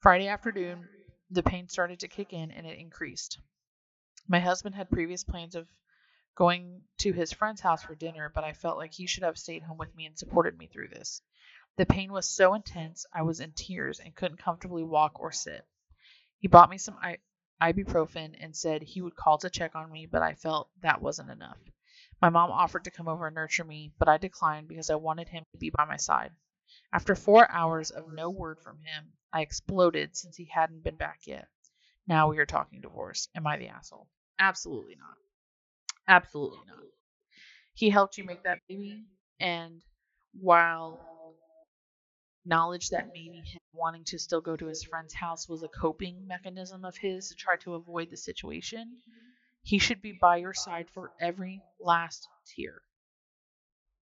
Friday 0.00 0.28
afternoon, 0.28 0.86
the 1.30 1.42
pain 1.42 1.68
started 1.68 2.00
to 2.00 2.08
kick 2.08 2.34
in 2.34 2.50
and 2.50 2.66
it 2.66 2.78
increased. 2.78 3.38
My 4.28 4.40
husband 4.40 4.74
had 4.74 4.88
previous 4.88 5.24
plans 5.24 5.54
of 5.54 5.68
going 6.34 6.82
to 6.98 7.12
his 7.12 7.32
friend's 7.32 7.60
house 7.60 7.82
for 7.82 7.94
dinner, 7.94 8.30
but 8.34 8.44
I 8.44 8.52
felt 8.52 8.78
like 8.78 8.92
he 8.92 9.06
should 9.06 9.24
have 9.24 9.36
stayed 9.36 9.62
home 9.62 9.78
with 9.78 9.94
me 9.94 10.06
and 10.06 10.18
supported 10.18 10.56
me 10.56 10.68
through 10.68 10.88
this. 10.88 11.20
The 11.76 11.86
pain 11.86 12.12
was 12.12 12.28
so 12.28 12.54
intense, 12.54 13.04
I 13.12 13.22
was 13.22 13.40
in 13.40 13.52
tears 13.52 13.98
and 13.98 14.14
couldn't 14.14 14.38
comfortably 14.38 14.82
walk 14.82 15.18
or 15.18 15.32
sit. 15.32 15.66
He 16.38 16.48
bought 16.48 16.70
me 16.70 16.78
some 16.78 16.98
ibuprofen 17.60 18.36
and 18.40 18.56
said 18.56 18.82
he 18.82 19.02
would 19.02 19.16
call 19.16 19.38
to 19.38 19.50
check 19.50 19.74
on 19.74 19.90
me, 19.90 20.06
but 20.06 20.22
I 20.22 20.34
felt 20.34 20.70
that 20.80 21.02
wasn't 21.02 21.30
enough. 21.30 21.58
My 22.20 22.28
mom 22.28 22.50
offered 22.50 22.84
to 22.84 22.90
come 22.90 23.08
over 23.08 23.26
and 23.26 23.34
nurture 23.34 23.64
me, 23.64 23.92
but 23.98 24.08
I 24.08 24.18
declined 24.18 24.68
because 24.68 24.90
I 24.90 24.94
wanted 24.94 25.28
him 25.28 25.44
to 25.52 25.58
be 25.58 25.70
by 25.70 25.84
my 25.84 25.96
side. 25.96 26.32
After 26.92 27.14
four 27.14 27.50
hours 27.50 27.90
of 27.90 28.12
no 28.12 28.30
word 28.30 28.60
from 28.60 28.78
him, 28.82 29.12
I 29.32 29.40
exploded 29.42 30.16
since 30.16 30.36
he 30.36 30.44
hadn't 30.44 30.84
been 30.84 30.96
back 30.96 31.26
yet. 31.26 31.48
Now 32.06 32.28
we 32.28 32.38
are 32.38 32.46
talking 32.46 32.80
divorce. 32.80 33.28
Am 33.34 33.46
I 33.46 33.56
the 33.56 33.68
asshole? 33.68 34.08
Absolutely 34.38 34.96
not. 34.96 35.16
Absolutely 36.08 36.60
not. 36.66 36.84
He 37.74 37.90
helped 37.90 38.18
you 38.18 38.24
make 38.24 38.42
that 38.44 38.60
baby, 38.68 39.04
and 39.40 39.82
while 40.32 41.00
knowledge 42.44 42.90
that 42.90 43.12
maybe 43.12 43.40
him 43.40 43.60
wanting 43.72 44.04
to 44.04 44.18
still 44.18 44.40
go 44.40 44.56
to 44.56 44.66
his 44.66 44.82
friend's 44.84 45.14
house 45.14 45.48
was 45.48 45.62
a 45.62 45.68
coping 45.68 46.26
mechanism 46.26 46.84
of 46.84 46.96
his 46.96 47.28
to 47.28 47.34
try 47.34 47.56
to 47.56 47.74
avoid 47.74 48.10
the 48.10 48.16
situation, 48.16 48.96
he 49.62 49.78
should 49.78 50.00
be 50.02 50.12
by 50.12 50.36
your 50.36 50.54
side 50.54 50.88
for 50.90 51.12
every 51.20 51.62
last 51.80 52.28
tear. 52.46 52.82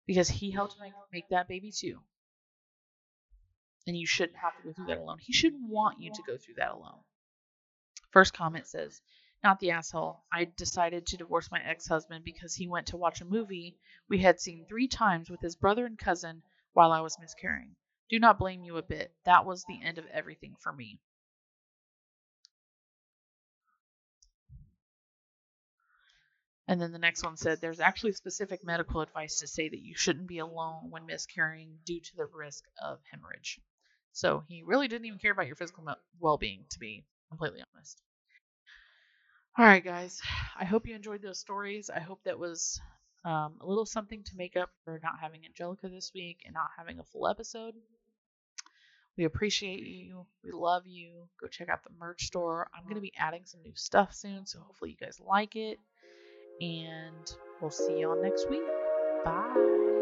Because 0.06 0.28
he 0.28 0.50
helped 0.50 0.78
make, 0.80 0.94
make 1.12 1.28
that 1.28 1.48
baby 1.48 1.70
too. 1.70 2.02
And 3.86 3.96
you 3.96 4.06
shouldn't 4.06 4.38
have 4.38 4.56
to 4.56 4.62
go 4.62 4.72
through 4.72 4.86
that 4.86 4.98
alone. 4.98 5.18
He 5.20 5.32
shouldn't 5.32 5.68
want 5.68 5.98
you 6.00 6.10
to 6.12 6.22
go 6.22 6.36
through 6.36 6.54
that 6.56 6.72
alone. 6.72 7.02
First 8.14 8.32
comment 8.32 8.68
says, 8.68 9.02
not 9.42 9.58
the 9.58 9.72
asshole. 9.72 10.22
I 10.30 10.44
decided 10.44 11.04
to 11.04 11.16
divorce 11.16 11.50
my 11.50 11.60
ex 11.60 11.88
husband 11.88 12.24
because 12.24 12.54
he 12.54 12.68
went 12.68 12.86
to 12.86 12.96
watch 12.96 13.20
a 13.20 13.24
movie 13.24 13.76
we 14.08 14.18
had 14.18 14.38
seen 14.38 14.66
three 14.66 14.86
times 14.86 15.28
with 15.28 15.40
his 15.40 15.56
brother 15.56 15.84
and 15.84 15.98
cousin 15.98 16.44
while 16.74 16.92
I 16.92 17.00
was 17.00 17.18
miscarrying. 17.18 17.74
Do 18.08 18.20
not 18.20 18.38
blame 18.38 18.62
you 18.62 18.76
a 18.76 18.84
bit. 18.84 19.12
That 19.24 19.44
was 19.44 19.64
the 19.64 19.82
end 19.82 19.98
of 19.98 20.06
everything 20.06 20.54
for 20.60 20.72
me. 20.72 21.00
And 26.68 26.80
then 26.80 26.92
the 26.92 27.00
next 27.00 27.24
one 27.24 27.36
said 27.36 27.60
there's 27.60 27.80
actually 27.80 28.12
specific 28.12 28.62
medical 28.62 29.00
advice 29.00 29.40
to 29.40 29.48
say 29.48 29.68
that 29.68 29.82
you 29.82 29.96
shouldn't 29.96 30.28
be 30.28 30.38
alone 30.38 30.88
when 30.88 31.04
miscarrying 31.04 31.80
due 31.84 32.00
to 32.00 32.14
the 32.16 32.26
risk 32.26 32.64
of 32.80 33.00
hemorrhage. 33.10 33.60
So 34.12 34.44
he 34.46 34.62
really 34.62 34.86
didn't 34.86 35.06
even 35.06 35.18
care 35.18 35.32
about 35.32 35.48
your 35.48 35.56
physical 35.56 35.84
well 36.20 36.38
being, 36.38 36.64
to 36.70 36.78
be 36.78 37.04
completely 37.34 37.64
honest. 37.74 38.00
All 39.58 39.64
right, 39.64 39.84
guys. 39.84 40.20
I 40.58 40.64
hope 40.64 40.86
you 40.86 40.94
enjoyed 40.94 41.22
those 41.22 41.40
stories. 41.40 41.90
I 41.94 42.00
hope 42.00 42.20
that 42.24 42.38
was 42.38 42.80
um, 43.24 43.54
a 43.60 43.66
little 43.66 43.86
something 43.86 44.22
to 44.24 44.36
make 44.36 44.56
up 44.56 44.70
for 44.84 45.00
not 45.02 45.14
having 45.20 45.44
Angelica 45.44 45.88
this 45.88 46.12
week 46.14 46.38
and 46.44 46.54
not 46.54 46.68
having 46.76 46.98
a 46.98 47.04
full 47.04 47.28
episode. 47.28 47.74
We 49.16 49.24
appreciate 49.24 49.80
you. 49.80 50.26
We 50.42 50.50
love 50.50 50.86
you. 50.86 51.28
Go 51.40 51.46
check 51.46 51.68
out 51.68 51.84
the 51.84 51.90
merch 51.98 52.26
store. 52.26 52.68
I'm 52.74 52.84
going 52.84 52.96
to 52.96 53.00
be 53.00 53.12
adding 53.16 53.42
some 53.44 53.62
new 53.62 53.74
stuff 53.74 54.12
soon, 54.12 54.44
so 54.46 54.58
hopefully 54.60 54.90
you 54.90 54.96
guys 55.06 55.20
like 55.24 55.54
it. 55.54 55.78
And 56.60 57.32
we'll 57.60 57.70
see 57.70 58.00
y'all 58.00 58.20
next 58.20 58.50
week. 58.50 58.62
Bye. 59.24 59.93